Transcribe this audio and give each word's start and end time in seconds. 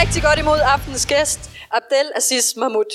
rigtig 0.00 0.22
godt 0.22 0.38
imod 0.38 0.60
aftenens 0.74 1.06
gæst, 1.06 1.40
Abdel 1.70 2.12
Aziz 2.16 2.56
Mahmoud. 2.56 2.90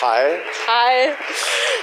Hej. 0.00 0.40
Hej. 0.66 1.16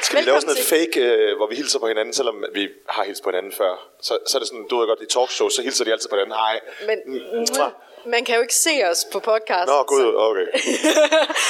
Skal 0.02 0.20
vi 0.20 0.24
lave 0.25 0.42
sådan 0.42 0.56
et 0.57 0.66
fake, 0.66 1.00
øh, 1.00 1.38
hvor 1.38 1.48
vi 1.50 1.56
hilser 1.56 1.80
på 1.80 1.88
hinanden, 1.88 2.14
selvom 2.14 2.36
vi 2.54 2.68
har 2.89 3.04
hilst 3.04 3.24
på 3.24 3.30
hinanden 3.30 3.52
før? 3.52 3.74
Så, 4.02 4.18
så 4.28 4.38
er 4.38 4.39
det 4.39 4.48
sådan, 4.48 4.66
du 4.70 4.80
ved 4.80 4.88
godt, 4.88 5.02
i 5.02 5.05
talkshow, 5.05 5.50
så 5.50 5.62
hilser 5.62 5.84
de 5.86 5.92
altid 5.92 6.10
på 6.10 6.16
hinanden. 6.16 6.36
Hej. 6.46 6.60
Men 6.89 6.98
Mwah. 7.39 7.71
man 8.05 8.26
kan 8.26 8.36
jo 8.36 8.42
ikke 8.42 8.55
se 8.55 8.84
os 8.92 9.05
på 9.12 9.20
podcast. 9.20 9.68
Nå, 9.68 9.84
gud, 9.84 10.05
okay. 10.28 10.48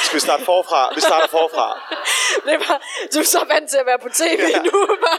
Skal 0.04 0.14
vi 0.14 0.20
starte 0.20 0.44
forfra? 0.44 0.94
Vi 0.94 1.00
starter 1.00 1.26
forfra. 1.28 1.68
Det 2.46 2.60
bare, 2.68 2.78
du 3.14 3.18
er 3.18 3.22
så 3.36 3.44
vant 3.48 3.70
til 3.70 3.76
at 3.76 3.86
være 3.86 3.98
på 3.98 4.08
tv 4.08 4.40
Ja. 4.54 4.58
nu. 4.62 4.86
Bare. 5.04 5.18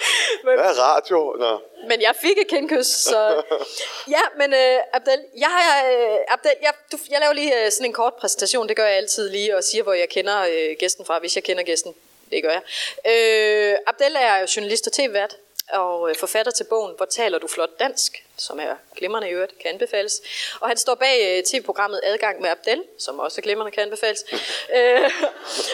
men, 0.44 0.54
Hvad 0.58 0.70
er 0.70 0.80
radio? 0.80 1.36
Nå. 1.38 1.60
men 1.88 2.02
jeg 2.02 2.14
fik 2.20 2.38
et 2.38 2.48
kendkys, 2.48 2.86
så... 2.86 3.42
Ja, 4.14 4.20
men 4.36 4.52
uh, 4.52 4.78
Abdel, 4.92 5.20
jeg, 5.36 5.54
uh, 5.84 6.34
Abdel 6.34 6.54
jeg, 6.62 6.72
du, 6.92 6.98
jeg 7.10 7.20
laver 7.20 7.32
lige 7.32 7.52
uh, 7.66 7.72
sådan 7.72 7.86
en 7.86 7.92
kort 7.92 8.14
præsentation. 8.14 8.68
Det 8.68 8.76
gør 8.76 8.86
jeg 8.86 8.96
altid 8.96 9.28
lige, 9.28 9.56
og 9.56 9.64
siger, 9.64 9.82
hvor 9.82 9.92
jeg 9.92 10.08
kender 10.08 10.40
uh, 10.42 10.78
gæsten 10.78 11.04
fra, 11.04 11.18
hvis 11.18 11.36
jeg 11.36 11.44
kender 11.44 11.62
gæsten. 11.62 11.94
Det 12.30 12.42
gør 12.42 12.50
jeg. 12.50 12.62
Uh, 13.04 13.78
Abdel 13.86 14.16
er 14.16 14.36
jo 14.36 14.46
journalist 14.56 14.86
og 14.86 14.92
tv-vært, 14.92 15.36
og 15.72 16.00
uh, 16.00 16.16
forfatter 16.16 16.52
til 16.52 16.64
bogen 16.64 16.94
Hvor 16.96 17.06
taler 17.06 17.38
du 17.38 17.48
flot 17.48 17.80
dansk, 17.80 18.24
som 18.38 18.60
er 18.60 18.74
glimrende 18.96 19.28
i 19.28 19.32
øvrigt, 19.32 19.58
kan 19.58 19.70
anbefales. 19.70 20.12
Og 20.60 20.68
han 20.68 20.76
står 20.76 20.94
bag 20.94 21.38
uh, 21.38 21.44
tv-programmet 21.44 22.00
Adgang 22.04 22.40
med 22.40 22.50
Abdel, 22.50 22.82
som 22.98 23.18
også 23.18 23.40
er 23.40 23.42
glimrende 23.42 23.72
kan 23.72 23.82
anbefales. 23.82 24.24
Uh, 24.32 25.10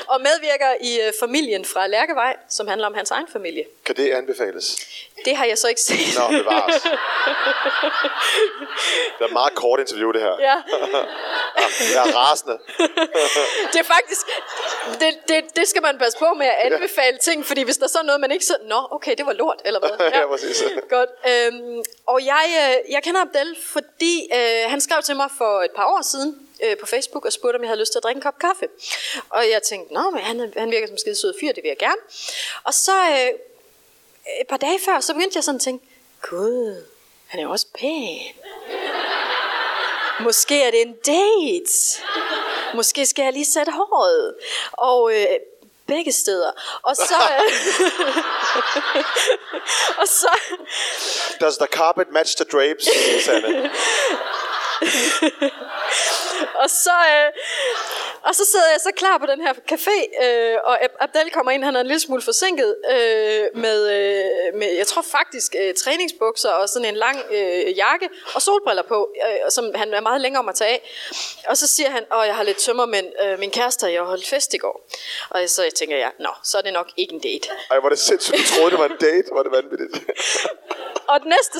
og 0.06 0.20
medvirker 0.20 0.74
i 0.80 1.00
uh, 1.06 1.12
Familien 1.20 1.64
fra 1.64 1.86
Lærkevej, 1.86 2.36
som 2.48 2.68
handler 2.68 2.86
om 2.86 2.94
hans 2.94 3.10
egen 3.10 3.28
familie. 3.32 3.64
Kan 3.84 3.96
det 3.96 4.10
anbefales? 4.10 4.76
Det 5.24 5.36
har 5.36 5.44
jeg 5.44 5.58
så 5.58 5.68
ikke 5.68 5.80
set. 5.80 6.18
Nå, 6.18 6.36
det 6.36 6.44
var 6.44 6.66
os. 6.68 6.82
Det 9.18 9.20
er 9.20 9.24
et 9.24 9.32
meget 9.32 9.54
kort 9.54 9.80
interview, 9.80 10.10
det 10.12 10.20
her. 10.20 10.34
Ja. 10.40 10.56
Jeg 11.94 12.08
er 12.08 12.16
rasende. 12.16 12.58
Det 13.72 13.80
er 13.80 13.88
faktisk, 13.96 14.26
det, 15.00 15.28
det, 15.28 15.56
det 15.56 15.68
skal 15.68 15.82
man 15.82 15.98
passe 15.98 16.18
på 16.18 16.34
med 16.34 16.46
at 16.46 16.72
anbefale 16.72 17.18
ting, 17.18 17.46
fordi 17.46 17.62
hvis 17.62 17.76
der 17.76 17.86
så 17.86 17.98
er 17.98 18.02
noget, 18.02 18.20
man 18.20 18.30
ikke 18.30 18.44
så, 18.44 18.56
nå, 18.64 18.88
okay, 18.90 19.14
det 19.18 19.26
var 19.26 19.32
lort, 19.32 19.62
eller 19.64 19.80
hvad? 19.80 19.90
Ja, 20.14 20.26
præcis. 20.26 20.64
Godt. 20.88 21.10
Øhm, 21.30 21.82
og 22.06 22.24
jeg, 22.24 22.46
øh, 22.60 22.92
jeg 22.92 23.02
kender 23.02 23.20
Abdel, 23.20 23.56
fordi 23.60 24.28
øh, 24.34 24.70
han 24.70 24.80
skrev 24.80 25.02
til 25.02 25.16
mig 25.16 25.28
for 25.38 25.62
et 25.62 25.70
par 25.76 25.84
år 25.84 26.02
siden 26.02 26.48
øh, 26.64 26.76
på 26.76 26.86
Facebook 26.86 27.24
og 27.24 27.32
spurgte, 27.32 27.56
om 27.56 27.62
jeg 27.62 27.68
havde 27.68 27.80
lyst 27.80 27.92
til 27.92 27.98
at 27.98 28.02
drikke 28.02 28.18
en 28.18 28.22
kop 28.22 28.38
kaffe. 28.38 28.68
Og 29.30 29.50
jeg 29.50 29.62
tænkte, 29.62 29.94
nå, 29.94 30.10
men 30.10 30.20
han, 30.20 30.52
han 30.56 30.70
virker 30.70 30.86
som 30.86 30.94
en 30.94 30.98
skide 30.98 31.14
sød 31.14 31.34
fyr, 31.40 31.52
det 31.52 31.62
vil 31.62 31.68
jeg 31.68 31.78
gerne. 31.78 32.00
Og 32.64 32.74
så 32.74 32.96
øh, 33.10 33.30
et 34.40 34.46
par 34.48 34.56
dage 34.56 34.78
før, 34.84 35.00
så 35.00 35.14
begyndte 35.14 35.36
jeg 35.36 35.44
sådan 35.44 35.56
at 35.56 35.62
tænke, 35.62 35.84
gud, 36.30 36.84
han 37.26 37.40
er 37.40 37.44
jo 37.44 37.50
også 37.50 37.66
pæn. 37.74 38.18
Måske 40.20 40.62
er 40.62 40.70
det 40.70 40.82
en 40.82 40.96
date. 41.06 42.02
Måske 42.74 43.06
skal 43.06 43.22
jeg 43.22 43.32
lige 43.32 43.44
sætte 43.44 43.72
håret. 43.72 44.34
Og 44.72 45.12
øh, 45.14 45.26
begge 45.86 46.12
steder. 46.12 46.52
Og 46.82 46.96
så... 46.96 47.14
Øh, 47.14 47.52
og 50.00 50.08
så... 50.08 50.28
Does 51.40 51.56
the 51.56 51.66
carpet 51.66 52.06
match 52.10 52.36
the 52.36 52.44
drapes, 52.44 52.88
Sanne? 53.24 53.70
Og 56.62 56.70
så, 56.70 56.90
øh, 56.90 57.32
og 58.24 58.34
så 58.34 58.44
sidder 58.44 58.68
jeg 58.74 58.80
så 58.80 58.90
klar 58.96 59.18
på 59.18 59.26
den 59.26 59.40
her 59.40 59.52
café, 59.72 60.24
øh, 60.24 60.56
og 60.64 60.84
Ab- 60.84 60.96
Abdel 61.00 61.30
kommer 61.30 61.52
ind, 61.52 61.64
han 61.64 61.76
er 61.76 61.80
en 61.80 61.86
lille 61.86 62.00
smule 62.00 62.22
forsinket, 62.22 62.76
øh, 62.90 63.44
med, 63.54 63.78
øh, 63.96 64.58
med, 64.58 64.68
jeg 64.76 64.86
tror 64.86 65.02
faktisk, 65.02 65.54
øh, 65.60 65.74
træningsbukser 65.74 66.50
og 66.50 66.68
sådan 66.68 66.88
en 66.88 66.96
lang 66.96 67.18
øh, 67.30 67.76
jakke 67.76 68.08
og 68.34 68.42
solbriller 68.42 68.82
på, 68.82 69.10
øh, 69.26 69.50
som 69.50 69.64
han 69.74 69.94
er 69.94 70.00
meget 70.00 70.20
længere 70.20 70.40
om 70.40 70.48
at 70.48 70.54
tage 70.54 70.70
af. 70.70 70.80
Og 71.48 71.56
så 71.56 71.66
siger 71.66 71.90
han, 71.90 72.04
åh, 72.16 72.26
jeg 72.26 72.36
har 72.36 72.42
lidt 72.42 72.58
tømmer, 72.58 72.86
men 72.86 73.04
øh, 73.24 73.38
min 73.38 73.50
kæreste 73.50 73.92
jeg 73.92 74.02
holdt 74.02 74.26
fest 74.26 74.54
i 74.54 74.58
går. 74.58 74.88
Og 75.30 75.48
så 75.48 75.70
tænker 75.76 75.96
jeg, 75.96 76.12
nå, 76.20 76.30
så 76.44 76.58
er 76.58 76.62
det 76.62 76.72
nok 76.72 76.88
ikke 76.96 77.14
en 77.14 77.20
date. 77.20 77.48
Ej, 77.70 77.76
er 77.76 77.88
det 77.88 77.98
sindssygt. 77.98 78.36
Du 78.38 78.42
troede, 78.54 78.70
det 78.70 78.78
var 78.78 78.86
en 78.86 78.96
date. 79.00 79.28
Er 79.38 79.42
det 79.42 79.52
vanvittigt. 79.52 79.94
Og 81.08 81.20
den 81.20 81.28
næste, 81.28 81.58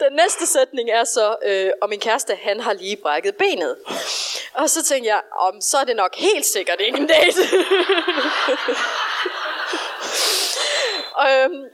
den 0.00 0.12
næste 0.12 0.46
sætning 0.46 0.90
er 0.90 1.04
så, 1.04 1.36
øh, 1.44 1.70
og 1.82 1.88
min 1.88 2.00
kæreste, 2.00 2.34
han 2.42 2.60
har 2.60 2.72
lige 2.72 2.96
brækket 2.96 3.36
benet. 3.36 3.76
Og 4.54 4.70
så 4.70 4.84
tænker 4.84 5.10
jeg, 5.10 5.22
om 5.38 5.60
så 5.60 5.78
er 5.78 5.84
det 5.84 5.96
nok 5.96 6.14
helt 6.16 6.46
sikkert 6.46 6.80
ikke 6.80 6.98
en 6.98 7.06
date. 7.06 7.42
øhm, 11.26 11.64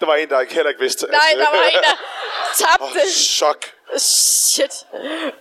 Der 0.00 0.06
var 0.06 0.14
en, 0.14 0.28
der 0.28 0.40
ikke 0.40 0.54
heller 0.54 0.68
ikke 0.70 0.80
vidste. 0.80 1.06
nej, 1.06 1.32
der 1.36 1.50
var 1.50 1.62
en, 1.64 1.78
der 1.82 1.96
tabte. 2.66 3.00
Oh, 3.02 3.08
chok. 3.10 3.66
Shit. 3.98 4.86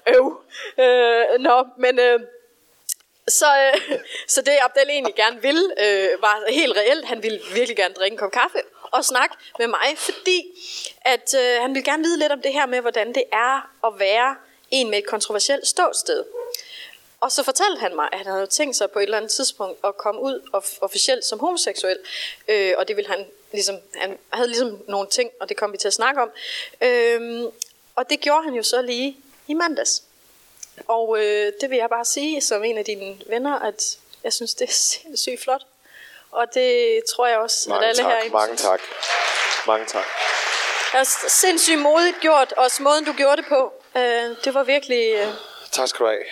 Øv. 0.08 0.42
Øh, 0.80 1.24
nå, 1.40 1.66
men... 1.78 2.00
Øh, 2.00 2.20
så, 3.28 3.46
øh, 3.46 4.00
så 4.34 4.42
det 4.42 4.58
Abdel 4.62 4.90
egentlig 4.90 5.16
gerne 5.16 5.42
ville, 5.42 5.74
øh, 5.80 6.22
var 6.22 6.44
helt 6.50 6.78
reelt. 6.78 7.06
Han 7.06 7.24
ville 7.24 7.40
virkelig 7.54 7.78
gerne 7.78 7.94
drikke 7.94 8.14
en 8.14 8.18
kop 8.18 8.32
kaffe 8.32 8.58
og 8.98 9.06
snakke 9.06 9.36
med 9.60 9.68
mig, 9.68 9.98
fordi 9.98 10.46
at, 11.02 11.34
øh, 11.38 11.62
han 11.62 11.74
ville 11.74 11.92
gerne 11.92 12.04
vide 12.04 12.20
lidt 12.20 12.32
om 12.32 12.42
det 12.42 12.54
her 12.54 12.66
med, 12.66 12.82
hvordan 12.82 13.08
det 13.16 13.24
er 13.32 13.70
at 13.88 14.00
være 14.00 14.36
en 14.72 14.90
med 14.90 14.98
et 14.98 15.06
kontroversielt 15.06 15.68
ståsted. 15.68 16.24
Og 17.20 17.32
så 17.32 17.44
fortalte 17.44 17.80
han 17.80 17.96
mig, 17.96 18.10
at 18.12 18.18
han 18.18 18.28
havde 18.28 18.48
tænkt 18.48 18.76
sig 18.76 18.92
på 18.92 19.00
et 19.00 19.04
eller 19.04 19.18
andet 19.18 19.32
tidspunkt 19.32 19.80
at 19.84 19.98
komme 19.98 20.22
ud 20.22 20.50
of- 20.54 20.78
officielt 20.82 21.26
som 21.26 21.40
homoseksuel. 21.40 21.98
Øh, 22.48 22.74
og 22.78 22.88
det 22.88 22.96
ville 22.96 23.10
han 23.10 23.26
ligesom, 23.52 23.76
han 23.96 24.18
havde 24.34 24.48
ligesom 24.48 24.84
nogle 24.88 25.08
ting, 25.10 25.32
og 25.40 25.50
det 25.50 25.58
kom 25.58 25.72
vi 25.72 25.78
til 25.78 25.88
at 25.88 25.94
snakke 25.94 26.22
om. 26.22 26.32
Øh, 26.82 27.44
og 27.96 28.10
det 28.10 28.20
gjorde 28.20 28.44
han 28.44 28.54
jo 28.54 28.64
så 28.64 28.82
lige 28.82 29.18
i 29.48 29.54
mandags. 29.54 30.04
Og 30.88 31.18
øh, 31.20 31.54
det 31.62 31.70
vil 31.70 31.78
jeg 31.78 31.90
bare 31.90 32.06
sige 32.06 32.42
som 32.42 32.64
en 32.64 32.78
af 32.78 32.86
dine 32.86 33.18
venner, 33.28 33.60
at 33.60 33.98
jeg 34.24 34.34
synes, 34.34 34.54
det 34.54 34.70
er 34.70 34.74
sindssygt 34.74 35.42
flot. 35.42 35.66
Og 36.36 36.54
det 36.54 37.02
tror 37.16 37.28
jeg 37.28 37.38
også, 37.38 37.70
Mange 37.70 37.86
at 37.86 37.90
alle 37.90 38.04
tak, 38.04 38.12
herinde 38.12 38.34
mange 38.34 38.56
tak. 38.56 38.82
Mange 39.68 39.86
tak. 39.86 40.06
Det 40.92 41.00
er 41.00 41.04
sindssygt 41.30 41.80
modigt 41.80 42.20
gjort, 42.22 42.54
også 42.58 42.84
måden 42.84 43.06
du 43.06 43.14
gjorde 43.14 43.38
det 43.38 43.46
på. 43.50 43.74
Øh, 43.98 44.02
det 44.44 44.54
var 44.54 44.64
virkelig... 44.64 45.14
Øh, 45.16 45.28
Tak 45.72 45.88
skal 45.88 46.04
du 46.06 46.10
have. 46.10 46.24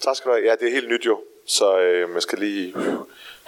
Tak 0.00 0.16
skal 0.16 0.28
du 0.30 0.34
have. 0.36 0.46
Ja, 0.46 0.54
det 0.56 0.68
er 0.68 0.72
helt 0.72 0.88
nyt 0.88 1.06
jo. 1.06 1.22
Så 1.46 1.78
øh, 1.78 2.14
jeg 2.14 2.22
skal 2.22 2.38
lige... 2.38 2.72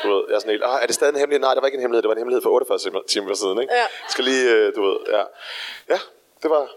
Du 0.03 0.09
ved, 0.15 0.25
jeg 0.29 0.35
er 0.35 0.39
sådan 0.39 0.51
helt... 0.51 0.63
Ah, 0.67 0.83
er 0.83 0.87
det 0.87 0.95
stadig 0.95 1.13
en 1.13 1.19
hemmelighed? 1.19 1.41
Nej, 1.41 1.55
det 1.55 1.61
var 1.63 1.67
ikke 1.67 1.77
en 1.77 1.81
hemmelighed. 1.81 2.03
Det 2.03 2.09
var 2.09 2.15
en 2.15 2.19
hemmelighed 2.19 2.43
for 2.43 2.51
48 2.51 2.79
timer- 3.09 3.35
siden, 3.35 3.61
ikke? 3.63 3.75
Ja. 3.75 3.81
Jeg 3.81 3.89
skal 4.09 4.25
lige... 4.25 4.51
Øh, 4.51 4.75
du 4.75 4.83
ved, 4.91 4.97
ja. 5.09 5.23
Ja, 5.95 6.01
det 6.43 6.51
var... 6.51 6.69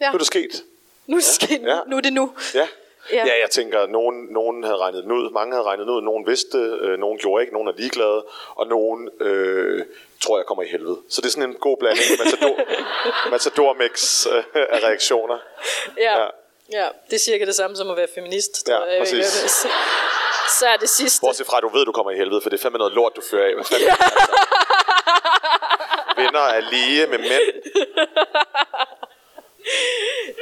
ja. 0.00 0.08
Nu 0.08 0.14
er 0.14 0.18
det 0.18 0.26
sket. 0.26 0.62
Nu, 1.06 1.20
skal, 1.20 1.60
Ja. 1.64 1.78
nu 1.86 1.96
er 1.96 2.00
det 2.00 2.12
nu. 2.12 2.34
Ja. 2.54 2.68
Ja. 3.12 3.16
Ja. 3.16 3.26
ja, 3.26 3.40
jeg 3.42 3.50
tænker, 3.50 3.86
nogen, 3.86 4.26
nogen 4.30 4.64
havde 4.64 4.76
regnet 4.76 5.02
den 5.04 5.12
ud, 5.12 5.30
mange 5.30 5.52
havde 5.52 5.64
regnet 5.64 5.86
den 5.86 5.94
ud, 5.94 6.02
nogen 6.02 6.26
vidste 6.26 6.58
øh, 6.58 6.98
nogen 6.98 7.18
gjorde 7.18 7.42
ikke, 7.42 7.52
nogen 7.52 7.68
er 7.68 7.72
ligeglade, 7.72 8.24
og 8.54 8.66
nogen 8.66 9.10
øh, 9.20 9.84
tror 10.22 10.38
jeg 10.38 10.46
kommer 10.46 10.62
i 10.62 10.68
helvede. 10.68 10.98
Så 11.08 11.20
det 11.20 11.26
er 11.26 11.30
sådan 11.30 11.50
en 11.50 11.54
god 11.54 11.76
blanding, 11.80 12.06
matador, 12.24 12.56
matador 13.30 13.72
mix 13.74 14.26
øh, 14.26 14.44
af 14.54 14.80
reaktioner. 14.88 15.38
Ja. 15.98 16.20
Ja. 16.20 16.26
ja, 16.72 16.88
det 17.10 17.14
er 17.14 17.18
cirka 17.18 17.44
det 17.44 17.54
samme 17.54 17.76
som 17.76 17.90
at 17.90 17.96
være 17.96 18.08
feminist. 18.14 18.68
Ja, 18.68 18.80
jeg. 18.80 18.98
præcis. 19.00 19.26
Så, 19.62 19.68
så 20.58 20.66
er 20.66 20.76
det 20.76 20.88
sidste. 20.88 21.20
Bortset 21.20 21.46
fra, 21.46 21.56
at 21.56 21.62
du 21.62 21.68
ved, 21.68 21.84
du 21.84 21.92
kommer 21.92 22.12
i 22.12 22.16
helvede, 22.16 22.40
for 22.40 22.50
det 22.50 22.58
er 22.58 22.62
fandme 22.62 22.78
noget 22.78 22.92
lort, 22.92 23.12
du 23.16 23.20
fører 23.30 23.46
af. 23.48 23.54
Hvad 23.54 23.64
fanden? 23.64 23.88
altså, 23.88 24.32
venner 26.16 26.40
er 26.40 26.60
lige 26.70 27.06
med 27.06 27.18
mænd. 27.18 27.42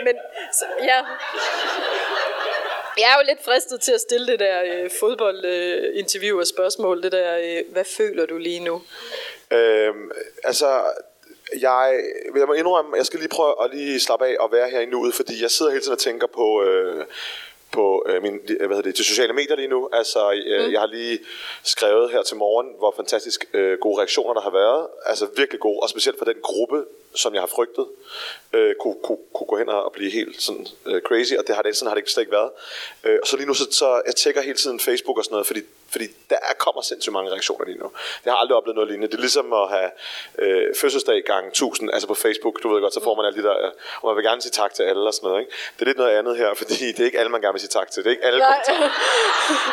Men 0.05 0.16
så, 0.53 0.65
ja. 0.83 1.00
Jeg 2.99 3.10
er 3.12 3.16
jo 3.16 3.25
lidt 3.28 3.44
fristet 3.44 3.81
til 3.81 3.93
at 3.93 4.00
stille 4.00 4.27
det 4.27 4.41
der 4.41 4.62
øh, 4.65 4.91
fodboldinterview 5.00 6.37
øh, 6.37 6.41
og 6.41 6.46
spørgsmål. 6.46 7.02
Det 7.02 7.12
der, 7.12 7.38
øh, 7.38 7.73
hvad 7.73 7.85
føler 7.85 8.26
du 8.26 8.38
lige 8.38 8.61
nu? 8.61 8.82
Øhm, 9.50 10.11
altså, 10.44 10.82
jeg, 11.61 12.02
jeg 12.37 12.46
må 12.46 12.52
indrømme, 12.52 12.96
jeg 12.96 13.06
skal 13.06 13.19
lige 13.19 13.29
prøve 13.29 13.64
at 13.64 13.75
lige 13.75 14.00
slappe 14.00 14.26
af 14.26 14.37
og 14.41 14.52
være 14.52 14.70
her 14.70 14.81
i 14.81 14.87
nuet, 14.87 15.14
fordi 15.14 15.43
jeg 15.43 15.50
sidder 15.50 15.73
hele 15.73 15.82
tiden 15.82 15.93
og 15.93 15.99
tænker 15.99 16.26
på, 16.26 16.62
øh, 16.62 17.05
på 17.73 18.05
øh, 18.08 18.23
min, 18.23 18.41
hvad 18.46 18.69
hedder 18.69 18.82
det, 18.82 18.99
de 18.99 19.05
sociale 19.05 19.32
medier 19.32 19.56
lige 19.56 19.69
nu. 19.69 19.88
Altså, 19.93 20.32
øh, 20.32 20.67
mm. 20.67 20.73
jeg 20.73 20.81
har 20.81 20.87
lige 20.87 21.19
skrevet 21.62 22.11
her 22.11 22.23
til 22.23 22.37
morgen, 22.37 22.69
hvor 22.79 22.93
fantastisk 22.96 23.44
øh, 23.52 23.79
gode 23.79 23.99
reaktioner 23.99 24.35
der 24.35 24.41
har 24.41 24.50
været. 24.50 24.87
Altså 25.06 25.26
virkelig 25.37 25.61
gode, 25.61 25.81
og 25.81 25.88
specielt 25.88 26.19
for 26.19 26.25
den 26.25 26.37
gruppe, 26.43 26.85
som 27.14 27.35
jeg 27.35 27.43
har 27.43 27.47
frygtet, 27.47 27.87
øh, 28.53 28.75
kunne, 28.81 28.97
kunne, 29.05 29.19
kunne 29.35 29.47
gå 29.47 29.59
hen 29.59 29.69
og 29.69 29.93
blive 29.93 30.11
helt 30.11 30.43
sådan 30.43 30.67
øh, 30.87 31.03
crazy, 31.03 31.35
og 31.35 31.47
det 31.47 31.55
har 31.55 31.62
det, 31.62 31.76
sådan 31.76 31.88
har 31.88 31.94
det 31.94 32.00
ikke 32.00 32.11
slet 32.11 32.23
ikke 32.23 32.32
været. 32.32 32.50
Øh, 33.05 33.19
og 33.23 33.29
så 33.29 33.37
lige 33.37 33.47
nu, 33.47 33.55
så, 33.55 33.64
så 33.70 34.03
jeg 34.06 34.17
tjekker 34.17 34.43
hele 34.43 34.59
tiden 34.59 34.81
Facebook 34.81 35.19
og 35.19 35.25
sådan 35.25 35.35
noget, 35.35 35.47
fordi, 35.47 35.61
fordi 35.91 36.06
der 36.31 36.37
er, 36.37 36.55
kommer 36.59 36.82
sindssygt 36.82 37.12
mange 37.12 37.31
reaktioner 37.31 37.64
lige 37.64 37.79
nu. 37.79 37.91
Jeg 38.25 38.32
har 38.32 38.38
aldrig 38.38 38.56
oplevet 38.56 38.75
noget 38.75 38.88
lignende. 38.88 39.09
Det 39.09 39.14
er 39.14 39.20
ligesom 39.20 39.53
at 39.53 39.69
have 39.69 39.91
øh, 40.38 40.75
fødselsdag 40.76 41.23
gang 41.25 41.47
1000, 41.47 41.91
altså 41.93 42.09
på 42.09 42.14
Facebook, 42.14 42.62
du 42.62 42.69
ved 42.75 42.81
godt, 42.81 42.94
så 42.94 43.03
får 43.03 43.15
man 43.17 43.26
alle 43.26 43.43
de 43.43 43.49
der, 43.49 43.67
øh, 43.67 43.73
og 44.00 44.08
man 44.08 44.17
vil 44.17 44.25
gerne 44.25 44.43
sige 44.43 44.53
tak 44.53 44.75
til 44.75 44.82
alle 44.82 45.03
og 45.06 45.15
sådan 45.15 45.29
noget. 45.29 45.41
Ikke? 45.41 45.53
Det 45.75 45.82
er 45.82 45.87
lidt 45.87 45.99
noget 45.99 46.19
andet 46.19 46.37
her, 46.37 46.55
fordi 46.55 46.93
det 46.93 47.00
er 47.00 47.05
ikke 47.05 47.19
alle, 47.19 47.31
man 47.31 47.41
gerne 47.41 47.53
vil 47.53 47.61
sige 47.61 47.76
tak 47.81 47.91
til. 47.91 48.05
Det 48.05 48.08
er 48.11 48.15
ikke 48.17 48.25
alle 48.25 48.38
Nej. 48.38 48.49
kommentarer. 48.49 48.91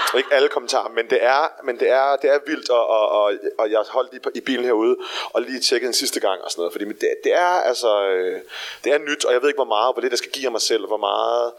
Det 0.06 0.13
er 0.13 0.18
ikke 0.18 0.33
alle 0.33 0.50
kommentarer, 0.50 0.89
men 0.89 1.09
det 1.09 1.24
er, 1.24 1.44
men 1.63 1.80
det 1.80 1.89
er, 1.89 2.15
det 2.15 2.30
er 2.30 2.39
vildt, 2.45 2.69
og, 2.69 2.88
og, 2.88 3.09
og, 3.09 3.33
og 3.57 3.71
jeg 3.71 3.83
holdt 3.89 4.12
lige 4.12 4.21
på, 4.21 4.30
i 4.35 4.42
bilen 4.42 4.65
herude, 4.65 4.95
og 5.33 5.42
lige 5.42 5.59
tjekket 5.59 5.88
en 5.88 5.94
sidste 5.94 6.19
gang 6.19 6.42
og 6.42 6.51
sådan 6.51 6.62
noget, 6.62 6.74
fordi 6.74 6.85
men 6.85 6.97
det, 7.01 7.09
det 7.29 7.37
er 7.37 7.61
altså, 7.69 8.03
øh, 8.05 8.41
det 8.83 8.93
er 8.93 8.97
nyt, 8.97 9.25
og 9.25 9.33
jeg 9.33 9.41
ved 9.41 9.49
ikke, 9.49 9.57
hvor 9.57 9.75
meget, 9.75 9.93
hvor 9.93 10.01
lidt 10.01 10.11
jeg 10.11 10.17
skal 10.17 10.31
give 10.31 10.45
af 10.45 10.51
mig 10.51 10.61
selv, 10.61 10.87
hvor 10.87 10.97
meget, 10.97 11.51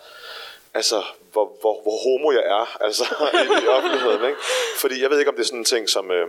altså, 0.75 1.03
hvor, 1.33 1.53
hvor, 1.61 1.83
hvor 1.83 1.97
homo 2.05 2.33
jeg 2.33 2.45
er, 2.59 2.83
altså, 2.85 3.05
i, 3.45 3.65
i 3.65 3.67
offentligheden, 3.67 4.25
ikke? 4.25 4.41
Fordi 4.81 5.03
jeg 5.03 5.11
ved 5.11 5.19
ikke, 5.19 5.31
om 5.31 5.37
det 5.37 5.43
er 5.43 5.47
sådan 5.47 5.59
en 5.59 5.65
ting, 5.65 5.89
som... 5.89 6.11
Øh, 6.11 6.29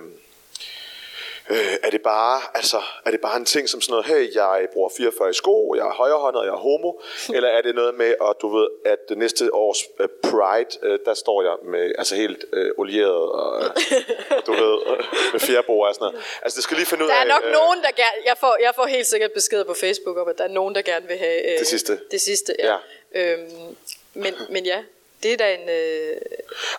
Øh, 1.52 1.74
er 1.84 1.90
det 1.90 2.02
bare 2.02 2.42
altså 2.54 2.80
er 3.06 3.12
det 3.12 3.22
bare 3.22 3.38
en 3.38 3.46
ting 3.46 3.70
som 3.70 3.82
sådan 3.82 3.92
noget 3.92 4.06
hey 4.06 4.36
jeg 4.36 4.68
bruger 4.74 4.90
44 4.98 5.30
i 5.30 5.34
sko 5.34 5.76
jeg 5.76 5.88
er 5.88 5.94
højrehåndet 5.94 6.42
jeg 6.46 6.54
er 6.58 6.62
homo 6.68 6.92
eller 7.36 7.50
er 7.50 7.62
det 7.62 7.76
noget 7.76 7.96
med 7.96 8.16
at 8.30 8.34
du 8.42 8.48
ved 8.58 8.68
at 8.86 9.00
det 9.10 9.18
næste 9.18 9.54
års 9.54 9.80
øh, 10.00 10.08
Pride 10.24 10.74
øh, 10.84 11.00
der 11.06 11.14
står 11.14 11.42
jeg 11.42 11.56
med 11.64 11.92
altså 11.98 12.16
helt 12.16 12.46
øh, 12.54 12.72
olieret 12.78 13.26
og, 13.40 13.64
øh, 13.64 13.70
og 14.38 14.42
du 14.48 14.52
ved 14.52 14.76
øh, 14.88 15.04
med 15.32 15.40
fjerbord 15.40 15.88
og 15.88 15.96
sådan 15.96 16.06
noget 16.06 16.26
altså 16.42 16.56
det 16.58 16.64
skal 16.64 16.78
lige 16.78 16.88
finde 16.88 17.04
ud 17.04 17.10
Der 17.10 17.16
af 17.16 17.24
er 17.24 17.28
nok 17.28 17.44
øh, 17.46 17.52
nogen, 17.52 17.80
der 17.82 17.92
gerne... 18.02 18.18
Jeg 18.26 18.36
får, 18.40 18.58
jeg 18.62 18.72
får 18.76 18.86
helt 18.86 19.08
sikkert 19.08 19.32
besked 19.32 19.64
på 19.66 19.74
Facebook 19.74 20.18
om, 20.18 20.28
at 20.28 20.38
der 20.38 20.44
er 20.44 20.54
nogen, 20.60 20.76
der 20.76 20.82
gerne 20.82 21.08
vil 21.08 21.18
have... 21.18 21.54
Øh, 21.54 21.60
Det 21.60 21.68
sidste. 21.68 22.00
Det 22.12 22.22
sidste, 22.22 22.56
ja. 22.60 22.78
ja. 23.16 23.34
Øhm, 23.34 23.76
men, 24.14 24.34
men 24.50 24.66
ja, 24.66 24.84
det 25.24 25.34
er 25.34 25.38
da 25.38 25.54
en... 25.54 25.70
Øh, 25.70 26.16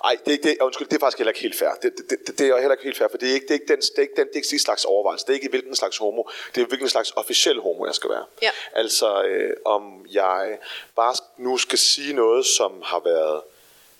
Ej, 0.04 0.16
det 0.24 0.26
er, 0.26 0.32
ikke, 0.32 0.48
det, 0.48 0.56
undskyld, 0.60 0.88
det 0.88 0.96
er 0.96 1.00
faktisk 1.00 1.18
heller 1.18 1.30
ikke 1.30 1.40
helt 1.40 1.58
fair. 1.58 1.70
Det, 1.82 1.92
det, 2.10 2.26
det, 2.26 2.38
det 2.38 2.48
er 2.48 2.58
heller 2.58 2.72
ikke 2.72 2.84
helt 2.84 2.98
fair, 2.98 3.08
for 3.08 3.18
det 3.18 3.30
er 3.30 3.34
ikke, 3.34 3.46
det 3.46 3.50
er 3.50 3.54
ikke, 3.60 3.68
den, 3.68 3.80
det 3.80 3.98
er 3.98 4.02
ikke, 4.02 4.14
den, 4.16 4.26
det 4.26 4.32
er 4.32 4.36
ikke 4.36 4.48
den 4.50 4.58
slags 4.58 4.84
overvejelse. 4.84 5.26
Det 5.26 5.32
er 5.32 5.34
ikke 5.34 5.48
hvilken 5.48 5.76
slags 5.76 5.96
homo. 5.96 6.22
Det 6.54 6.60
er 6.60 6.66
hvilken 6.66 6.88
slags 6.88 7.12
officiel 7.16 7.60
homo, 7.60 7.86
jeg 7.86 7.94
skal 7.94 8.10
være. 8.10 8.24
Ja. 8.42 8.50
Altså, 8.72 9.22
øh, 9.22 9.56
om 9.64 10.06
jeg 10.12 10.58
bare 10.96 11.14
nu 11.36 11.58
skal 11.58 11.78
sige 11.78 12.12
noget, 12.14 12.46
som 12.46 12.82
har 12.84 13.00
været 13.04 13.42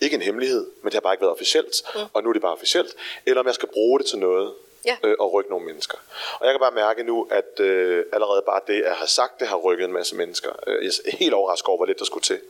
ikke 0.01 0.15
en 0.15 0.23
hemmelighed, 0.23 0.67
men 0.83 0.85
det 0.85 0.95
har 0.95 1.01
bare 1.01 1.15
ikke 1.15 1.23
været 1.23 1.33
officielt, 1.33 1.83
mm. 1.95 2.01
og 2.13 2.23
nu 2.23 2.29
er 2.29 2.33
det 2.33 2.43
bare 2.43 2.53
officielt, 2.53 2.95
eller 3.27 3.41
om 3.41 3.47
jeg 3.47 3.55
skal 3.55 3.69
bruge 3.69 3.99
det 3.99 4.07
til 4.07 4.19
noget, 4.19 4.55
Ja. 4.85 4.97
øh, 5.05 5.15
og 5.19 5.33
rykke 5.33 5.51
nogle 5.51 5.67
mennesker. 5.67 5.99
Og 6.41 6.47
jeg 6.47 6.53
kan 6.53 6.61
bare 6.61 6.75
mærke 6.75 7.03
nu, 7.03 7.29
at 7.31 7.61
øh, 7.61 8.05
allerede 8.13 8.43
bare 8.47 8.61
det, 8.67 8.83
at 8.83 8.97
har 8.97 9.07
sagt 9.07 9.41
det, 9.41 9.49
har 9.49 9.57
rykket 9.57 9.85
en 9.85 9.93
masse 9.93 10.17
mennesker. 10.17 10.53
Øh, 10.67 10.85
jeg 10.85 10.93
er 11.07 11.17
helt 11.17 11.35
overrasket 11.35 11.69
over, 11.69 11.77
hvor 11.77 11.87
lidt 11.87 11.99
der 11.99 12.05
skulle 12.05 12.23
til. 12.23 12.41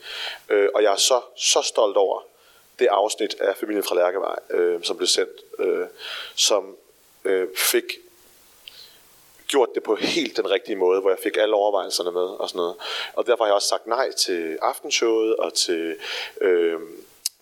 Øh, 0.49 0.69
og 0.75 0.82
jeg 0.82 0.93
er 0.93 0.96
så, 0.96 1.20
så 1.37 1.62
stolt 1.62 1.96
over 1.96 2.23
det 2.79 2.87
afsnit 2.87 3.34
af 3.40 3.56
Familien 3.56 3.84
fra 3.84 3.94
Lærkevej, 3.94 4.38
øh, 4.50 4.82
som 4.82 4.96
blev 4.96 5.06
sendt, 5.06 5.40
øh, 5.58 5.87
som 6.34 6.76
øh, 7.25 7.49
fik 7.56 7.84
gjort 9.49 9.69
det 9.75 9.82
på 9.82 9.94
helt 9.94 10.37
den 10.37 10.50
rigtige 10.50 10.76
måde, 10.76 11.00
hvor 11.00 11.11
jeg 11.11 11.19
fik 11.23 11.37
alle 11.37 11.55
overvejelserne 11.55 12.12
med 12.12 12.20
og 12.23 12.49
sådan 12.49 12.58
noget. 12.58 12.76
Og 13.14 13.26
derfor 13.26 13.44
har 13.44 13.49
jeg 13.49 13.55
også 13.55 13.69
sagt 13.69 13.87
nej 13.87 14.12
til 14.12 14.58
aftenshowet 14.62 15.37
og 15.37 15.55
til... 15.55 15.96
Øh, 16.40 16.81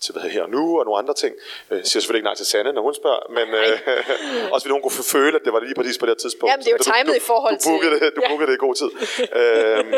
til 0.04 0.12
hvad 0.14 0.22
her 0.30 0.42
og 0.42 0.50
nu 0.50 0.78
og 0.78 0.84
nogle 0.84 0.98
andre 0.98 1.14
ting. 1.14 1.34
Øh, 1.70 1.78
Jeg 1.78 1.86
siger 1.86 2.00
selvfølgelig 2.00 2.18
ikke 2.20 2.30
nej 2.30 2.34
til 2.34 2.46
Sanne, 2.46 2.72
når 2.72 2.82
hun 2.82 2.94
spørger, 2.94 3.22
men 3.36 3.46
øh, 3.54 3.78
også 4.52 4.64
fordi 4.64 4.72
hun 4.72 4.82
kunne 4.82 5.04
føle, 5.16 5.34
at 5.38 5.44
det 5.44 5.52
var 5.52 5.60
lige 5.60 5.74
præcis 5.74 5.98
på 5.98 6.06
det 6.06 6.10
her 6.14 6.20
tidspunkt. 6.24 6.50
Jamen, 6.50 6.64
det 6.64 6.70
er 6.72 6.76
jo 6.78 6.84
timet 6.92 7.16
i 7.16 7.20
forhold 7.20 7.54
du, 7.58 7.64
du 7.64 7.70
bookede 7.70 7.90
til- 7.98 8.00
Det, 8.06 8.16
du 8.16 8.20
Ja. 8.24 8.28
bookede 8.28 8.48
det 8.50 8.54
i 8.58 8.62
god 8.66 8.74
tid. 8.82 8.90
øhm, 9.40 9.92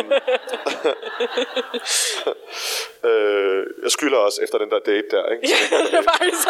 øh, 3.10 3.66
jeg 3.82 3.90
skylder 3.96 4.18
også 4.18 4.38
efter 4.44 4.58
den 4.58 4.70
der 4.70 4.78
date 4.78 5.06
der, 5.10 5.24
ikke? 5.34 5.42
det 5.90 5.98
er 5.98 6.02
faktisk... 6.12 6.48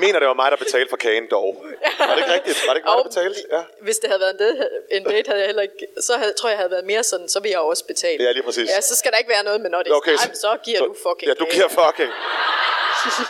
Mener, 0.00 0.18
det 0.18 0.28
var 0.28 0.34
mig, 0.42 0.50
der 0.50 0.56
betalte 0.56 0.90
for 0.90 0.96
kagen 0.96 1.26
dog. 1.30 1.64
Var 1.98 2.14
det 2.14 2.18
ikke 2.22 2.32
rigtigt? 2.32 2.56
Var 2.66 2.72
det 2.74 2.78
ikke 2.78 2.88
mig, 2.88 2.96
der 2.96 3.08
betalte? 3.12 3.40
Ja. 3.52 3.62
Hvis 3.80 3.98
det 3.98 4.08
havde 4.10 4.20
været 4.20 4.30
en 4.30 4.38
date, 4.38 4.68
en 4.90 5.04
date 5.04 5.28
havde 5.28 5.40
jeg 5.40 5.46
heller 5.48 5.62
ikke, 5.62 5.86
så 6.00 6.12
havde, 6.16 6.32
tror 6.32 6.48
jeg, 6.48 6.54
jeg 6.54 6.58
havde 6.58 6.70
været 6.70 6.84
mere 6.84 7.02
sådan, 7.02 7.28
så 7.28 7.40
vil 7.40 7.50
jeg 7.50 7.60
også 7.60 7.84
betale. 7.84 8.24
Ja, 8.24 8.32
lige 8.32 8.42
præcis. 8.42 8.68
Ja, 8.70 8.80
så 8.80 8.96
skal 8.96 9.12
der 9.12 9.18
ikke 9.18 9.30
være 9.30 9.44
noget 9.44 9.60
med, 9.60 9.70
er 9.72 9.94
okay, 9.94 10.16
så, 10.16 10.30
så 10.34 10.56
giver 10.64 10.78
du 10.78 10.94
fucking 11.06 11.28
Ja, 11.28 11.34
du 11.34 11.46
giver 11.52 11.68
fucking. 11.68 12.12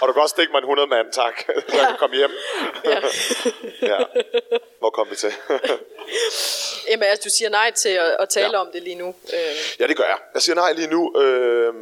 Og 0.01 0.09
du 0.09 0.13
kan 0.13 0.23
også 0.23 0.33
stikke 0.33 0.53
mig 0.53 0.59
en 0.59 0.65
100 0.65 0.89
mand, 0.89 1.13
tak. 1.13 1.43
Så 1.69 1.77
jeg 1.77 1.87
kan 1.87 1.97
komme 1.99 2.17
hjem. 2.17 2.31
Ja. 2.85 3.01
Ja. 3.93 3.99
Hvor 4.79 4.91
kom 4.91 5.11
vi 5.11 5.17
til? 5.17 5.33
Jamen, 6.91 7.03
altså, 7.03 7.25
du 7.25 7.31
siger 7.31 7.49
nej 7.49 7.71
til 7.71 7.89
at, 7.89 8.17
at 8.21 8.29
tale 8.29 8.51
Ja. 8.53 8.61
om 8.61 8.69
det 8.73 8.83
lige 8.83 8.95
nu. 8.97 9.09
Øh, 9.35 9.41
Ja, 9.81 9.87
det 9.87 9.97
gør 9.97 10.05
jeg. 10.05 10.19
Jeg 10.35 10.43
siger 10.43 10.57
nej 10.57 10.73
lige 10.73 10.87
nu, 10.89 11.21
øh, 11.21 11.75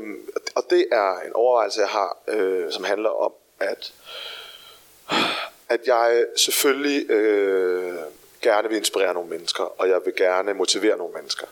og 0.56 0.64
det 0.70 0.86
er 0.92 1.20
en 1.26 1.32
overvejelse, 1.34 1.80
jeg 1.80 1.88
har, 1.88 2.18
øh, 2.28 2.72
som 2.72 2.84
handler 2.84 3.10
om, 3.10 3.32
at, 3.60 3.92
at 5.68 5.80
jeg 5.86 6.26
selvfølgelig 6.36 7.10
øh, 7.10 7.98
gerne 8.42 8.68
vil 8.68 8.76
inspirere 8.76 9.14
nogle 9.14 9.28
mennesker, 9.28 9.64
og 9.80 9.88
jeg 9.88 10.00
vil 10.04 10.14
gerne 10.16 10.54
motivere 10.54 10.96
nogle 10.96 11.14
mennesker. 11.14 11.46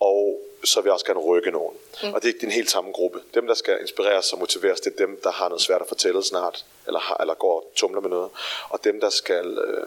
Og 0.00 0.40
så 0.64 0.80
vil 0.80 0.88
jeg 0.88 0.92
også 0.92 1.06
gerne 1.06 1.20
rykke 1.20 1.50
nogen. 1.50 1.76
Mm. 2.02 2.14
Og 2.14 2.22
det 2.22 2.28
er 2.28 2.32
ikke 2.34 2.40
den 2.40 2.50
helt 2.50 2.70
samme 2.70 2.92
gruppe. 2.92 3.20
Dem, 3.34 3.46
der 3.46 3.54
skal 3.54 3.78
inspireres 3.80 4.32
og 4.32 4.38
motiveres, 4.38 4.80
det 4.80 4.92
er 4.92 5.06
dem, 5.06 5.20
der 5.24 5.30
har 5.30 5.48
noget 5.48 5.62
svært 5.62 5.80
at 5.80 5.88
fortælle 5.88 6.24
snart, 6.24 6.64
eller, 6.86 7.00
har, 7.00 7.16
eller 7.20 7.34
går 7.34 7.56
og 7.56 7.72
tumler 7.74 8.00
med 8.00 8.10
noget. 8.10 8.30
Og 8.68 8.84
dem, 8.84 9.00
der 9.00 9.10
skal... 9.10 9.58
Øh, 9.58 9.86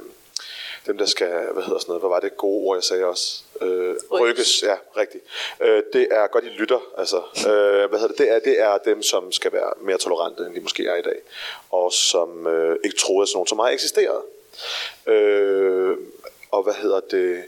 dem, 0.88 0.98
der 0.98 1.06
skal, 1.06 1.28
hvad 1.54 1.64
hedder 1.64 1.80
sådan 1.80 1.90
noget, 1.92 2.02
hvad 2.02 2.10
var 2.10 2.20
det 2.20 2.38
gode 2.38 2.68
ord, 2.68 2.78
jeg 2.78 2.84
sagde 2.84 3.06
også? 3.06 3.42
Øh, 3.62 3.96
rykkes, 4.12 4.64
ja, 4.64 4.76
rigtigt. 4.98 5.24
Øh, 5.62 5.84
det 5.94 6.08
er 6.12 6.28
godt, 6.28 6.44
I 6.44 6.48
lytter, 6.48 6.80
altså. 6.98 7.18
Øh, 7.38 7.90
hvad 7.90 8.00
hedder 8.00 8.08
det? 8.08 8.18
Det 8.18 8.30
er, 8.30 8.40
det 8.40 8.62
er 8.62 8.78
dem, 8.78 9.04
som 9.04 9.32
skal 9.32 9.52
være 9.54 9.72
mere 9.82 9.98
tolerante, 9.98 10.46
end 10.46 10.56
de 10.56 10.60
måske 10.60 10.88
er 10.88 10.96
i 10.96 11.02
dag. 11.02 11.20
Og 11.72 11.94
som 11.94 12.48
øh, 12.48 12.78
ikke 12.84 12.98
troede, 12.98 13.22
at 13.22 13.28
sådan 13.28 13.38
nogen 13.38 13.48
som 13.48 13.58
mig 13.58 13.74
eksisterede. 13.74 14.22
Øh, 15.08 15.98
og 16.52 16.64
hvad 16.64 16.74
hedder 16.74 17.00
det? 17.00 17.44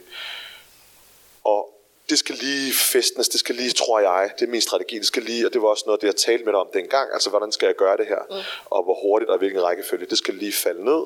Og 1.44 1.74
det 2.10 2.18
skal 2.18 2.34
lige 2.34 2.72
festnes, 2.72 3.28
det 3.28 3.40
skal 3.40 3.54
lige, 3.54 3.70
tror 3.70 4.00
jeg, 4.00 4.30
det 4.38 4.46
er 4.46 4.50
min 4.50 4.60
strategi, 4.60 4.98
det 4.98 5.06
skal 5.06 5.22
lige, 5.22 5.46
og 5.46 5.52
det 5.52 5.62
var 5.62 5.68
også 5.68 5.84
noget, 5.86 6.00
det 6.00 6.06
jeg 6.06 6.16
talte 6.16 6.44
med 6.44 6.52
dig 6.52 6.60
om 6.60 6.68
dengang, 6.72 7.12
altså 7.12 7.30
hvordan 7.30 7.52
skal 7.52 7.66
jeg 7.66 7.74
gøre 7.74 7.96
det 7.96 8.06
her, 8.06 8.18
mm. 8.30 8.36
og 8.64 8.82
hvor 8.82 8.94
hurtigt 9.02 9.30
og 9.30 9.38
hvilken 9.38 9.62
rækkefølge, 9.62 10.06
det 10.06 10.18
skal 10.18 10.34
lige 10.34 10.52
falde 10.52 10.84
ned, 10.84 11.02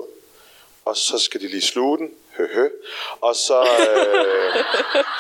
og 0.85 0.97
så 0.97 1.19
skal 1.19 1.41
de 1.41 1.49
lige 1.49 1.63
sluge 1.63 1.99
den, 1.99 2.15
hø, 2.37 2.47
hø. 2.55 2.69
og 3.21 3.37
så, 3.37 3.63
øh, 3.63 4.65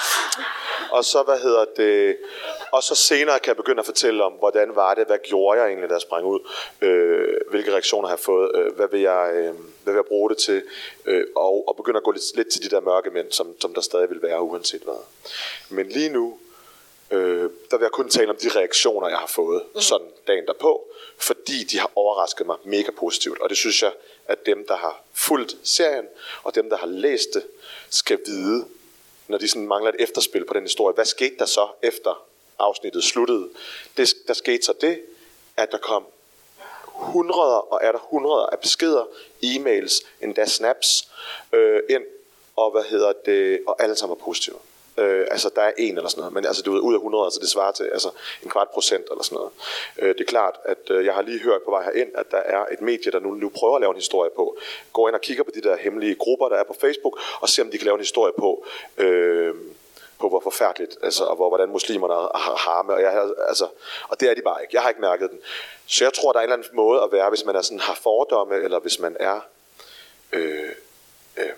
og 0.96 1.04
så, 1.04 1.22
hvad 1.22 1.38
hedder 1.38 1.64
det, 1.76 2.16
og 2.72 2.82
så 2.82 2.94
senere 2.94 3.38
kan 3.38 3.48
jeg 3.48 3.56
begynde 3.56 3.80
at 3.80 3.86
fortælle 3.86 4.24
om, 4.24 4.32
hvordan 4.32 4.76
var 4.76 4.94
det, 4.94 5.06
hvad 5.06 5.18
gjorde 5.24 5.60
jeg 5.60 5.68
egentlig, 5.68 5.88
da 5.88 5.94
jeg 5.94 6.00
sprang 6.00 6.26
ud, 6.26 6.40
øh, 6.80 7.36
hvilke 7.50 7.72
reaktioner 7.72 8.08
har 8.08 8.16
jeg 8.16 8.20
fået, 8.20 8.50
øh, 8.54 8.76
hvad, 8.76 8.88
vil 8.90 9.00
jeg, 9.00 9.30
øh, 9.34 9.54
hvad 9.82 9.92
vil 9.92 9.94
jeg 9.94 10.04
bruge 10.04 10.30
det 10.30 10.38
til, 10.38 10.62
øh, 11.04 11.26
og, 11.36 11.68
og 11.68 11.76
begynde 11.76 11.96
at 11.96 12.02
gå 12.02 12.10
lidt, 12.10 12.36
lidt 12.36 12.48
til 12.48 12.62
de 12.62 12.68
der 12.68 12.80
mørke 12.80 13.10
mænd, 13.10 13.32
som, 13.32 13.60
som 13.60 13.74
der 13.74 13.80
stadig 13.80 14.10
vil 14.10 14.22
være, 14.22 14.42
uanset 14.42 14.82
hvad. 14.82 15.02
Men 15.68 15.88
lige 15.88 16.08
nu, 16.08 16.38
øh, 17.10 17.50
der 17.70 17.76
vil 17.76 17.84
jeg 17.84 17.90
kun 17.90 18.08
tale 18.08 18.30
om 18.30 18.36
de 18.36 18.48
reaktioner, 18.48 19.08
jeg 19.08 19.18
har 19.18 19.26
fået 19.26 19.62
mm. 19.74 19.80
sådan 19.80 20.06
dagen 20.26 20.46
derpå, 20.46 20.88
fordi 21.18 21.64
de 21.64 21.78
har 21.78 21.90
overrasket 21.94 22.46
mig 22.46 22.56
mega 22.64 22.90
positivt. 22.90 23.40
Og 23.40 23.48
det 23.48 23.56
synes 23.56 23.82
jeg, 23.82 23.92
at 24.26 24.46
dem, 24.46 24.66
der 24.68 24.76
har 24.76 25.02
fulgt 25.12 25.56
serien, 25.62 26.06
og 26.42 26.54
dem, 26.54 26.70
der 26.70 26.76
har 26.76 26.86
læst 26.86 27.28
det, 27.34 27.46
skal 27.90 28.18
vide, 28.26 28.66
når 29.28 29.38
de 29.38 29.48
sådan 29.48 29.66
mangler 29.66 29.90
et 29.90 29.96
efterspil 29.98 30.44
på 30.44 30.54
den 30.54 30.62
historie. 30.62 30.94
Hvad 30.94 31.04
skete 31.04 31.36
der 31.38 31.46
så 31.46 31.68
efter 31.82 32.26
afsnittet 32.58 33.04
sluttede? 33.04 33.48
Det, 33.96 34.14
der 34.28 34.34
skete 34.34 34.62
så 34.62 34.74
det, 34.80 35.00
at 35.56 35.72
der 35.72 35.78
kom 35.78 36.04
hundreder 36.84 37.72
og 37.72 37.80
er 37.82 37.92
der 37.92 37.98
hundreder 37.98 38.46
af 38.46 38.60
beskeder, 38.60 39.04
e-mails, 39.44 40.06
endda 40.20 40.46
snaps 40.46 41.08
øh, 41.52 41.80
ind, 41.90 42.02
og 42.56 42.70
hvad 42.70 42.82
hedder 42.82 43.12
det, 43.24 43.60
og 43.66 43.82
alle 43.82 43.96
sammen 43.96 44.18
var 44.18 44.24
positive. 44.24 44.56
Øh, 44.98 45.26
altså 45.30 45.50
der 45.56 45.62
er 45.62 45.72
en 45.78 45.96
eller 45.96 46.08
sådan 46.10 46.20
noget, 46.20 46.32
men 46.34 46.46
altså 46.46 46.62
du 46.62 46.72
ved, 46.72 46.80
ud 46.80 46.92
af 46.94 46.98
100, 46.98 47.22
så 47.22 47.26
altså, 47.26 47.40
det 47.40 47.48
svarer 47.48 47.72
til 47.72 47.84
altså, 47.84 48.10
en 48.42 48.50
kvart 48.50 48.68
procent 48.70 49.04
eller 49.10 49.22
sådan 49.22 49.36
noget. 49.36 49.50
Øh, 49.98 50.08
det 50.14 50.20
er 50.20 50.24
klart, 50.24 50.56
at 50.64 50.90
øh, 50.90 51.04
jeg 51.04 51.14
har 51.14 51.22
lige 51.22 51.38
hørt 51.40 51.62
på 51.62 51.70
vej 51.70 51.82
herind, 51.84 52.10
at 52.14 52.30
der 52.30 52.36
er 52.38 52.64
et 52.72 52.80
medie, 52.80 53.12
der 53.12 53.20
nu, 53.20 53.34
nu 53.34 53.48
prøver 53.48 53.74
at 53.74 53.80
lave 53.80 53.90
en 53.90 53.96
historie 53.96 54.30
på. 54.36 54.56
Går 54.92 55.08
ind 55.08 55.14
og 55.14 55.20
kigger 55.20 55.44
på 55.44 55.50
de 55.54 55.60
der 55.62 55.76
hemmelige 55.76 56.14
grupper, 56.14 56.48
der 56.48 56.56
er 56.56 56.64
på 56.64 56.76
Facebook, 56.80 57.20
og 57.40 57.48
ser 57.48 57.62
om 57.62 57.70
de 57.70 57.78
kan 57.78 57.84
lave 57.84 57.94
en 57.94 58.00
historie 58.00 58.32
på, 58.38 58.66
øh, 58.96 59.54
på 60.20 60.28
hvor 60.28 60.40
forfærdeligt, 60.40 60.96
altså, 61.02 61.24
og 61.24 61.36
hvor, 61.36 61.48
hvordan 61.48 61.68
muslimerne 61.68 62.14
har 62.14 62.56
harme, 62.56 62.92
og, 62.92 63.00
jeg, 63.02 63.10
har- 63.10 63.34
altså, 63.48 63.66
og 64.08 64.20
det 64.20 64.30
er 64.30 64.34
de 64.34 64.42
bare 64.42 64.62
ikke. 64.62 64.74
Jeg 64.74 64.82
har 64.82 64.88
ikke 64.88 65.00
mærket 65.00 65.30
den. 65.30 65.38
Så 65.86 66.04
jeg 66.04 66.12
tror, 66.12 66.32
der 66.32 66.38
er 66.38 66.42
en 66.42 66.50
eller 66.52 66.56
anden 66.64 66.76
måde 66.76 67.02
at 67.02 67.12
være, 67.12 67.28
hvis 67.28 67.44
man 67.44 67.56
er 67.56 67.62
sådan, 67.62 67.80
har 67.80 67.94
fordomme, 67.94 68.54
eller 68.56 68.78
hvis 68.80 68.98
man 68.98 69.16
er... 69.20 69.40
Øh, 70.32 70.68
øh, 71.36 71.50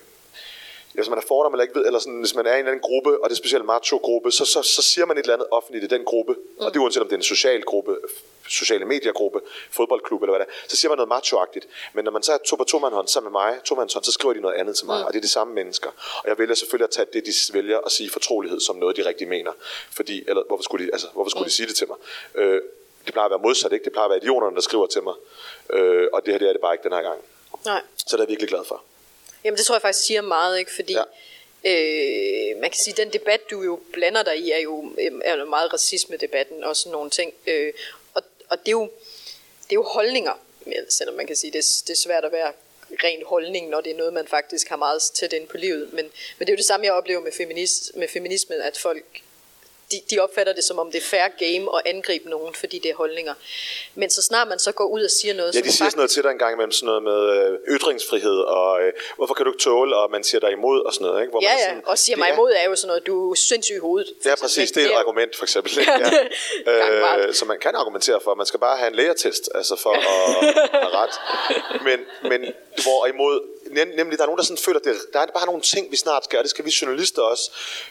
hvis 0.97 1.09
man 1.09 1.19
er 1.19 1.23
fordom 1.29 1.53
eller 1.53 1.63
ikke 1.63 1.75
ved, 1.75 1.87
eller 1.87 1.99
sådan, 1.99 2.21
hvis 2.21 2.35
man 2.35 2.47
er 2.47 2.51
i 2.51 2.55
en 2.55 2.59
eller 2.59 2.71
anden 2.71 2.83
gruppe, 2.83 3.23
og 3.23 3.31
det 3.31 3.35
er 3.35 3.37
specielt 3.37 3.65
macho-gruppe, 3.65 4.31
så, 4.33 4.45
så, 4.45 4.63
så 4.63 4.83
siger 4.83 5.07
man 5.07 5.19
et 5.19 5.23
eller 5.23 5.35
andet 5.35 5.49
offentligt 5.51 5.85
i 5.85 5.97
den 5.97 6.05
gruppe, 6.05 6.33
mm. 6.33 6.65
og 6.65 6.75
det 6.75 6.79
er 6.79 6.83
uanset 6.83 7.03
om 7.03 7.09
det 7.09 7.15
er 7.15 7.19
en 7.19 7.23
social 7.23 7.63
gruppe, 7.63 7.97
sociale 8.49 8.85
mediegruppe, 8.85 9.41
fodboldklub 9.71 10.23
eller 10.23 10.37
hvad 10.37 10.47
det 10.47 10.53
er, 10.53 10.69
så 10.69 10.77
siger 10.77 10.89
man 10.89 10.97
noget 10.97 11.09
machoagtigt. 11.09 11.67
Men 11.95 12.05
når 12.05 12.13
man 12.13 12.23
så 12.23 12.39
to 12.47 12.57
på 12.57 12.65
to 12.65 12.79
hånd 12.79 13.09
sammen 13.09 13.33
med 13.33 13.41
mig, 13.41 13.59
to 13.65 13.75
hånd, 13.75 13.89
så 13.91 14.13
skriver 14.13 14.35
de 14.35 14.41
noget 14.41 14.55
andet 14.55 14.77
til 14.77 14.87
mig, 14.87 14.99
mm. 14.99 15.05
og 15.05 15.13
det 15.13 15.19
er 15.19 15.23
de 15.23 15.29
samme 15.29 15.55
mennesker. 15.55 15.91
Og 16.23 16.29
jeg 16.29 16.39
vælger 16.39 16.55
selvfølgelig 16.55 16.85
at 16.85 16.91
tage 16.91 17.07
det, 17.13 17.27
de 17.27 17.33
vælger 17.53 17.79
at 17.79 17.93
sige 17.93 18.11
fortrolighed 18.11 18.61
som 18.61 18.77
noget, 18.77 18.97
de 18.97 19.05
rigtig 19.09 19.29
mener. 19.29 19.53
Fordi, 19.91 20.25
eller 20.29 20.43
hvorfor 20.47 20.63
skulle 20.63 20.87
de, 20.87 20.93
altså, 20.93 21.09
hvorfor 21.13 21.31
skulle 21.31 21.45
mm. 21.45 21.49
de 21.49 21.55
sige 21.55 21.67
det 21.67 21.77
til 21.77 21.87
mig? 21.89 21.97
Øh, 22.35 22.61
det 23.07 23.13
plejer 23.13 23.25
at 23.25 23.31
være 23.31 23.41
modsat, 23.43 23.73
ikke? 23.73 23.85
Det 23.85 23.93
plejer 23.93 24.05
at 24.05 24.11
være 24.11 24.19
idioterne, 24.23 24.57
der 24.57 24.63
skriver 24.63 24.87
til 24.87 25.03
mig. 25.03 25.15
Øh, 25.71 26.09
og 26.13 26.27
det 26.27 26.33
her, 26.33 26.39
det 26.39 26.49
er 26.49 26.53
det 26.53 26.61
bare 26.61 26.75
ikke 26.75 26.85
den 26.85 26.93
her 26.93 27.03
gang. 27.03 27.21
Nej. 27.65 27.83
Så 27.97 28.05
det 28.07 28.15
er 28.15 28.19
jeg 28.19 28.29
virkelig 28.29 28.49
glad 28.49 28.65
for. 28.65 28.83
Jamen 29.47 29.59
det 29.59 29.67
tror 29.67 29.75
jeg 29.75 29.83
faktisk 29.83 30.07
siger 30.07 30.21
meget, 30.21 30.59
ikke? 30.59 30.75
Fordi 30.75 30.93
ja. 30.93 31.03
øh, 31.65 32.61
man 32.61 32.71
kan 32.71 32.79
sige, 32.79 32.93
at 32.93 32.97
den 32.97 33.13
debat, 33.13 33.41
du 33.51 33.63
jo 33.63 33.81
blander 33.93 34.23
dig 34.23 34.39
i, 34.39 34.51
er 34.51 34.59
jo, 34.59 34.93
er 35.25 35.37
jo 35.37 35.45
meget 35.45 35.73
racisme-debatten 35.73 36.65
og 36.65 36.77
sådan 36.77 36.93
nogle 36.93 37.11
ting. 37.11 37.33
Øh, 37.47 37.73
og, 38.15 38.23
og 38.49 38.59
det, 38.59 38.69
er 38.69 38.73
jo, 38.73 38.83
det 39.63 39.71
er 39.71 39.75
jo 39.75 39.83
holdninger, 39.83 40.33
selvom 40.89 41.17
man 41.17 41.27
kan 41.27 41.37
sige, 41.37 41.53
det, 41.53 41.65
det 41.87 41.93
er 41.93 41.97
svært 41.97 42.25
at 42.25 42.33
være 42.33 42.53
ren 43.05 43.23
holdning, 43.27 43.69
når 43.69 43.81
det 43.81 43.93
er 43.93 43.97
noget, 43.97 44.13
man 44.13 44.29
faktisk 44.29 44.69
har 44.69 44.77
meget 44.77 45.03
tæt 45.15 45.33
ind 45.33 45.49
på 45.49 45.57
livet. 45.57 45.93
Men, 45.93 46.05
men 46.39 46.47
det 46.47 46.49
er 46.49 46.53
jo 46.53 46.57
det 46.57 46.65
samme, 46.65 46.87
jeg 46.87 46.93
oplever 46.93 47.21
med, 47.21 47.33
feminist, 47.33 47.97
med 47.97 48.09
feminismen, 48.09 48.61
at 48.61 48.79
folk 48.79 49.23
de, 49.93 50.01
de 50.11 50.19
opfatter 50.19 50.53
det 50.53 50.65
som 50.65 50.79
om 50.79 50.91
det 50.91 50.99
er 51.03 51.07
fair 51.07 51.29
game 51.39 51.79
at 51.79 51.83
angribe 51.85 52.31
nogen, 52.31 52.55
fordi 52.55 52.79
det 52.79 52.91
er 52.91 52.95
holdninger. 52.95 53.35
Men 53.95 54.11
så 54.11 54.23
snart 54.23 54.49
man 54.49 54.59
så 54.59 54.73
går 54.73 54.85
ud 54.85 55.03
og 55.03 55.11
siger 55.11 55.35
noget... 55.35 55.55
Ja, 55.55 55.61
de 55.61 55.73
siger 55.73 55.91
sådan 55.91 55.99
noget 55.99 56.11
til 56.11 56.23
dig 56.23 56.31
en 56.31 56.39
gang 56.39 56.53
imellem, 56.53 56.73
sådan 56.73 56.87
noget 56.87 57.03
med 57.03 57.21
øh, 57.37 57.59
ytringsfrihed, 57.75 58.39
og 58.39 58.83
øh, 58.83 58.93
hvorfor 59.17 59.35
kan 59.35 59.47
du 59.47 59.53
ikke 59.53 59.63
tåle, 59.63 59.97
og 59.97 60.11
man 60.11 60.25
siger 60.25 60.41
dig 60.41 60.53
imod, 60.53 60.85
og 60.87 60.95
sådan 60.95 61.07
noget. 61.07 61.21
Ikke? 61.21 61.31
Hvor 61.31 61.43
ja, 61.43 61.49
man 61.49 61.59
sådan, 61.59 61.83
ja, 61.87 61.91
og 61.91 61.99
siger 61.99 62.17
mig 62.17 62.29
imod 62.33 62.53
er 62.53 62.69
jo 62.69 62.77
sådan 62.77 62.89
noget, 62.89 63.07
du 63.07 63.31
er 63.31 63.35
sindssyg 63.35 63.75
i 63.75 63.79
hovedet. 63.79 64.13
Ja, 64.25 64.35
præcis, 64.41 64.73
det 64.73 64.83
er 64.83 64.89
et 64.89 64.95
argument 64.95 65.37
for 65.37 65.45
eksempel. 65.45 65.73
Ja. 66.67 67.19
øh, 67.19 67.35
så 67.35 67.45
man 67.45 67.59
kan 67.59 67.75
argumentere 67.75 68.21
for, 68.21 68.35
man 68.35 68.47
skal 68.47 68.61
bare 68.61 68.77
have 68.77 68.89
en 68.89 68.95
lægertest, 68.95 69.49
altså 69.55 69.77
for 69.77 69.91
at 69.91 70.03
have 70.83 70.89
ret. 70.95 71.15
Men, 71.83 71.99
men 72.31 72.53
hvor 72.85 73.07
imod 73.07 73.41
nemlig 73.71 74.19
der 74.19 74.25
er 74.25 74.27
nogen, 74.27 74.39
der 74.39 74.45
sådan 74.45 74.59
føler, 74.59 74.79
at 74.79 74.85
det, 74.85 74.97
der 75.13 75.21
er 75.21 75.27
bare 75.27 75.47
nogle 75.47 75.63
ting, 75.63 75.91
vi 75.91 75.97
snart 75.97 76.25
skal, 76.25 76.39
og 76.39 76.45
det 76.45 76.51
skal 76.51 76.65
vi 76.65 76.75
journalister 76.83 77.23
også 77.23 77.51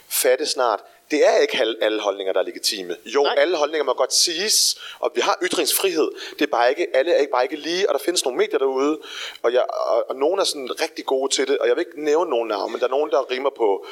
fatte 0.10 0.46
snart 0.46 0.80
det 1.12 1.28
er 1.28 1.38
ikke 1.38 1.58
alle 1.82 2.02
holdninger, 2.02 2.34
der 2.34 2.40
er 2.40 2.44
legitime. 2.44 2.98
Jo, 3.06 3.24
Nej. 3.24 3.36
alle 3.38 3.58
holdninger 3.58 3.84
må 3.84 3.94
godt 3.94 4.14
siges, 4.14 4.78
og 5.00 5.12
vi 5.16 5.22
har 5.22 5.38
ytringsfrihed. 5.44 6.12
Det 6.40 6.42
er 6.42 6.52
bare 6.52 6.70
ikke, 6.70 6.88
alle 6.94 7.12
er 7.12 7.20
ikke 7.20 7.32
bare 7.32 7.44
ikke 7.44 7.56
lige, 7.56 7.90
og 7.90 7.94
der 7.94 8.00
findes 8.00 8.26
nogle 8.26 8.38
medier 8.38 8.60
derude, 8.60 9.00
og, 9.44 9.54
jeg, 9.54 9.66
og, 9.70 10.10
og 10.10 10.16
nogle 10.16 10.42
er 10.42 10.46
sådan 10.46 10.82
rigtig 10.82 11.06
gode 11.06 11.34
til 11.34 11.48
det, 11.48 11.58
og 11.58 11.68
jeg 11.68 11.76
vil 11.76 11.86
ikke 11.88 12.04
nævne 12.04 12.30
nogen 12.30 12.48
navn, 12.48 12.72
men 12.72 12.80
der 12.80 12.88
er 12.88 12.92
nogen, 12.92 13.12
der 13.12 13.32
rimer 13.32 13.50
på 13.50 13.86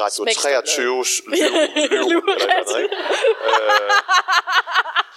Radio 0.00 0.24
23 0.34 1.04
liv, 1.28 1.36
liv, 2.08 2.22
eller 2.28 2.64
noget, 2.64 2.82
ikke? 2.82 2.96
Øh, 3.48 3.90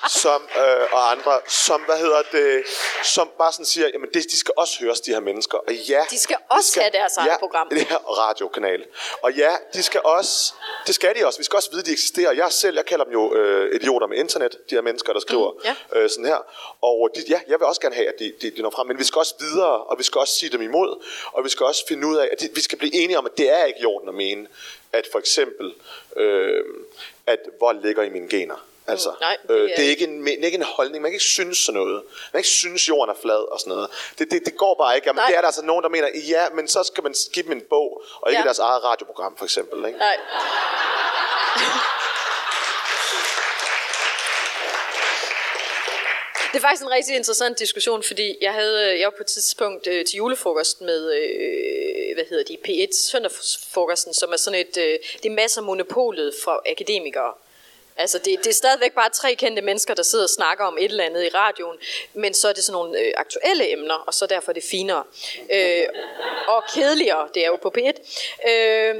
som, 0.09 0.41
øh, 0.57 0.87
og 0.91 1.11
andre, 1.11 1.39
som, 1.47 1.81
hvad 1.81 1.97
hedder 1.97 2.21
det, 2.31 2.63
som 3.03 3.29
bare 3.37 3.51
sådan 3.51 3.65
siger, 3.65 3.87
jamen 3.93 4.09
det, 4.13 4.23
de 4.23 4.37
skal 4.37 4.53
også 4.57 4.79
høres, 4.79 5.01
de 5.01 5.11
her 5.11 5.19
mennesker. 5.19 5.57
Og 5.57 5.73
ja, 5.73 6.03
de 6.09 6.19
skal 6.19 6.37
også 6.49 6.67
de 6.67 6.71
skal, 6.71 6.81
have 6.81 6.91
deres 6.91 7.17
eget 7.17 7.31
ja, 7.31 7.37
program. 7.37 7.67
det 7.71 7.81
her 7.81 7.97
radiokanal. 7.97 8.85
Og 9.21 9.33
ja, 9.33 9.55
de 9.73 9.83
skal 9.83 10.01
også, 10.03 10.53
det 10.87 10.95
skal 10.95 11.15
de 11.15 11.25
også. 11.25 11.39
Vi 11.39 11.43
skal 11.43 11.57
også 11.57 11.69
vide, 11.71 11.79
at 11.79 11.85
de 11.85 11.91
eksisterer. 11.91 12.31
Jeg 12.31 12.51
selv, 12.51 12.75
jeg 12.75 12.85
kalder 12.85 13.05
dem 13.05 13.13
jo 13.13 13.35
øh, 13.35 13.75
idioter 13.75 14.07
med 14.07 14.17
internet, 14.17 14.57
de 14.69 14.75
her 14.75 14.81
mennesker, 14.81 15.13
der 15.13 15.19
skriver 15.19 15.51
mm, 15.51 15.59
ja. 15.65 15.99
øh, 15.99 16.09
sådan 16.09 16.25
her. 16.25 16.39
Og 16.81 17.09
de, 17.15 17.23
ja, 17.29 17.39
jeg 17.47 17.59
vil 17.59 17.67
også 17.67 17.81
gerne 17.81 17.95
have, 17.95 18.07
at 18.07 18.19
de, 18.19 18.33
de, 18.41 18.51
de 18.51 18.61
når 18.61 18.69
frem, 18.69 18.87
men 18.87 18.99
vi 18.99 19.03
skal 19.03 19.19
også 19.19 19.35
videre, 19.39 19.83
og 19.83 19.97
vi 19.97 20.03
skal 20.03 20.19
også 20.19 20.35
sige 20.35 20.49
dem 20.49 20.61
imod, 20.61 21.05
og 21.31 21.43
vi 21.43 21.49
skal 21.49 21.65
også 21.65 21.87
finde 21.87 22.07
ud 22.07 22.15
af, 22.17 22.29
at 22.31 22.39
de, 22.41 22.49
vi 22.55 22.61
skal 22.61 22.77
blive 22.77 22.95
enige 22.95 23.17
om, 23.17 23.25
at 23.25 23.37
det 23.37 23.49
er 23.49 23.63
ikke 23.65 23.79
i 23.79 23.85
orden 23.85 24.09
at 24.09 24.15
mene, 24.15 24.47
at 24.93 25.07
for 25.11 25.19
eksempel, 25.19 25.73
øh, 26.15 26.63
at 27.27 27.39
vold 27.59 27.81
ligger 27.81 28.03
i 28.03 28.09
mine 28.09 28.29
gener. 28.29 28.70
Altså, 28.91 29.13
Nej, 29.21 29.37
det, 29.47 29.53
øh, 29.53 29.69
det, 29.69 29.85
er 29.85 29.89
ikke 29.89 30.03
en, 30.03 30.25
det 30.25 30.41
er 30.41 30.45
ikke 30.45 30.57
en 30.57 30.63
holdning. 30.63 31.01
Man 31.01 31.11
kan 31.11 31.15
ikke 31.15 31.25
synes 31.25 31.57
sådan 31.57 31.81
noget. 31.81 31.93
Man 31.93 32.31
kan 32.31 32.39
ikke 32.39 32.49
synes, 32.49 32.89
jorden 32.89 33.15
er 33.15 33.19
flad 33.21 33.51
og 33.51 33.59
sådan 33.59 33.73
noget. 33.73 33.89
Det, 34.19 34.31
det, 34.31 34.45
det 34.45 34.57
går 34.57 34.75
bare 34.75 34.95
ikke. 34.95 35.07
Jamen, 35.07 35.23
det 35.27 35.35
er 35.35 35.41
der 35.41 35.47
altså 35.47 35.65
nogen, 35.65 35.83
der 35.83 35.89
mener, 35.89 36.07
ja, 36.29 36.49
men 36.49 36.67
så 36.67 36.83
skal 36.83 37.03
man 37.03 37.13
give 37.33 37.43
dem 37.45 37.51
en 37.51 37.63
bog, 37.69 38.03
og 38.21 38.31
ikke 38.31 38.39
ja. 38.39 38.45
deres 38.45 38.59
eget 38.59 38.83
radioprogram, 38.83 39.37
for 39.37 39.45
eksempel. 39.45 39.85
Ikke? 39.85 39.99
Nej. 39.99 40.17
Det 46.51 46.57
er 46.57 46.61
faktisk 46.61 46.83
en 46.83 46.91
rigtig 46.91 47.15
interessant 47.15 47.59
diskussion, 47.59 48.03
fordi 48.03 48.37
jeg 48.41 48.53
havde 48.53 48.99
jeg 48.99 49.05
var 49.05 49.17
på 49.17 49.23
et 49.23 49.27
tidspunkt 49.27 49.87
øh, 49.87 50.05
til 50.05 50.17
julefrokost 50.17 50.81
med 50.81 51.13
øh, 51.13 52.15
hvad 52.15 52.25
hedder 52.29 52.43
de 52.43 52.57
P1 52.67 53.09
søndagsfrokosten, 53.11 54.13
som 54.13 54.33
er 54.33 54.37
sådan 54.37 54.59
et 54.59 54.77
øh, 54.77 54.99
det 55.23 55.31
er 55.31 55.35
masser 55.35 55.61
monopolet 55.61 56.33
for 56.43 56.63
akademikere. 56.71 57.33
Altså 58.01 58.17
det, 58.17 58.39
det 58.43 58.47
er 58.47 58.53
stadigvæk 58.53 58.93
bare 58.93 59.09
tre 59.09 59.35
kendte 59.35 59.61
mennesker, 59.61 59.93
der 59.93 60.03
sidder 60.03 60.25
og 60.25 60.29
snakker 60.29 60.65
om 60.65 60.77
et 60.77 60.91
eller 60.91 61.03
andet 61.03 61.23
i 61.23 61.29
radioen, 61.29 61.77
men 62.13 62.33
så 62.33 62.49
er 62.49 62.53
det 62.53 62.63
sådan 62.63 62.73
nogle 62.73 62.99
øh, 62.99 63.13
aktuelle 63.17 63.71
emner, 63.71 63.93
og 63.93 64.13
så 64.13 64.25
derfor 64.25 64.51
er 64.51 64.53
det 64.53 64.63
finere. 64.71 65.03
Øh, 65.53 65.85
og 66.47 66.63
kedeligere, 66.73 67.29
det 67.33 67.43
er 67.43 67.47
jo 67.47 67.55
på 67.55 67.73
P1. 67.77 67.97
Øh, 68.49 68.95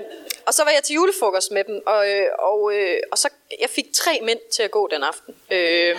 og 0.46 0.54
så 0.54 0.64
var 0.64 0.72
jeg 0.72 0.84
til 0.84 0.94
julefrokost 0.94 1.52
med 1.52 1.64
dem, 1.64 1.84
og, 1.86 2.10
øh, 2.10 2.28
og, 2.40 2.74
øh, 2.74 3.00
og 3.12 3.18
så 3.18 3.30
jeg 3.60 3.70
fik 3.70 3.86
tre 3.94 4.20
mænd 4.24 4.40
til 4.52 4.64
at 4.64 4.72
gå 4.72 4.88
den 4.88 5.04
aften. 5.04 5.36
Øh, 5.52 5.96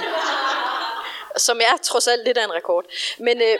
som 1.37 1.61
er 1.61 1.77
trods 1.83 2.09
alt 2.09 2.25
lidt 2.25 2.39
af 2.39 2.45
en 2.45 2.53
rekord. 2.53 2.85
Men, 3.19 3.43
øh, 3.43 3.59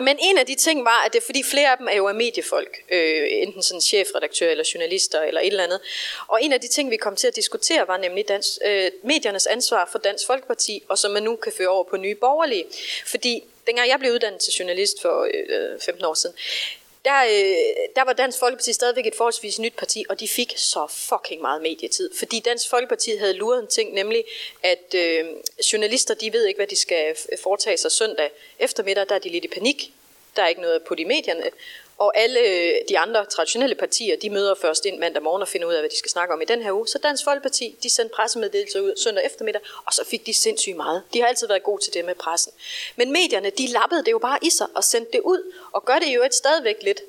men 0.00 0.16
en 0.20 0.38
af 0.38 0.46
de 0.46 0.54
ting 0.54 0.84
var, 0.84 1.04
at 1.06 1.12
det 1.12 1.18
er 1.18 1.26
fordi 1.26 1.42
flere 1.42 1.70
af 1.70 1.78
dem 1.78 1.88
er 1.90 1.96
jo 1.96 2.12
mediefolk, 2.12 2.78
øh, 2.92 3.26
enten 3.30 3.62
sådan 3.62 3.80
chefredaktør 3.80 4.50
eller 4.50 4.70
journalister 4.74 5.20
eller 5.22 5.40
et 5.40 5.46
eller 5.46 5.64
andet. 5.64 5.80
Og 6.26 6.42
en 6.42 6.52
af 6.52 6.60
de 6.60 6.68
ting, 6.68 6.90
vi 6.90 6.96
kom 6.96 7.16
til 7.16 7.26
at 7.26 7.36
diskutere, 7.36 7.88
var 7.88 7.96
nemlig 7.96 8.28
dans, 8.28 8.58
øh, 8.64 8.90
mediernes 9.02 9.46
ansvar 9.46 9.88
for 9.92 9.98
Dansk 9.98 10.26
Folkeparti, 10.26 10.82
og 10.88 10.98
som 10.98 11.10
man 11.10 11.22
nu 11.22 11.36
kan 11.36 11.52
føre 11.58 11.68
over 11.68 11.84
på 11.84 11.96
nye 11.96 12.14
borgerlige. 12.14 12.64
Fordi 13.06 13.44
dengang 13.66 13.88
jeg 13.88 13.98
blev 13.98 14.12
uddannet 14.12 14.40
til 14.40 14.52
journalist 14.52 15.02
for 15.02 15.22
øh, 15.34 15.72
øh 15.72 15.80
15 15.80 16.04
år 16.04 16.14
siden, 16.14 16.36
der, 17.08 17.20
øh, 17.24 17.88
der 17.96 18.04
var 18.04 18.12
Dansk 18.12 18.38
Folkeparti 18.38 18.72
stadigvæk 18.72 19.06
et 19.06 19.14
forholdsvis 19.14 19.58
nyt 19.58 19.76
parti, 19.76 20.04
og 20.08 20.20
de 20.20 20.28
fik 20.28 20.52
så 20.56 20.86
fucking 20.90 21.40
meget 21.40 21.62
medietid. 21.62 22.10
Fordi 22.18 22.40
Dansk 22.40 22.70
Folkeparti 22.70 23.16
havde 23.16 23.32
luret 23.32 23.60
en 23.62 23.66
ting, 23.66 23.94
nemlig 23.94 24.24
at 24.62 24.94
øh, 24.94 25.24
journalister, 25.72 26.14
de 26.14 26.32
ved 26.32 26.46
ikke, 26.46 26.58
hvad 26.58 26.66
de 26.66 26.76
skal 26.76 27.16
foretage 27.42 27.76
sig 27.76 27.92
søndag 27.92 28.30
eftermiddag, 28.58 29.08
der 29.08 29.14
er 29.14 29.18
de 29.18 29.28
lidt 29.28 29.44
i 29.44 29.48
panik. 29.48 29.92
Der 30.36 30.42
er 30.42 30.48
ikke 30.48 30.60
noget 30.60 30.82
på 30.82 30.94
de 30.94 31.04
medierne. 31.04 31.42
Og 31.98 32.18
alle 32.18 32.40
øh, 32.40 32.74
de 32.88 32.98
andre 32.98 33.24
traditionelle 33.24 33.74
partier, 33.74 34.16
de 34.16 34.30
møder 34.30 34.54
først 34.54 34.84
ind 34.84 34.98
mandag 34.98 35.22
morgen 35.22 35.42
og 35.42 35.48
finder 35.48 35.68
ud 35.68 35.72
af, 35.72 35.80
hvad 35.80 35.90
de 35.90 35.98
skal 35.98 36.10
snakke 36.10 36.34
om 36.34 36.40
i 36.40 36.44
den 36.44 36.62
her 36.62 36.72
uge. 36.72 36.88
Så 36.88 36.98
Dansk 36.98 37.24
Folkeparti, 37.24 37.76
de 37.82 37.90
sendte 37.90 38.14
pressemeddelelser 38.14 38.80
ud 38.80 38.94
søndag 38.96 39.26
eftermiddag, 39.26 39.60
og 39.86 39.92
så 39.92 40.04
fik 40.04 40.26
de 40.26 40.34
sindssygt 40.34 40.76
meget. 40.76 41.02
De 41.12 41.20
har 41.20 41.26
altid 41.26 41.48
været 41.48 41.62
gode 41.62 41.84
til 41.84 41.94
det 41.94 42.04
med 42.04 42.14
pressen. 42.14 42.52
Men 42.96 43.12
medierne, 43.12 43.50
de 43.50 43.66
lappede 43.66 44.04
det 44.04 44.10
jo 44.10 44.18
bare 44.18 44.38
i 44.42 44.50
sig 44.50 44.66
og 44.74 44.84
sendte 44.84 45.12
det 45.12 45.20
ud, 45.20 45.52
og 45.72 45.84
gør 45.84 45.98
det 45.98 46.14
jo 46.14 46.22
et 46.22 46.34
stadigvæk 46.34 46.76
lidt 46.82 47.00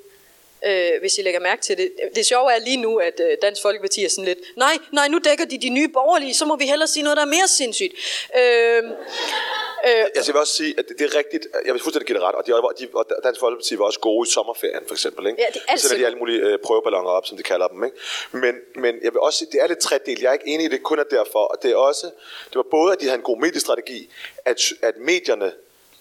øh, 0.66 0.92
hvis 1.00 1.18
I 1.18 1.22
lægger 1.22 1.40
mærke 1.40 1.62
til 1.62 1.78
det. 1.78 1.92
Det 2.16 2.26
sjove 2.26 2.52
er 2.52 2.60
lige 2.60 2.78
nu, 2.78 2.98
at 2.98 3.20
øh, 3.20 3.38
Dansk 3.42 3.62
Folkeparti 3.62 4.06
er 4.06 4.10
sådan 4.10 4.26
lidt, 4.26 4.40
nej, 4.56 4.78
nej, 4.92 5.08
nu 5.08 5.18
dækker 5.18 5.46
de 5.46 5.58
de 5.58 5.70
nye 5.70 5.88
borgerlige, 5.88 6.34
så 6.34 6.46
må 6.46 6.56
vi 6.56 6.66
hellere 6.66 6.88
sige 6.88 7.04
noget, 7.04 7.18
der 7.18 7.24
er 7.24 7.28
mere 7.28 7.48
sindssygt. 7.48 7.94
Øh, 8.38 8.84
Øh, 9.86 10.06
jeg 10.16 10.24
vil 10.28 10.36
også 10.36 10.54
sige, 10.54 10.76
at 10.78 10.86
det, 10.90 11.00
det 11.00 11.06
er 11.14 11.18
rigtigt. 11.18 11.48
Jeg 11.66 11.74
vil 11.74 11.82
fuldstændig 11.82 12.08
give 12.08 12.18
det 12.18 12.24
ret. 12.24 12.36
Og, 12.36 12.48
de, 12.48 12.52
de, 12.80 12.88
og 12.94 13.06
Dansk 13.24 13.40
Folkeparti 13.40 13.78
var 13.80 13.86
også 13.86 14.00
gode 14.00 14.28
i 14.28 14.32
sommerferien, 14.32 14.84
for 14.88 14.94
eksempel. 14.94 15.28
Ikke? 15.28 15.42
Ja, 15.42 15.48
det 15.54 15.62
er 15.68 15.76
Så 15.78 15.96
de 15.96 16.06
alle 16.06 16.18
mulige 16.18 16.40
øh, 16.40 16.58
prøveballoner 16.66 17.10
op, 17.10 17.26
som 17.26 17.38
de 17.38 17.44
kalder 17.44 17.68
dem. 17.68 17.84
Ikke? 17.84 17.98
Men, 18.32 18.56
men 18.76 18.96
jeg 19.04 19.12
vil 19.14 19.20
også 19.20 19.40
sige, 19.40 19.50
det 19.52 19.62
er 19.62 19.68
lidt 19.68 19.80
tredelt. 19.80 20.22
Jeg 20.22 20.30
er 20.30 20.34
ikke 20.34 20.48
enig 20.48 20.66
i 20.66 20.70
det, 20.70 20.84
kun 20.84 21.00
er 21.00 21.04
derfor. 21.04 21.40
Og 21.40 21.58
det 21.64 21.72
er 21.72 21.76
også, 21.76 22.06
det 22.50 22.56
var 22.56 22.66
både, 22.72 22.94
at 22.94 23.00
de 23.02 23.06
havde 23.06 23.18
en 23.18 23.24
god 23.24 23.40
mediestrategi, 23.40 24.10
at, 24.46 24.58
at 24.82 24.98
medierne 24.98 25.52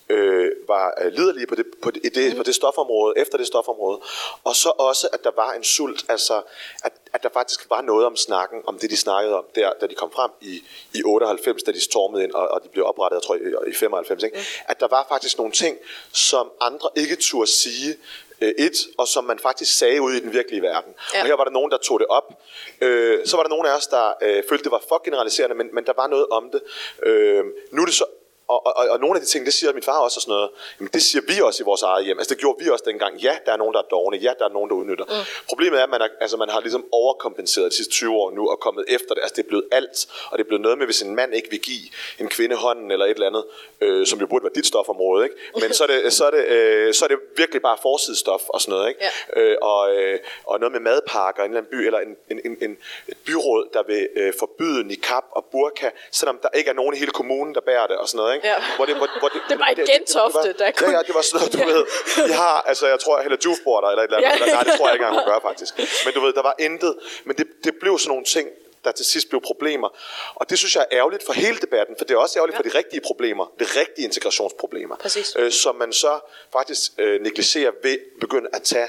øh, 0.09 0.51
var 0.69 0.95
øh, 1.01 1.13
liderlige 1.13 1.47
på 1.47 1.55
det, 1.55 1.67
på, 1.83 1.91
det, 1.91 2.15
det, 2.15 2.37
på 2.37 2.43
det 2.43 2.55
stofområde, 2.55 3.15
efter 3.17 3.39
det 3.39 3.47
stofområde, 3.47 4.01
og 4.45 4.57
så 4.57 4.73
også, 4.79 5.09
at 5.13 5.25
der 5.25 5.31
var 5.37 5.53
en 5.53 5.65
sult, 5.65 6.05
altså 6.09 6.43
at, 6.85 6.93
at 7.13 7.23
der 7.23 7.29
faktisk 7.33 7.71
var 7.71 7.83
noget 7.83 8.07
om 8.07 8.17
snakken, 8.17 8.63
om 8.67 8.79
det 8.79 8.91
de 8.91 8.97
snakkede 8.97 9.35
om 9.35 9.45
der, 9.55 9.73
da 9.81 9.87
de 9.87 9.95
kom 9.95 10.11
frem 10.13 10.31
i, 10.41 10.63
i 10.95 11.03
98, 11.05 11.63
da 11.63 11.73
de 11.73 11.81
stormede 11.81 12.25
ind, 12.25 12.33
og, 12.33 12.49
og 12.49 12.63
de 12.65 12.69
blev 12.69 12.87
oprettet, 12.87 13.17
jeg 13.17 13.23
tror, 13.23 13.35
i, 13.67 13.71
i 13.71 13.75
95, 13.75 14.23
ikke? 14.23 14.37
Mm. 14.37 14.43
at 14.69 14.81
der 14.81 14.89
var 14.89 15.07
faktisk 15.09 15.39
nogle 15.39 15.53
ting, 15.53 15.79
som 16.13 16.51
andre 16.61 16.89
ikke 16.97 17.17
turde 17.17 17.51
sige, 17.51 17.97
øh, 18.41 18.53
et, 18.59 18.77
og 18.99 19.09
som 19.09 19.25
man 19.25 19.39
faktisk 19.39 19.79
sagde 19.79 20.03
ud 20.03 20.13
i 20.13 20.21
den 20.21 20.33
virkelige 20.33 20.63
verden. 20.63 20.95
Ja. 21.15 21.21
Og 21.21 21.27
her 21.27 21.35
var 21.35 21.45
der 21.45 21.51
nogen, 21.51 21.71
der 21.71 21.77
tog 21.79 22.01
det 22.01 22.07
op. 22.07 22.43
Øh, 22.81 23.27
så 23.27 23.37
var 23.37 23.43
der 23.43 23.51
nogen 23.51 23.67
af 23.67 23.77
os, 23.77 23.87
der 23.87 24.13
øh, 24.23 24.43
følte, 24.49 24.65
det 24.65 24.73
var 24.73 24.83
for 24.89 25.03
generaliserende, 25.05 25.57
men, 25.57 25.69
men 25.73 25.85
der 25.85 25.93
var 25.97 26.07
noget 26.07 26.27
om 26.27 26.51
det. 26.51 26.63
Øh, 27.03 27.45
nu 27.73 27.83
er 27.83 27.87
det 27.87 27.95
så 27.95 28.05
og, 28.49 28.67
og, 28.67 28.89
og 28.91 29.01
nogle 29.01 29.15
af 29.17 29.21
de 29.21 29.27
ting, 29.27 29.47
det 29.47 29.55
siger 29.55 29.73
min 29.73 29.83
far 29.83 29.99
også 29.99 30.19
og 30.19 30.23
sådan 30.23 30.33
noget, 30.33 30.51
jamen 30.79 30.91
det 30.93 31.03
siger 31.03 31.23
vi 31.29 31.41
også 31.41 31.63
i 31.63 31.65
vores 31.65 31.83
eget 31.83 32.05
hjem. 32.05 32.19
Altså 32.19 32.35
det 32.35 32.41
gjorde 32.41 32.65
vi 32.65 32.71
også 32.71 32.85
dengang. 32.87 33.17
Ja, 33.17 33.37
der 33.47 33.53
er 33.53 33.57
nogen, 33.57 33.75
der 33.75 33.81
er 33.81 33.89
dogne. 33.91 34.17
Ja, 34.17 34.33
der 34.39 34.45
er 34.45 34.53
nogen, 34.53 34.71
der 34.71 34.77
udnytter. 34.77 35.05
Mm. 35.05 35.45
Problemet 35.49 35.79
er, 35.79 35.85
at 35.85 35.91
man, 35.91 36.01
er, 36.01 36.09
altså, 36.21 36.37
man 36.37 36.49
har 36.49 36.61
ligesom 36.61 36.85
overkompenseret 36.93 37.71
de 37.71 37.77
sidste 37.77 37.93
20 37.93 38.17
år 38.17 38.31
nu 38.31 38.49
og 38.49 38.61
kommet 38.61 38.85
efter 38.89 39.15
det. 39.15 39.21
Altså 39.23 39.35
det 39.37 39.45
er 39.45 39.49
blevet 39.49 39.65
alt, 39.73 40.07
og 40.31 40.39
det 40.39 40.45
er 40.45 40.49
blevet 40.49 40.63
noget 40.63 40.79
med, 40.79 40.87
hvis 40.87 41.03
en 41.03 41.15
mand 41.15 41.35
ikke 41.35 41.51
vil 41.51 41.61
give 41.61 41.85
en 42.19 42.29
kvinde 42.29 42.57
hånden 42.57 42.91
eller 42.91 43.07
et 43.07 43.11
eller 43.11 43.27
andet, 43.27 43.45
øh, 43.81 44.07
som 44.07 44.21
jo 44.21 44.27
burde 44.27 44.45
være 44.45 44.53
dit 44.55 44.67
stofområde, 44.67 45.25
ikke? 45.25 45.37
men 45.63 45.73
så 45.73 45.83
er 45.85 45.87
det, 45.87 46.13
så 46.13 46.25
er 46.25 46.31
det, 46.31 46.45
øh, 46.47 46.95
så 46.95 47.05
er 47.05 47.09
det 47.09 47.19
virkelig 47.37 47.63
bare 47.63 47.79
forsidestof 47.83 48.43
og 48.49 48.61
sådan 48.61 48.73
noget. 48.73 48.89
Ikke? 48.89 49.01
Ja. 49.37 49.41
Øh, 49.41 49.57
og, 49.63 49.95
øh, 49.95 50.19
og 50.45 50.61
noget 50.61 50.73
med 50.73 50.81
madpakker 50.81 51.43
en 51.43 51.51
eller 51.51 51.61
anden 51.61 51.71
by, 51.71 51.81
eller 51.87 51.99
en, 51.99 52.17
en, 52.31 52.41
en, 52.45 52.57
en, 52.63 52.77
et 53.09 53.19
byråd, 53.27 53.69
der 53.75 53.83
vil 53.87 54.09
øh, 54.17 54.33
forbyde 54.39 54.85
niqab 54.85 55.25
og 55.31 55.45
burka, 55.53 55.91
selvom 56.13 56.39
der 56.43 56.49
ikke 56.55 56.71
er 56.71 56.75
nogen 56.75 56.95
i 56.95 56.99
hele 56.99 57.11
kommunen, 57.11 57.55
der 57.55 57.61
bærer 57.61 57.87
det 57.87 57.97
og 57.97 58.09
sådan 58.09 58.19
noget. 58.19 58.35
Ikke? 58.35 58.38
Ja. 58.45 58.55
Hvor 58.77 58.87
det, 58.87 58.97
hvor, 58.97 59.09
hvor 59.19 59.29
det, 59.29 59.41
det 59.49 59.59
var 59.59 59.69
et 59.77 59.89
gentofte, 59.93 60.53
der 60.59 60.71
kunne... 60.71 60.91
Ja, 60.91 60.97
ja, 60.97 61.03
det 61.07 61.15
var 61.15 61.23
sådan 61.23 61.39
noget, 61.39 61.53
du 61.53 61.61
ved. 61.73 61.83
Vi 62.27 62.33
har, 62.33 62.57
altså 62.71 62.87
jeg 62.87 63.01
tror, 63.01 63.23
Hella 63.23 63.37
Juf 63.45 63.59
bor 63.65 63.81
der, 63.81 63.89
eller 63.89 64.03
et 64.03 64.07
eller 64.07 64.19
andet. 64.19 64.47
Ja. 64.47 64.53
Nej, 64.53 64.63
det 64.63 64.73
tror 64.77 64.87
jeg 64.89 64.95
ikke 64.95 65.05
engang, 65.05 65.21
hun 65.21 65.33
gør 65.33 65.41
faktisk. 65.49 65.73
Men 66.05 66.15
du 66.15 66.21
ved, 66.21 66.33
der 66.33 66.43
var 66.43 66.55
intet. 66.59 66.95
Men 67.25 67.37
det, 67.37 67.47
det 67.65 67.75
blev 67.81 67.99
sådan 67.99 68.09
nogle 68.09 68.25
ting, 68.25 68.49
der 68.85 68.93
til 68.93 69.07
sidst 69.07 69.29
blev 69.29 69.41
problemer. 69.41 69.89
Og 70.35 70.51
det 70.51 70.59
synes 70.59 70.77
jeg 70.77 70.87
er 70.91 70.99
ærgerligt 70.99 71.27
for 71.27 71.33
hele 71.33 71.59
debatten, 71.59 71.95
for 71.99 72.05
det 72.05 72.15
er 72.15 72.19
også 72.19 72.39
ærgerligt 72.39 72.55
ja. 72.55 72.59
for 72.59 72.71
de 72.71 72.79
rigtige 72.79 73.01
problemer, 73.01 73.53
de 73.61 73.65
rigtige 73.81 74.05
integrationsproblemer, 74.05 74.97
Præcis. 74.97 75.37
øh, 75.39 75.53
som 75.53 75.77
man 75.77 75.93
så 75.93 76.21
faktisk 76.53 76.93
øh, 76.99 77.23
negligerer 77.23 77.73
ved 77.83 77.93
at 77.93 78.21
begynde 78.21 78.49
at 78.53 78.63
tage 78.63 78.89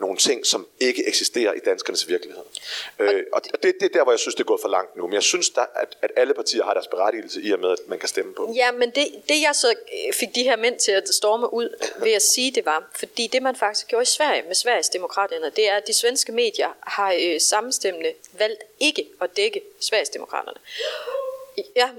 nogle 0.00 0.16
ting, 0.16 0.46
som 0.46 0.66
ikke 0.80 1.08
eksisterer 1.08 1.52
i 1.52 1.58
danskernes 1.64 2.08
virkelighed. 2.08 2.42
Øh, 2.98 3.24
og 3.32 3.42
det, 3.62 3.74
det 3.80 3.82
er 3.82 3.88
der, 3.88 4.02
hvor 4.02 4.12
jeg 4.12 4.18
synes, 4.18 4.34
det 4.34 4.40
er 4.40 4.46
gået 4.46 4.60
for 4.60 4.68
langt 4.68 4.96
nu. 4.96 5.06
Men 5.06 5.14
jeg 5.14 5.22
synes, 5.22 5.50
der, 5.50 5.64
at, 5.74 5.96
at 6.02 6.10
alle 6.16 6.34
partier 6.34 6.64
har 6.64 6.72
deres 6.72 6.86
berettigelse 6.86 7.42
i 7.42 7.50
og 7.52 7.60
med, 7.60 7.70
at 7.70 7.78
man 7.86 7.98
kan 7.98 8.08
stemme 8.08 8.34
på. 8.34 8.52
Ja, 8.56 8.72
men 8.72 8.90
det, 8.90 9.06
det 9.28 9.42
jeg 9.42 9.54
så 9.54 9.70
øh, 9.70 10.12
fik 10.12 10.34
de 10.34 10.42
her 10.42 10.56
mænd 10.56 10.78
til 10.78 10.92
at 10.92 11.08
storme 11.08 11.54
ud 11.54 11.68
ved 12.02 12.12
at 12.12 12.22
sige, 12.22 12.52
det 12.52 12.66
var, 12.66 12.90
fordi 12.94 13.26
det 13.26 13.42
man 13.42 13.56
faktisk 13.56 13.86
gjorde 13.88 14.02
i 14.02 14.06
Sverige 14.06 14.42
med 14.46 14.54
Sveriges 14.54 14.88
demokraterne, 14.88 15.50
det 15.56 15.68
er, 15.68 15.76
at 15.76 15.86
de 15.86 15.92
svenske 15.92 16.32
medier 16.32 16.68
har 16.80 17.14
øh, 17.22 17.40
sammenstemmende 17.40 18.12
valgt 18.38 18.62
ikke 18.80 19.08
at 19.20 19.36
dække 19.36 19.62
Sveriges 19.80 20.08
demokraterne. 20.08 20.58
Ja. 21.76 21.88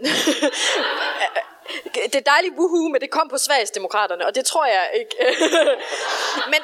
det 2.12 2.16
er 2.16 2.22
dejligt 2.22 2.54
wuhu, 2.58 2.90
men 2.90 3.02
det 3.02 3.10
kom 3.10 3.30
på 3.30 3.38
Sveriges 3.38 3.72
demokraterne, 3.72 4.26
og 4.26 4.36
det 4.36 4.46
tror 4.46 4.66
jeg 4.66 4.92
ikke. 5.00 5.16
men 6.54 6.62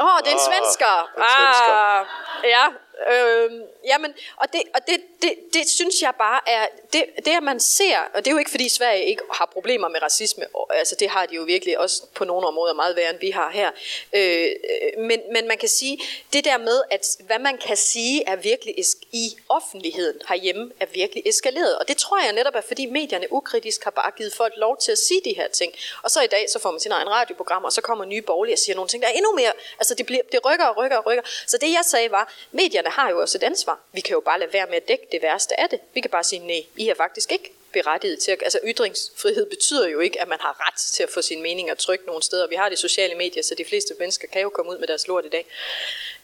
oh, 0.00 0.18
det 0.22 0.28
er 0.32 0.36
en 0.38 0.44
svensker. 0.50 0.96
Ah, 1.18 2.04
ja, 2.44 2.64
øh, 3.10 3.50
jamen, 3.84 4.14
og 4.36 4.52
det, 4.52 4.62
og 4.74 4.80
det, 4.86 5.00
det, 5.22 5.34
det 5.52 5.68
synes 5.68 6.02
jeg 6.02 6.12
bare 6.18 6.40
er, 6.46 6.66
det, 6.92 7.04
det 7.24 7.30
at 7.30 7.42
man 7.42 7.60
ser, 7.60 7.98
og 8.14 8.24
det 8.24 8.26
er 8.26 8.30
jo 8.30 8.38
ikke 8.38 8.50
fordi 8.50 8.68
Sverige 8.68 9.04
ikke 9.04 9.22
har 9.32 9.46
problemer 9.46 9.88
med 9.88 10.02
racisme, 10.02 10.44
altså 10.70 10.96
det 11.00 11.08
har 11.08 11.26
de 11.26 11.34
jo 11.34 11.42
virkelig 11.42 11.78
også 11.78 12.02
på 12.14 12.24
nogle 12.24 12.46
områder 12.46 12.74
meget 12.74 12.96
værre 12.96 13.10
end 13.10 13.18
vi 13.20 13.30
har 13.30 13.50
her, 13.50 13.70
øh, 14.12 14.44
øh 14.44 15.04
men, 15.04 15.20
men 15.32 15.48
man 15.48 15.58
kan 15.58 15.68
sige, 15.68 15.98
det 16.32 16.44
der 16.44 16.58
med, 16.58 16.82
at 16.90 17.06
hvad 17.26 17.38
man 17.38 17.58
kan 17.58 17.76
sige 17.76 18.24
er 18.26 18.36
virkelig 18.36 18.74
i 19.12 19.36
offentligheden 19.48 20.20
herhjemme, 20.28 20.72
er 20.80 20.86
virkelig 20.86 21.22
eskaleret, 21.26 21.78
og 21.78 21.88
det 21.88 21.96
tror 21.96 22.22
jeg 22.24 22.32
netop 22.32 22.54
er, 22.54 22.60
fordi 22.60 22.86
medierne 22.86 23.32
ukritisk 23.32 23.84
har 23.84 23.90
bare 23.90 24.10
givet 24.16 24.34
folk 24.34 24.54
lov 24.56 24.76
til 24.76 24.92
at 24.92 24.98
sige 24.98 25.20
de 25.24 25.32
her 25.36 25.48
ting, 25.48 25.72
og 26.02 26.10
så 26.10 26.20
i 26.20 26.26
dag, 26.26 26.50
så 26.50 26.58
får 26.58 26.70
man 26.70 26.80
sin 26.80 26.92
egen 26.92 27.10
radioprogram, 27.10 27.64
og 27.64 27.72
så 27.72 27.80
kommer 27.80 28.04
nye 28.04 28.22
borgerlige 28.22 28.54
og 28.54 28.58
siger 28.58 28.76
nogle 28.76 28.88
ting, 28.88 29.02
der 29.02 29.08
er 29.08 29.12
endnu 29.12 29.32
mere, 29.32 29.52
altså 29.78 29.94
det, 29.94 30.06
bliver, 30.06 30.22
det 30.32 30.40
rykker 30.46 30.66
og 30.66 30.76
rykker 30.76 30.96
og 30.96 31.06
rykker, 31.06 31.22
så 31.46 31.58
det 31.58 31.72
jeg 31.72 31.84
sagde 31.84 32.10
var, 32.10 32.34
medierne 32.52 32.90
har 32.92 33.10
jo 33.10 33.20
også 33.20 33.38
et 33.38 33.42
ansvar, 33.42 33.80
vi 33.92 34.00
kan 34.00 34.12
jo 34.12 34.20
bare 34.20 34.40
lade 34.40 34.52
være 34.52 34.66
med 34.66 34.76
at 34.76 34.88
dække 34.88 35.06
det 35.12 35.22
værste 35.22 35.60
af 35.60 35.68
det, 35.68 35.80
vi 35.94 36.00
kan 36.00 36.10
bare 36.10 36.24
sige, 36.24 36.38
nej, 36.38 36.64
I 36.76 36.88
er 36.88 36.94
faktisk 36.94 37.32
ikke 37.32 37.52
berettiget 37.72 38.18
til 38.18 38.30
at... 38.30 38.42
Altså 38.42 38.58
ytringsfrihed 38.64 39.46
betyder 39.50 39.88
jo 39.88 40.00
ikke, 40.00 40.20
at 40.20 40.28
man 40.28 40.38
har 40.40 40.66
ret 40.66 40.74
til 40.74 41.02
at 41.02 41.10
få 41.10 41.22
sin 41.22 41.42
mening 41.42 41.70
at 41.70 41.78
trykke 41.78 42.06
nogle 42.06 42.22
steder. 42.22 42.46
Vi 42.48 42.54
har 42.54 42.68
de 42.68 42.76
sociale 42.76 43.14
medier, 43.14 43.42
så 43.42 43.54
de 43.54 43.64
fleste 43.64 43.94
mennesker 43.98 44.28
kan 44.28 44.42
jo 44.42 44.48
komme 44.48 44.70
ud 44.72 44.78
med 44.78 44.86
deres 44.88 45.08
lort 45.08 45.24
i 45.24 45.28
dag. 45.28 45.46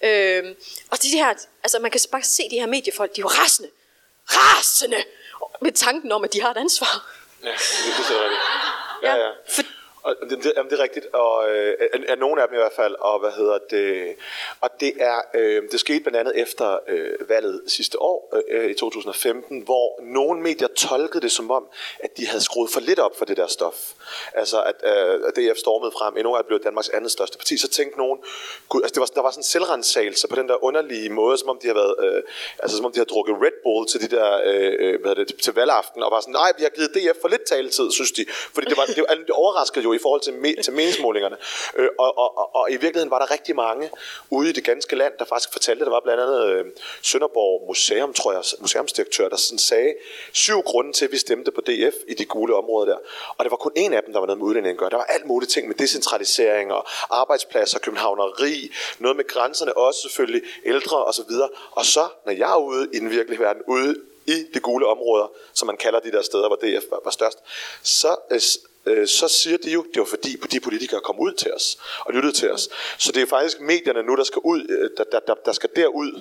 Øhm, 0.02 0.56
og 0.90 1.02
de 1.02 1.08
her, 1.08 1.34
altså 1.62 1.78
man 1.78 1.90
kan 1.90 2.00
bare 2.12 2.22
se 2.22 2.42
de 2.50 2.58
her 2.60 2.66
mediefolk, 2.66 3.16
de 3.16 3.20
er 3.20 3.22
jo 3.22 3.28
rasende. 3.28 3.70
Rasende! 4.26 5.04
Med 5.60 5.72
tanken 5.72 6.12
om, 6.12 6.24
at 6.24 6.32
de 6.32 6.40
har 6.40 6.50
et 6.50 6.56
ansvar. 6.56 7.14
Ja, 7.42 7.48
det 7.48 8.16
er 8.16 8.24
rigtigt. 8.24 8.40
Ja, 9.02 9.14
ja. 9.14 9.30
For, 9.48 9.62
og 10.02 10.16
det, 10.30 10.44
det, 10.44 10.52
jamen, 10.56 10.70
det 10.70 10.78
er 10.78 10.82
rigtigt, 10.82 11.06
og 11.12 11.50
øh, 11.50 11.74
er, 12.08 12.16
nogen 12.16 12.38
af 12.38 12.48
dem 12.48 12.54
i 12.54 12.58
hvert 12.58 12.72
fald, 12.72 12.94
og 13.00 13.20
hvad 13.20 13.30
hedder 13.30 13.58
det, 13.70 14.14
og 14.60 14.70
det 14.80 14.92
er, 15.00 15.20
øh, 15.34 15.62
det 15.72 15.80
skete 15.80 16.00
blandt 16.00 16.18
andet 16.18 16.40
efter 16.40 16.78
øh, 16.88 17.28
valget 17.28 17.62
sidste 17.66 18.02
år, 18.02 18.34
øh, 18.36 18.62
øh 18.64 18.70
i 18.70 18.74
2015, 18.74 19.60
hvor 19.60 20.02
nogle 20.02 20.40
medier 20.40 20.68
tolkede 20.68 21.22
det 21.22 21.32
som 21.32 21.50
om, 21.50 21.66
at 21.98 22.16
de 22.16 22.26
havde 22.26 22.42
skruet 22.44 22.70
for 22.70 22.80
lidt 22.80 22.98
op 22.98 23.18
for 23.18 23.24
det 23.24 23.36
der 23.36 23.46
stof. 23.46 23.92
Altså 24.34 24.62
at 24.62 24.74
øh, 24.84 25.20
DF 25.36 25.58
stormede 25.58 25.92
frem, 25.98 26.16
endnu 26.16 26.34
er 26.34 26.42
blevet 26.42 26.64
Danmarks 26.64 26.88
andet 26.88 27.10
største 27.10 27.38
parti, 27.38 27.58
så 27.58 27.68
tænkte 27.68 27.98
nogen, 27.98 28.18
gud, 28.68 28.82
altså 28.82 28.94
det 28.94 29.00
var, 29.00 29.06
der 29.06 29.22
var 29.22 29.30
sådan 29.30 29.40
en 29.40 29.44
selvrensagelse 29.44 30.28
på 30.28 30.36
den 30.36 30.48
der 30.48 30.64
underlige 30.64 31.08
måde, 31.10 31.38
som 31.38 31.48
om 31.48 31.58
de 31.62 31.66
har 31.66 31.74
været, 31.74 31.94
øh, 31.98 32.22
altså 32.58 32.76
som 32.76 32.86
om 32.86 32.92
de 32.92 32.98
har 32.98 33.04
drukket 33.04 33.34
Red 33.42 33.56
Bull 33.62 33.86
til 33.86 34.00
de 34.00 34.16
der, 34.16 34.40
øh, 34.44 34.74
øh 34.78 35.00
hvad 35.02 35.14
det, 35.14 35.40
til 35.42 35.54
valgaften, 35.54 36.02
og 36.02 36.10
var 36.10 36.20
sådan, 36.20 36.32
nej, 36.32 36.52
vi 36.58 36.62
har 36.62 36.70
givet 36.70 36.94
DF 36.94 37.20
for 37.20 37.28
lidt 37.28 37.44
taletid, 37.44 37.90
synes 37.90 38.12
de, 38.12 38.24
fordi 38.54 38.66
det 38.70 38.76
var, 38.76 38.84
det, 38.84 38.96
det, 38.96 39.04
det 39.26 39.30
overraskede 39.30 39.84
jo 39.84 39.87
i 39.94 39.98
forhold 39.98 40.20
til, 40.20 40.34
me, 40.34 40.54
til 40.62 40.72
meningsmålingerne. 40.72 41.36
Øh, 41.76 41.88
og, 41.98 42.18
og, 42.18 42.38
og, 42.38 42.56
og 42.56 42.70
i 42.70 42.76
virkeligheden 42.76 43.10
var 43.10 43.18
der 43.18 43.30
rigtig 43.30 43.56
mange 43.56 43.90
ude 44.30 44.50
i 44.50 44.52
det 44.52 44.64
ganske 44.64 44.96
land, 44.96 45.12
der 45.18 45.24
faktisk 45.24 45.52
fortalte, 45.52 45.84
der 45.84 45.90
var 45.90 46.00
blandt 46.00 46.22
andet 46.22 46.46
øh, 46.46 46.64
Sønderborg 47.02 47.66
Museum, 47.68 48.12
tror 48.12 48.32
jeg, 48.32 48.42
museumsdirektør, 48.60 49.28
der 49.28 49.36
sådan 49.36 49.58
sagde 49.58 49.94
syv 50.32 50.62
grunde 50.62 50.92
til, 50.92 51.04
at 51.04 51.12
vi 51.12 51.18
stemte 51.18 51.50
på 51.50 51.60
DF 51.60 51.94
i 52.08 52.14
de 52.14 52.24
gule 52.24 52.54
områder 52.54 52.92
der. 52.92 52.98
Og 53.36 53.44
det 53.44 53.50
var 53.50 53.56
kun 53.56 53.72
en 53.76 53.92
af 53.92 54.02
dem, 54.02 54.12
der 54.12 54.20
var 54.20 54.26
noget 54.26 54.38
med 54.38 54.46
udlænding 54.46 54.72
at 54.72 54.78
gøre. 54.78 54.90
Der 54.90 54.96
var 54.96 55.04
alt 55.04 55.26
muligt 55.26 55.52
ting 55.52 55.68
med 55.68 55.74
decentralisering 55.74 56.72
og 56.72 56.86
arbejdspladser, 57.10 57.78
københavneri, 57.78 58.72
noget 58.98 59.16
med 59.16 59.26
grænserne 59.26 59.76
også 59.76 60.00
selvfølgelig, 60.00 60.42
ældre 60.64 61.04
og 61.04 61.14
så 61.14 61.24
videre. 61.28 61.48
Og 61.70 61.84
så, 61.84 62.08
når 62.26 62.32
jeg 62.32 62.52
er 62.52 62.56
ude 62.56 62.88
i 62.92 62.98
den 62.98 63.10
virkelige 63.10 63.40
verden, 63.40 63.62
ude 63.66 63.94
i 64.26 64.44
de 64.54 64.60
gule 64.60 64.86
områder, 64.86 65.32
som 65.52 65.66
man 65.66 65.76
kalder 65.76 66.00
de 66.00 66.12
der 66.12 66.22
steder, 66.22 66.48
hvor 66.48 66.56
DF 66.56 66.84
var, 66.90 67.00
var 67.04 67.10
størst, 67.10 67.38
så, 67.82 68.16
øh, 68.30 68.40
øh, 68.88 69.06
så 69.06 69.28
siger 69.28 69.56
de 69.56 69.70
jo, 69.70 69.86
det 69.94 70.00
var 70.00 70.06
fordi 70.06 70.36
de 70.50 70.60
politikere 70.60 71.00
kom 71.00 71.18
ud 71.18 71.32
til 71.32 71.52
os 71.54 71.78
og 72.00 72.14
lyttede 72.14 72.32
til 72.32 72.52
os. 72.52 72.68
Så 72.98 73.12
det 73.12 73.22
er 73.22 73.26
faktisk 73.26 73.60
medierne 73.60 74.02
nu, 74.02 74.16
der 74.16 74.24
skal 74.24 74.40
ud, 74.44 74.66
øh, 74.68 74.90
der, 74.96 75.04
der, 75.12 75.20
der, 75.26 75.34
der 75.44 75.52
skal 75.52 75.70
derud 75.76 76.20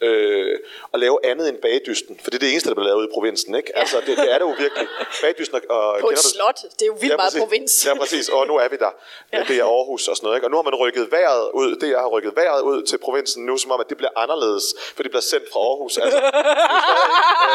øh, 0.00 0.58
og 0.92 0.98
lave 0.98 1.18
andet 1.24 1.48
end 1.48 1.56
bagdysten. 1.56 2.20
For 2.22 2.30
det 2.30 2.36
er 2.38 2.44
det 2.44 2.50
eneste, 2.50 2.68
der 2.68 2.74
bliver 2.74 2.88
lavet 2.88 3.04
i 3.08 3.10
provinsen. 3.14 3.54
Ikke? 3.54 3.72
Ja. 3.74 3.80
Altså, 3.80 3.96
det, 4.06 4.16
det, 4.18 4.32
er 4.32 4.38
det 4.38 4.46
jo 4.50 4.54
virkelig. 4.58 4.86
Bagdysten 5.22 5.60
og, 5.68 6.00
På 6.00 6.10
et 6.10 6.18
slot. 6.18 6.60
Det 6.62 6.82
er 6.82 6.86
jo 6.86 6.96
vildt 7.00 7.12
ja, 7.12 7.16
meget 7.16 7.34
provins. 7.38 7.86
Ja, 7.86 7.94
præcis. 7.94 8.28
Og 8.28 8.46
nu 8.46 8.54
er 8.56 8.68
vi 8.68 8.76
der. 8.76 8.90
Ja. 9.32 9.44
Det 9.48 9.56
er 9.58 9.64
Aarhus 9.64 10.08
og 10.08 10.16
sådan 10.16 10.26
noget. 10.26 10.36
Ikke? 10.36 10.46
Og 10.46 10.50
nu 10.50 10.56
har 10.56 10.62
man 10.62 10.74
rykket 10.74 11.12
vejret 11.12 11.50
ud. 11.54 11.76
Det 11.76 11.88
jeg 11.90 11.98
har 11.98 12.06
rykket 12.06 12.36
vejret 12.36 12.62
ud 12.62 12.82
til 12.82 12.98
provinsen 12.98 13.46
nu, 13.46 13.56
som 13.56 13.70
om, 13.70 13.80
at 13.80 13.88
det 13.88 13.96
bliver 13.96 14.10
anderledes, 14.16 14.64
for 14.94 15.02
det 15.02 15.10
bliver 15.10 15.22
sendt 15.32 15.46
fra 15.52 15.60
Aarhus. 15.60 15.98
Altså, 15.98 16.18
det, 16.18 16.28
stadig, 16.28 16.44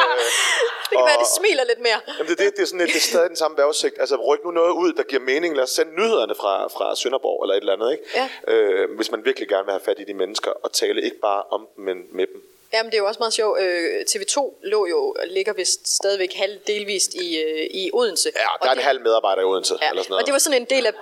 øh, 0.09 0.29
det 0.89 0.95
kan 0.97 1.01
og, 1.01 1.07
være, 1.07 1.19
det 1.23 1.31
smiler 1.37 1.63
lidt 1.71 1.81
mere. 1.87 1.99
Jamen, 2.17 2.29
det, 2.29 2.37
det, 2.39 2.55
det, 2.57 2.61
er 2.61 2.65
sådan, 2.65 2.87
det 2.87 2.95
er 2.95 2.99
stadig 3.13 3.29
den 3.29 3.41
samme 3.43 3.57
vejrudsigt. 3.57 3.95
Altså, 3.99 4.15
ryk 4.15 4.41
nu 4.45 4.51
noget 4.51 4.71
ud, 4.83 4.93
der 4.93 5.03
giver 5.03 5.21
mening. 5.21 5.55
Lad 5.55 5.63
os 5.63 5.69
sende 5.69 5.91
nyhederne 5.99 6.35
fra, 6.35 6.67
fra 6.67 6.95
Sønderborg 6.95 7.43
eller 7.43 7.55
et 7.55 7.59
eller 7.59 7.73
andet. 7.73 7.91
Ikke? 7.91 8.03
Ja. 8.19 8.53
Øh, 8.53 8.95
hvis 8.95 9.11
man 9.11 9.25
virkelig 9.25 9.49
gerne 9.49 9.65
vil 9.65 9.71
have 9.71 9.85
fat 9.89 9.99
i 9.99 10.03
de 10.03 10.13
mennesker 10.13 10.51
og 10.63 10.73
tale 10.73 11.01
ikke 11.01 11.19
bare 11.19 11.43
om 11.55 11.67
dem, 11.75 11.85
men 11.85 11.97
med. 12.11 12.27
Jamen, 12.73 12.91
det 12.91 12.97
er 12.97 13.01
jo 13.01 13.07
også 13.07 13.19
meget 13.19 13.33
sjovt. 13.33 13.61
Øh, 13.61 14.05
TV2 14.09 14.53
lå 14.63 14.87
jo, 14.87 15.15
ligger 15.27 15.53
vist 15.53 15.95
stadigvæk 15.95 16.33
halv 16.33 16.59
delvist 16.67 17.13
i, 17.13 17.37
øh, 17.37 17.67
i 17.71 17.89
Odense. 17.93 18.31
Ja, 18.35 18.41
der 18.63 18.69
er 18.69 18.73
en 18.73 18.81
halv 18.81 19.01
medarbejder 19.01 19.41
i 19.41 19.45
Odense. 19.45 19.77
Ja, 19.81 19.89
eller 19.89 20.03
sådan 20.03 20.11
noget. 20.11 20.21
og 20.21 20.25
det 20.25 20.33
var 20.33 20.39
sådan 20.39 20.61
en 20.61 20.65
del 20.65 20.85
af, 20.85 20.93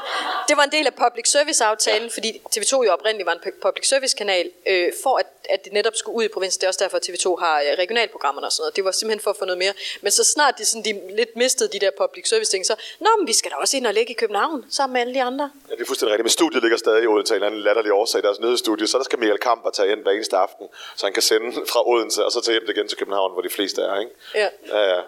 det 0.48 0.56
var 0.56 0.62
en 0.62 0.72
del 0.72 0.86
af 0.86 0.94
public 0.94 1.30
service 1.30 1.64
aftalen, 1.64 2.08
ja. 2.08 2.14
fordi 2.14 2.42
TV2 2.56 2.84
jo 2.84 2.92
oprindeligt 2.92 3.26
var 3.26 3.32
en 3.32 3.52
public 3.62 3.88
service 3.88 4.16
kanal, 4.16 4.50
øh, 4.66 4.92
for 5.02 5.16
at, 5.16 5.26
at 5.50 5.64
det 5.64 5.72
netop 5.72 5.96
skulle 5.96 6.16
ud 6.16 6.24
i 6.24 6.28
provinsen. 6.28 6.60
Det 6.60 6.64
er 6.64 6.68
også 6.68 6.84
derfor, 6.84 6.96
at 6.96 7.08
TV2 7.08 7.36
har 7.44 7.60
øh, 7.60 7.66
regionalprogrammerne 7.78 8.46
og 8.46 8.52
sådan 8.52 8.62
noget. 8.62 8.76
Det 8.76 8.84
var 8.84 8.90
simpelthen 8.90 9.20
for 9.20 9.30
at 9.30 9.36
få 9.36 9.44
noget 9.44 9.58
mere. 9.58 9.72
Men 10.00 10.10
så 10.12 10.24
snart 10.24 10.54
de, 10.58 10.64
sådan, 10.64 10.84
de 10.84 11.16
lidt 11.16 11.36
mistede 11.36 11.72
de 11.72 11.78
der 11.78 11.90
public 11.98 12.28
service 12.28 12.50
ting, 12.50 12.66
så, 12.66 12.74
nå, 13.00 13.08
men 13.18 13.26
vi 13.26 13.32
skal 13.32 13.50
da 13.50 13.56
også 13.56 13.76
ind 13.76 13.86
og 13.86 13.94
ligge 13.94 14.12
i 14.12 14.16
København 14.22 14.64
sammen 14.70 14.92
med 14.92 15.00
alle 15.00 15.14
de 15.14 15.22
andre. 15.22 15.50
Det 15.80 15.84
er 15.84 15.88
fuldstændig 15.88 16.12
rigtigt. 16.12 16.24
Men 16.24 16.30
studiet 16.30 16.62
ligger 16.62 16.78
stadig 16.78 17.02
i 17.02 17.06
Odense, 17.06 17.36
en 17.36 17.42
anden 17.42 17.60
latterlig 17.60 17.92
årsag, 17.92 18.22
deres 18.22 18.40
nyhedsstudie. 18.40 18.86
Så 18.86 18.98
der 18.98 19.04
skal 19.04 19.18
Michael 19.18 19.38
Kamper 19.38 19.70
tage 19.70 19.92
ind 19.92 20.00
hver 20.02 20.12
eneste 20.12 20.36
aften, 20.36 20.66
så 20.96 21.06
han 21.06 21.12
kan 21.12 21.22
sende 21.22 21.52
fra 21.72 21.88
Odense 21.88 22.24
og 22.24 22.32
så 22.32 22.40
tage 22.40 22.52
hjem 22.52 22.70
igen 22.70 22.88
til 22.88 22.98
København, 22.98 23.32
hvor 23.32 23.42
de 23.42 23.50
fleste 23.50 23.82
er, 23.82 24.00
ikke? 24.00 24.12
Ja. 24.34 24.48
Ja, 24.68 24.82
ja. 24.94 25.00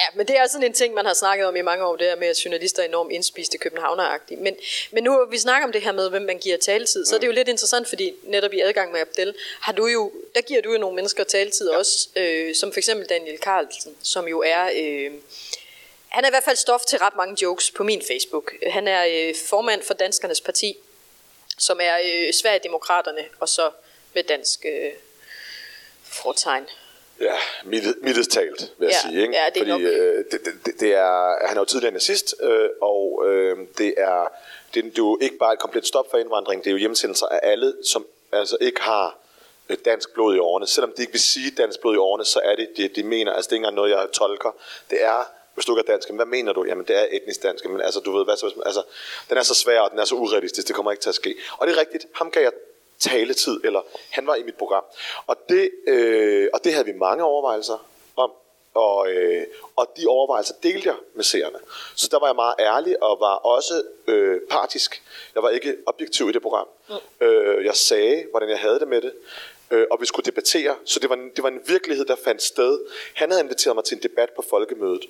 Ja, 0.00 0.06
men 0.14 0.28
det 0.28 0.36
er 0.38 0.46
sådan 0.46 0.66
en 0.66 0.72
ting, 0.72 0.94
man 0.94 1.06
har 1.06 1.14
snakket 1.14 1.46
om 1.46 1.56
i 1.56 1.62
mange 1.62 1.84
år, 1.84 1.96
det 1.96 2.10
er 2.10 2.16
med, 2.16 2.28
at 2.28 2.44
journalister 2.44 2.82
er 2.82 2.86
enormt 2.86 3.12
indspiste 3.12 3.58
københavneragtige. 3.58 4.40
Men, 4.40 4.56
men 4.90 5.04
nu 5.04 5.26
vi 5.30 5.38
snakker 5.38 5.66
om 5.66 5.72
det 5.72 5.82
her 5.82 5.92
med, 5.92 6.10
hvem 6.10 6.22
man 6.22 6.38
giver 6.38 6.56
taletid, 6.56 7.06
så 7.06 7.14
er 7.14 7.20
det 7.20 7.26
jo 7.26 7.32
lidt 7.32 7.48
interessant, 7.48 7.88
fordi 7.88 8.12
netop 8.22 8.52
i 8.52 8.60
adgang 8.60 8.92
med 8.92 9.00
Abdel, 9.00 9.34
har 9.60 9.72
du 9.72 9.86
jo, 9.86 10.12
der 10.34 10.40
giver 10.40 10.62
du 10.62 10.72
jo 10.72 10.78
nogle 10.78 10.96
mennesker 10.96 11.24
taletid 11.24 11.70
ja. 11.70 11.78
også, 11.78 12.08
øh, 12.16 12.54
som 12.54 12.72
for 12.72 12.78
eksempel 12.78 13.08
Daniel 13.08 13.38
Carlsen, 13.38 13.96
som 14.02 14.28
jo 14.28 14.42
er... 14.46 14.70
Øh, 14.76 15.10
han 16.14 16.24
er 16.24 16.28
i 16.28 16.30
hvert 16.30 16.44
fald 16.44 16.56
stof 16.56 16.80
til 16.80 16.98
ret 16.98 17.16
mange 17.16 17.36
jokes 17.42 17.70
på 17.70 17.82
min 17.82 18.02
Facebook. 18.10 18.52
Han 18.70 18.88
er 18.88 19.04
øh, 19.28 19.34
formand 19.48 19.82
for 19.82 19.94
Danskernes 19.94 20.40
Parti, 20.40 20.76
som 21.58 21.78
er 21.82 21.96
øh, 22.04 22.32
Sverigedemokraterne, 22.32 23.24
og 23.40 23.48
så 23.48 23.70
med 24.14 24.22
dansk 24.22 24.64
øh, 24.68 24.92
fortegn. 26.04 26.64
Ja, 27.20 27.34
mildest 28.02 28.30
talt, 28.30 28.72
vil 28.78 28.86
jeg 28.86 28.94
Ja, 29.04 29.08
sige. 29.10 29.22
Ikke? 29.22 29.34
ja, 29.34 29.46
det 29.54 29.56
er 29.56 29.60
Fordi 29.60 29.70
nok. 29.70 29.80
øh, 29.80 30.24
det, 30.30 30.40
det, 30.66 30.80
det 30.80 30.94
er, 30.94 31.46
han 31.48 31.56
er 31.56 31.60
jo 31.60 31.64
tidligere 31.64 31.92
nazist, 31.92 32.34
øh, 32.42 32.68
og 32.82 33.22
øh, 33.26 33.56
det, 33.78 33.94
er, 33.96 34.28
det, 34.74 34.84
det 34.84 34.90
er 34.90 34.92
jo 34.98 35.18
ikke 35.20 35.36
bare 35.36 35.52
et 35.52 35.58
komplet 35.58 35.86
stop 35.86 36.10
for 36.10 36.18
indvandring, 36.18 36.64
det 36.64 36.70
er 36.70 36.72
jo 36.72 36.76
hjemsendelser 36.78 37.26
af 37.26 37.40
alle, 37.42 37.74
som 37.84 38.06
altså 38.32 38.56
ikke 38.60 38.80
har 38.80 39.18
øh, 39.68 39.76
dansk 39.84 40.14
blod 40.14 40.34
i 40.36 40.38
årene. 40.38 40.66
Selvom 40.66 40.92
de 40.96 41.02
ikke 41.02 41.12
vil 41.12 41.20
sige 41.20 41.50
dansk 41.50 41.80
blod 41.80 41.94
i 41.94 41.98
årene, 41.98 42.24
så 42.24 42.40
er 42.44 42.56
det, 42.56 42.68
det 42.76 42.96
de 42.96 43.02
mener, 43.02 43.32
altså 43.32 43.48
det 43.48 43.52
er 43.52 43.56
ikke 43.56 43.60
engang 43.66 43.76
noget, 43.76 43.90
jeg 43.90 44.08
tolker. 44.12 44.50
Det 44.90 45.02
er, 45.04 45.30
hvis 45.54 45.64
du 45.64 45.72
ikke 45.78 45.88
er 45.88 45.92
dansk, 45.92 46.10
hvad 46.10 46.26
mener 46.26 46.52
du? 46.52 46.64
Jamen 46.64 46.84
det 46.88 46.96
er 46.96 47.06
etnisk 47.10 47.42
dansk, 47.42 47.64
men 47.64 47.80
altså 47.80 48.00
du 48.00 48.16
ved, 48.16 48.24
hvad 48.24 48.36
så, 48.36 48.46
hvis 48.46 48.56
man- 48.56 48.66
altså, 48.66 48.82
den 49.28 49.38
er 49.38 49.42
så 49.42 49.54
svær, 49.54 49.80
og 49.80 49.90
den 49.90 49.98
er 49.98 50.04
så 50.04 50.14
urealistisk, 50.14 50.66
det 50.68 50.76
kommer 50.76 50.90
ikke 50.92 51.02
til 51.02 51.08
at 51.08 51.14
ske. 51.14 51.34
Og 51.58 51.66
det 51.66 51.76
er 51.76 51.80
rigtigt, 51.80 52.06
ham 52.14 52.30
gav 52.30 52.42
jeg 52.42 52.52
taletid, 52.98 53.60
eller 53.64 53.80
han 54.10 54.26
var 54.26 54.34
i 54.34 54.42
mit 54.42 54.54
program. 54.56 54.84
Og 55.26 55.36
det, 55.48 55.70
øh, 55.86 56.48
og 56.54 56.64
det 56.64 56.72
havde 56.72 56.86
vi 56.86 56.92
mange 56.92 57.24
overvejelser 57.24 57.86
om, 58.16 58.32
og, 58.74 59.10
øh, 59.10 59.46
og 59.76 59.90
de 59.96 60.06
overvejelser 60.06 60.54
delte 60.62 60.88
jeg 60.88 60.96
med 61.14 61.24
seerne. 61.24 61.58
Så 61.96 62.08
der 62.10 62.18
var 62.18 62.26
jeg 62.26 62.36
meget 62.36 62.54
ærlig, 62.58 63.02
og 63.02 63.20
var 63.20 63.34
også 63.34 63.82
øh, 64.06 64.40
partisk. 64.50 65.02
Jeg 65.34 65.42
var 65.42 65.50
ikke 65.50 65.76
objektiv 65.86 66.28
i 66.28 66.32
det 66.32 66.42
program. 66.42 66.66
Mm. 66.88 67.26
Øh, 67.26 67.64
jeg 67.64 67.76
sagde, 67.76 68.26
hvordan 68.30 68.48
jeg 68.50 68.58
havde 68.58 68.80
det 68.80 68.88
med 68.88 69.00
det, 69.02 69.12
øh, 69.72 69.86
og 69.90 70.00
vi 70.00 70.06
skulle 70.06 70.26
debattere. 70.26 70.76
Så 70.84 71.00
det 71.00 71.10
var, 71.10 71.16
en, 71.16 71.30
det 71.36 71.42
var 71.42 71.48
en 71.48 71.60
virkelighed, 71.66 72.04
der 72.04 72.16
fandt 72.24 72.42
sted. 72.42 72.78
Han 73.14 73.30
havde 73.30 73.42
inviteret 73.42 73.76
mig 73.76 73.84
til 73.84 73.96
en 73.96 74.02
debat 74.02 74.30
på 74.36 74.44
folkemødet. 74.50 75.04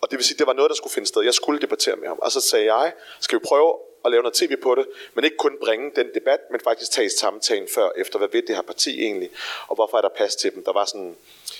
Og 0.00 0.10
det 0.10 0.16
vil 0.16 0.24
sige, 0.24 0.38
det 0.38 0.46
var 0.46 0.52
noget, 0.52 0.68
der 0.68 0.74
skulle 0.74 0.92
finde 0.92 1.08
sted. 1.08 1.22
Jeg 1.22 1.34
skulle 1.34 1.60
debattere 1.60 1.96
med 1.96 2.08
ham. 2.08 2.18
Og 2.22 2.32
så 2.32 2.40
sagde 2.40 2.74
jeg, 2.74 2.92
skal 3.20 3.38
vi 3.38 3.44
prøve 3.44 3.74
at 4.04 4.10
lave 4.10 4.22
noget 4.22 4.34
tv 4.34 4.56
på 4.56 4.74
det, 4.74 4.86
men 5.14 5.24
ikke 5.24 5.36
kun 5.36 5.56
bringe 5.64 5.90
den 5.96 6.06
debat, 6.14 6.40
men 6.50 6.60
faktisk 6.60 6.90
tage 6.90 7.10
samtalen 7.10 7.68
før 7.74 7.90
efter, 7.96 8.18
hvad 8.18 8.28
ved 8.32 8.42
det 8.42 8.54
her 8.54 8.62
parti 8.62 9.02
egentlig, 9.02 9.30
og 9.68 9.74
hvorfor 9.74 9.96
er 9.96 10.00
der 10.00 10.08
plads 10.16 10.36
til 10.36 10.54
dem. 10.54 10.64
Der 10.64 10.72
var 10.72 10.84
sådan, 10.84 11.16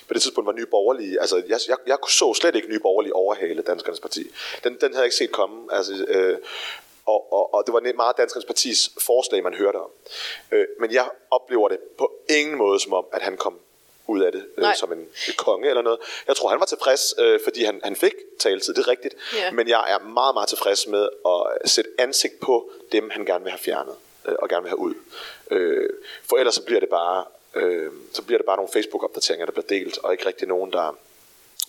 på 0.09 0.15
det 0.15 0.23
tidspunkt 0.23 0.47
var 0.47 0.53
Nye 0.53 0.67
Borgerlige, 0.67 1.21
altså 1.21 1.37
jeg, 1.49 1.61
jeg, 1.69 1.77
jeg 1.87 1.99
så 2.09 2.35
slet 2.35 2.55
ikke 2.55 2.69
Nye 2.69 2.79
Borgerlige 2.79 3.15
overhale 3.15 3.63
Danskernes 3.63 4.01
Parti. 4.01 4.31
Den, 4.65 4.73
den 4.73 4.81
havde 4.81 4.97
jeg 4.97 5.05
ikke 5.05 5.17
set 5.17 5.33
komme. 5.33 5.75
Altså, 5.75 6.05
øh, 6.09 6.39
og, 7.13 7.33
og, 7.33 7.55
og 7.55 7.67
det 7.67 7.73
var 7.75 7.93
meget 7.93 8.17
Danskernes 8.17 8.45
Partis 8.45 8.91
forslag, 8.99 9.43
man 9.43 9.55
hørte 9.55 9.77
om. 9.77 9.91
Øh, 10.53 10.67
men 10.81 10.93
jeg 10.93 11.11
oplever 11.31 11.69
det 11.69 11.79
på 11.99 12.13
ingen 12.29 12.57
måde 12.57 12.81
som 12.81 12.93
om, 12.93 13.07
at 13.13 13.23
han 13.23 13.37
kom 13.37 13.59
ud 14.07 14.21
af 14.21 14.33
det 14.33 14.45
øh, 14.59 14.75
som 14.77 14.93
en, 14.93 15.09
konge 15.37 15.69
eller 15.69 15.83
noget. 15.83 15.99
Jeg 16.29 16.37
tror, 16.37 16.49
han 16.49 16.61
var 16.61 16.67
tilfreds, 16.67 17.15
øh, 17.19 17.41
fordi 17.45 17.65
han, 17.65 17.81
han 17.85 17.97
fik 17.97 18.13
taletid, 18.39 18.75
det 18.75 18.83
er 18.83 18.89
rigtigt. 18.89 19.15
Ja. 19.37 19.51
Men 19.51 19.69
jeg 19.69 19.85
er 19.89 19.99
meget, 19.99 20.35
meget 20.35 20.49
tilfreds 20.49 20.87
med 20.87 21.09
at 21.27 21.71
sætte 21.71 21.91
ansigt 21.99 22.41
på 22.41 22.71
dem, 22.93 23.11
han 23.11 23.25
gerne 23.25 23.45
vil 23.45 23.51
have 23.51 23.59
fjernet 23.59 23.95
øh, 24.29 24.35
og 24.39 24.49
gerne 24.49 24.63
vil 24.63 24.69
have 24.69 24.79
ud. 24.79 24.95
Øh, 25.51 25.91
for 26.29 26.37
ellers 26.37 26.55
så 26.55 26.63
bliver 26.63 26.81
det 26.81 26.89
bare, 26.89 27.25
øh, 27.55 27.91
så 28.13 28.23
bliver 28.23 28.39
det 28.39 28.47
bare 28.47 28.57
nogle 28.57 28.73
Facebook-opdateringer, 28.73 29.47
der 29.47 29.53
bliver 29.53 29.67
delt, 29.67 29.99
og 29.99 30.13
ikke 30.13 30.27
rigtig 30.27 30.49
nogen, 30.49 30.73
der, 30.73 30.99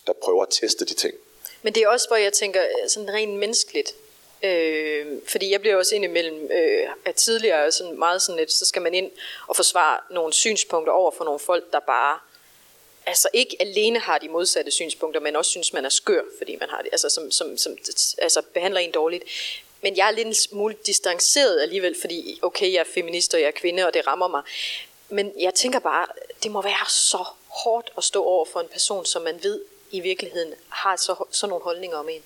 der 0.08 0.14
prøver 0.14 0.44
at 0.44 0.50
teste 0.50 0.86
de 0.86 0.94
ting. 0.94 1.14
Men 1.62 1.74
det 1.74 1.84
er 1.84 1.88
også, 1.90 2.08
hvor 2.08 2.18
jeg 2.18 2.34
tænker 2.34 2.62
øh, 2.62 2.90
sådan 2.90 3.14
rent 3.14 3.34
menneskeligt. 3.34 3.96
Øh, 4.44 5.06
fordi 5.28 5.52
jeg 5.52 5.62
bliver 5.62 5.76
også 5.76 5.96
indimellem 5.96 6.52
øh, 6.52 6.90
at 7.06 7.16
tidligere 7.16 7.72
sådan 7.72 8.00
meget 8.00 8.22
sådan 8.22 8.40
lidt, 8.40 8.52
så 8.52 8.66
skal 8.66 8.82
man 8.82 8.94
ind 8.94 9.12
og 9.48 9.56
forsvare 9.56 10.00
nogle 10.10 10.34
synspunkter 10.34 10.94
over 10.94 11.12
for 11.12 11.24
nogle 11.24 11.40
folk, 11.40 11.72
der 11.72 11.80
bare 11.80 12.20
altså 13.06 13.30
ikke 13.34 13.58
alene 13.60 14.00
har 14.00 14.18
de 14.18 14.30
modsatte 14.30 14.72
synspunkter, 14.72 15.22
men 15.22 15.36
også 15.36 15.52
synes, 15.52 15.74
man 15.74 15.86
er 15.86 15.90
skør, 15.90 16.22
fordi 16.38 16.56
man 16.56 16.70
har 16.70 16.82
det, 16.82 16.90
altså 16.92 17.10
som, 17.10 17.32
som, 17.32 17.58
som 17.58 17.78
altså 18.18 18.42
behandler 18.42 18.80
en 18.80 18.92
dårligt. 18.92 19.24
Men 19.82 19.98
jeg 19.98 20.08
er 20.08 20.12
lidt 20.12 20.28
en 20.28 20.34
smule 20.34 20.76
distanceret 20.86 21.62
alligevel, 21.62 21.96
fordi 22.02 22.40
okay, 22.42 22.74
jeg 22.74 22.80
er 22.80 22.94
feminist, 22.94 23.34
og 23.34 23.40
jeg 23.40 23.48
er 23.48 23.52
kvinde, 23.52 23.88
og 23.88 23.94
det 23.94 24.08
rammer 24.08 24.28
mig. 24.28 24.42
Men 25.10 25.34
jeg 25.40 25.54
tænker 25.54 25.80
bare, 25.80 26.08
det 26.44 26.52
må 26.52 26.62
være 26.62 26.90
så 26.90 27.26
hårdt 27.48 27.92
at 27.98 28.04
stå 28.04 28.24
over 28.24 28.46
for 28.46 28.60
en 28.60 28.68
person, 28.68 29.06
som 29.06 29.22
man 29.22 29.44
ved 29.44 29.62
i 29.92 30.00
virkeligheden 30.00 30.54
har 30.70 30.96
så, 30.96 31.26
sådan 31.32 31.50
nogle 31.50 31.64
holdninger 31.64 31.98
om 31.98 32.10
en. 32.10 32.24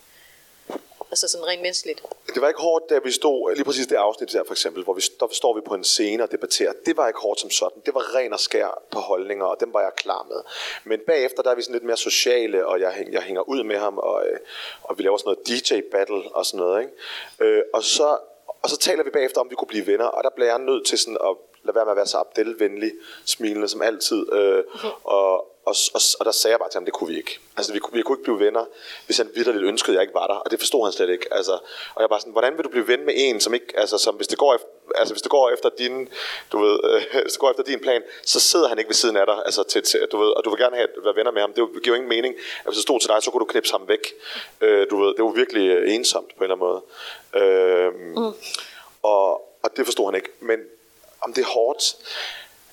Altså 1.14 1.28
sådan 1.28 1.48
rent 1.48 1.62
menneskeligt. 1.62 2.04
Det 2.34 2.42
var 2.42 2.48
ikke 2.48 2.60
hårdt, 2.60 2.90
da 2.90 3.00
vi 3.04 3.12
stod, 3.12 3.56
lige 3.56 3.66
præcis 3.66 3.88
det 3.88 3.96
afsnit 3.96 4.32
der 4.32 4.44
for 4.44 4.54
eksempel, 4.54 4.84
hvor 4.84 4.94
vi, 4.94 5.02
der 5.20 5.28
står 5.32 5.56
vi 5.56 5.62
på 5.62 5.74
en 5.74 5.84
scene 5.84 6.24
og 6.24 6.32
debatterer. 6.32 6.74
Det 6.86 6.98
var 6.98 7.08
ikke 7.08 7.20
hårdt 7.20 7.40
som 7.40 7.50
sådan. 7.50 7.82
Det 7.86 7.94
var 7.94 8.16
ren 8.16 8.34
og 8.34 8.40
skær 8.40 8.82
på 8.92 9.00
holdninger, 9.00 9.46
og 9.46 9.60
dem 9.60 9.74
var 9.74 9.82
jeg 9.82 9.92
klar 9.98 10.26
med. 10.30 10.42
Men 10.84 11.00
bagefter, 11.08 11.44
der 11.44 11.52
er 11.52 11.56
vi 11.56 11.62
sådan 11.62 11.74
lidt 11.74 11.84
mere 11.84 11.98
sociale, 11.98 12.68
og 12.68 12.80
jeg, 12.80 13.08
jeg 13.12 13.22
hænger 13.22 13.42
ud 13.42 13.64
med 13.64 13.78
ham, 13.78 13.98
og, 13.98 14.28
øh, 14.28 14.40
og 14.84 14.98
vi 14.98 15.04
laver 15.04 15.18
sådan 15.18 15.30
noget 15.30 15.48
DJ-battle 15.48 16.36
og 16.36 16.46
sådan 16.46 16.58
noget. 16.58 16.82
Ikke? 16.82 16.94
Øh, 17.40 17.62
og, 17.74 17.84
så, 17.84 18.18
og 18.64 18.70
så 18.70 18.78
taler 18.78 19.04
vi 19.04 19.10
bagefter, 19.10 19.42
om 19.42 19.50
vi 19.50 19.56
kunne 19.56 19.68
blive 19.68 19.88
venner, 19.88 20.06
og 20.06 20.24
der 20.24 20.30
bliver 20.36 20.50
jeg 20.50 20.60
nødt 20.60 20.86
til 20.86 20.98
sådan 20.98 21.18
at 21.30 21.36
lade 21.64 21.76
være 21.76 21.86
med 21.86 21.92
at 21.92 21.98
være 21.98 22.08
så 22.08 22.18
Abdel-venlig, 22.18 22.92
smilende 23.26 23.68
som 23.68 23.82
altid. 23.82 24.34
Øh, 24.34 24.64
og, 25.04 25.53
og, 25.66 25.76
og, 25.94 26.02
og 26.20 26.26
der 26.26 26.32
sagde 26.32 26.52
jeg 26.52 26.60
bare 26.60 26.70
til 26.70 26.78
ham, 26.78 26.86
det 26.86 26.94
kunne 26.94 27.10
vi 27.10 27.18
ikke. 27.18 27.40
Altså, 27.58 27.74
vi, 27.74 27.80
kunne- 27.80 27.94
vi 27.98 28.02
kunne 28.02 28.16
ikke 28.16 28.24
blive 28.24 28.40
venner, 28.40 28.66
hvis 29.06 29.18
han 29.18 29.30
vidderligt 29.36 29.64
ønskede, 29.64 29.92
at 29.92 29.96
jeg 29.96 30.02
ikke 30.04 30.14
var 30.14 30.28
der. 30.28 30.34
Og 30.34 30.52
det 30.52 30.60
forstod 30.60 30.86
han 30.86 30.94
slet 30.94 31.10
ikke. 31.10 31.26
Altså, 31.32 31.52
og 31.96 32.02
jeg 32.02 32.10
var 32.10 32.20
sådan, 32.20 32.32
hvordan 32.32 32.58
vil 32.58 32.64
du 32.66 32.70
blive 32.70 32.88
ven 32.88 33.06
med 33.06 33.14
en, 33.18 33.42
som 33.42 33.54
ikke, 33.54 33.66
altså, 33.78 33.98
som 33.98 34.16
hvis 34.16 34.28
det 34.28 34.38
går 34.38 34.56
efter, 34.56 34.68
altså, 34.96 35.14
hvis 35.14 35.22
det 35.22 35.32
går 35.32 35.50
efter 35.50 35.70
din, 35.78 36.10
du 36.52 36.58
ved, 36.60 36.80
øh, 36.84 37.02
hvis 37.24 37.34
det 37.34 37.40
går 37.40 37.50
efter 37.50 37.64
din 37.64 37.80
plan, 37.80 38.02
så 38.26 38.40
sidder 38.40 38.68
han 38.68 38.78
ikke 38.78 38.90
ved 38.90 38.96
siden 38.96 39.18
af 39.18 39.26
dig, 39.26 39.42
altså, 39.46 39.64
til, 39.64 39.84
til, 39.84 40.08
du 40.12 40.18
ved, 40.18 40.30
og 40.38 40.44
du 40.46 40.50
vil 40.50 40.60
gerne 40.60 40.76
have, 40.76 40.88
være 41.04 41.16
venner 41.16 41.32
med 41.32 41.42
ham. 41.42 41.54
Det 41.54 41.64
giver 41.84 41.88
jo 41.88 41.94
ingen 41.94 42.10
mening. 42.10 42.36
At 42.36 42.66
hvis 42.66 42.76
det 42.76 42.84
stod 42.84 43.00
til 43.00 43.10
dig, 43.10 43.24
så 43.24 43.32
kunne 43.32 43.40
du 43.40 43.46
knipse 43.46 43.72
ham 43.72 43.88
væk. 43.88 44.14
Øh, 44.62 44.88
du 44.90 45.04
ved, 45.04 45.16
det 45.16 45.24
var 45.24 45.32
virkelig 45.32 45.68
øh, 45.70 45.94
ensomt 45.96 46.28
på 46.38 46.44
en 46.44 46.52
eller 46.52 46.56
anden 46.56 46.68
måde. 46.68 46.82
Øh, 47.44 47.94
mm. 47.94 48.34
og, 49.04 49.30
og 49.64 49.78
det 49.78 49.86
forstod 49.86 50.06
han 50.06 50.16
ikke. 50.16 50.30
Men 50.40 50.60
om 51.22 51.34
det 51.34 51.42
er 51.42 51.46
hårdt, 51.48 51.96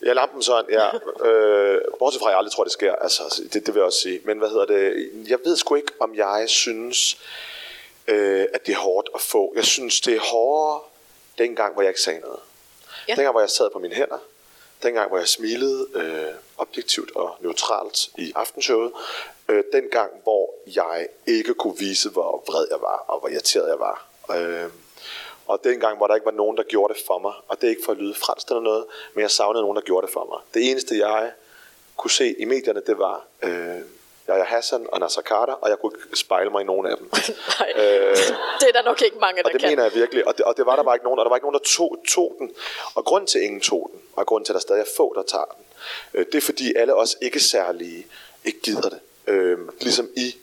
Ja, 0.04 0.12
lampen 0.12 0.42
sådan, 0.42 0.70
ja. 0.70 0.86
Øh, 1.28 1.80
bortset 1.98 2.22
fra, 2.22 2.28
at 2.28 2.30
jeg 2.30 2.38
aldrig 2.38 2.52
tror, 2.52 2.64
det 2.64 2.72
sker. 2.72 2.94
Altså, 2.94 3.42
det, 3.52 3.66
det 3.66 3.74
vil 3.74 3.80
jeg 3.80 3.84
også 3.86 4.00
sige. 4.00 4.20
Men 4.24 4.38
hvad 4.38 4.48
hedder 4.48 4.66
det? 4.66 5.10
Jeg 5.28 5.38
ved 5.44 5.56
sgu 5.56 5.74
ikke, 5.74 5.92
om 6.00 6.14
jeg 6.14 6.44
synes, 6.46 7.18
øh, 8.08 8.46
at 8.54 8.66
det 8.66 8.72
er 8.72 8.78
hårdt 8.78 9.08
at 9.14 9.20
få. 9.20 9.52
Jeg 9.56 9.64
synes, 9.64 10.00
det 10.00 10.14
er 10.16 10.20
hårdere 10.20 10.80
dengang, 11.38 11.74
hvor 11.74 11.82
jeg 11.82 11.90
ikke 11.90 12.00
sagde 12.00 12.20
noget. 12.20 12.38
Ja. 13.08 13.14
Dengang, 13.14 13.32
hvor 13.32 13.40
jeg 13.40 13.50
sad 13.50 13.70
på 13.70 13.78
mine 13.78 13.94
hænder. 13.94 14.18
Dengang, 14.82 15.08
hvor 15.08 15.18
jeg 15.18 15.28
smilede 15.28 15.86
øh, 15.94 16.34
objektivt 16.58 17.16
og 17.16 17.36
neutralt 17.40 18.08
i 18.18 18.32
aftenshowet. 18.36 18.92
Øh, 19.48 19.64
dengang, 19.72 20.10
hvor 20.22 20.54
jeg 20.66 21.06
ikke 21.26 21.54
kunne 21.54 21.78
vise, 21.78 22.08
hvor 22.08 22.44
vred 22.46 22.66
jeg 22.70 22.80
var, 22.80 23.04
og 23.08 23.20
hvor 23.20 23.28
irriteret 23.28 23.68
jeg 23.68 23.78
var. 23.78 24.06
Øh, 24.36 24.70
og 25.50 25.64
dengang, 25.64 25.96
hvor 25.96 26.06
der 26.06 26.14
ikke 26.14 26.24
var 26.32 26.32
nogen, 26.42 26.56
der 26.56 26.62
gjorde 26.62 26.94
det 26.94 27.02
for 27.06 27.18
mig. 27.18 27.32
Og 27.48 27.60
det 27.60 27.66
er 27.66 27.70
ikke 27.70 27.82
for 27.84 27.92
at 27.92 27.98
lyde 27.98 28.14
fransk 28.14 28.48
eller 28.48 28.60
noget, 28.62 28.84
men 29.14 29.22
jeg 29.22 29.30
savnede 29.30 29.62
nogen, 29.62 29.76
der 29.76 29.82
gjorde 29.82 30.06
det 30.06 30.12
for 30.12 30.24
mig. 30.30 30.38
Det 30.54 30.70
eneste, 30.70 30.98
jeg 30.98 31.32
kunne 31.96 32.10
se 32.10 32.34
i 32.38 32.44
medierne, 32.44 32.82
det 32.86 32.98
var 32.98 33.26
øh, 33.42 33.80
Yahya 34.28 34.44
Hassan 34.44 34.86
og 34.92 35.00
Nasser 35.00 35.22
Carter, 35.22 35.52
og 35.52 35.68
jeg 35.70 35.78
kunne 35.78 35.92
ikke 35.96 36.16
spejle 36.16 36.50
mig 36.50 36.60
i 36.62 36.64
nogen 36.64 36.86
af 36.86 36.96
dem. 36.96 37.10
Nej, 37.60 37.72
Øh, 37.76 38.16
det 38.60 38.68
er 38.68 38.72
der 38.72 38.82
nok 38.82 39.02
ikke 39.02 39.18
mange, 39.20 39.42
der 39.42 39.48
og 39.48 39.52
det 39.52 39.60
kan. 39.60 39.70
mener 39.70 39.82
jeg 39.82 39.94
virkelig, 39.94 40.28
og 40.28 40.36
det, 40.38 40.44
og 40.44 40.56
det 40.56 40.66
var 40.66 40.76
der 40.76 40.82
bare 40.82 40.94
ikke 40.96 41.04
nogen, 41.04 41.18
og 41.18 41.24
der 41.24 41.28
var 41.28 41.36
ikke 41.36 41.44
nogen, 41.44 41.58
der 41.60 41.66
tog, 41.76 41.96
tog 42.08 42.36
den. 42.38 42.50
Og 42.94 43.04
grund 43.04 43.26
til, 43.26 43.38
at 43.38 43.44
ingen 43.44 43.60
tog 43.60 43.90
den, 43.92 44.00
og 44.16 44.26
grund 44.26 44.44
til, 44.44 44.52
at 44.52 44.54
der 44.54 44.60
stadig 44.60 44.80
er 44.80 44.90
få, 44.96 45.14
der 45.16 45.22
tager 45.22 45.44
den, 45.44 45.64
øh, 46.14 46.26
det 46.26 46.34
er 46.34 46.40
fordi 46.40 46.74
alle 46.76 46.94
os 46.94 47.16
ikke 47.22 47.40
særlige 47.40 48.06
ikke 48.44 48.60
gider 48.60 48.88
det. 48.88 49.00
Øh, 49.26 49.58
ligesom 49.80 50.08
I, 50.16 50.34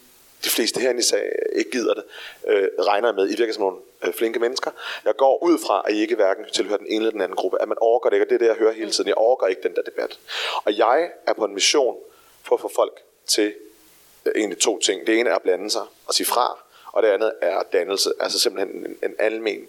de 0.44 0.50
fleste 0.50 0.80
herinde 0.80 1.00
i 1.00 1.04
sag, 1.04 1.32
ikke 1.56 1.72
gider 1.72 1.94
det, 1.94 2.04
øh, 2.48 2.68
regner 2.80 3.08
jeg 3.08 3.16
med, 3.16 3.30
I 3.30 3.36
virker 3.38 3.54
som 3.54 3.64
nogle 3.64 3.78
øh, 4.04 4.14
flinke 4.14 4.40
mennesker. 4.40 4.72
Jeg 5.06 5.16
går 5.16 5.44
ud 5.44 5.58
fra, 5.58 5.84
at 5.88 5.94
I 5.94 6.02
ikke 6.02 6.16
hverken 6.16 6.46
tilhører 6.54 6.78
den 6.78 6.88
ene 6.88 6.96
eller 6.96 7.12
den 7.12 7.22
anden 7.22 7.36
gruppe, 7.36 7.62
at 7.62 7.68
man 7.68 7.78
overgår 7.82 8.10
det 8.10 8.16
ikke, 8.16 8.26
og 8.26 8.30
det 8.30 8.36
er 8.36 8.40
det, 8.40 8.48
jeg 8.48 8.56
hører 8.56 8.74
hele 8.74 8.92
tiden. 8.92 9.08
Jeg 9.08 9.16
overgår 9.16 9.48
ikke 9.48 9.64
den 9.64 9.76
der 9.76 9.82
debat. 9.82 10.20
Og 10.64 10.78
jeg 10.78 11.12
er 11.28 11.34
på 11.34 11.46
en 11.46 11.54
mission 11.54 11.98
for 12.44 12.56
at 12.56 12.62
få 12.62 12.72
folk 12.76 13.02
til 13.28 13.54
øh, 14.26 14.32
egentlig 14.36 14.60
to 14.60 14.80
ting. 14.80 15.08
Det 15.08 15.20
ene 15.20 15.30
er 15.30 15.36
at 15.36 15.42
blande 15.42 15.70
sig 15.70 15.84
og 16.06 16.14
sige 16.14 16.28
fra, 16.28 16.58
og 16.92 17.04
det 17.04 17.10
andet 17.10 17.34
er 17.42 17.64
dannelse, 17.74 18.12
altså 18.20 18.40
simpelthen 18.40 18.86
en, 18.86 18.98
en 19.04 19.16
almen 19.20 19.68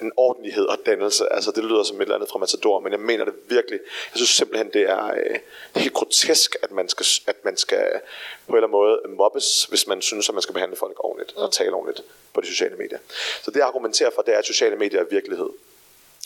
en 0.00 0.12
ordentlighed 0.16 0.64
og 0.66 0.78
dannelse. 0.86 1.32
Altså 1.32 1.50
det 1.50 1.64
lyder 1.64 1.82
som 1.82 1.96
et 1.96 2.02
eller 2.02 2.14
andet 2.14 2.30
fra 2.30 2.38
Matador, 2.38 2.80
men 2.80 2.92
jeg 2.92 3.00
mener 3.00 3.24
det 3.24 3.34
virkelig. 3.48 3.80
Jeg 3.82 4.16
synes 4.16 4.30
simpelthen, 4.30 4.70
det 4.72 4.82
er, 4.82 5.06
øh, 5.06 5.38
helt 5.76 5.92
grotesk, 5.92 6.56
at 6.62 6.70
man, 6.72 6.88
skal, 6.88 7.06
at 7.26 7.44
man 7.44 7.56
skal 7.56 8.00
på 8.46 8.52
en 8.52 8.56
eller 8.56 8.68
anden 8.68 8.70
måde 8.70 9.00
mobbes, 9.08 9.64
hvis 9.64 9.86
man 9.86 10.02
synes, 10.02 10.28
at 10.28 10.34
man 10.34 10.42
skal 10.42 10.52
behandle 10.52 10.76
folk 10.76 11.04
ordentligt 11.04 11.36
mm. 11.36 11.42
og 11.42 11.52
tale 11.52 11.72
ordentligt 11.72 12.06
på 12.32 12.40
de 12.40 12.46
sociale 12.46 12.76
medier. 12.76 12.98
Så 13.42 13.50
det 13.50 13.56
jeg 13.56 13.66
argumenterer 13.66 14.10
for, 14.14 14.22
det 14.22 14.34
er, 14.34 14.38
at 14.38 14.46
sociale 14.46 14.76
medier 14.76 15.00
er 15.00 15.04
virkelighed. 15.04 15.48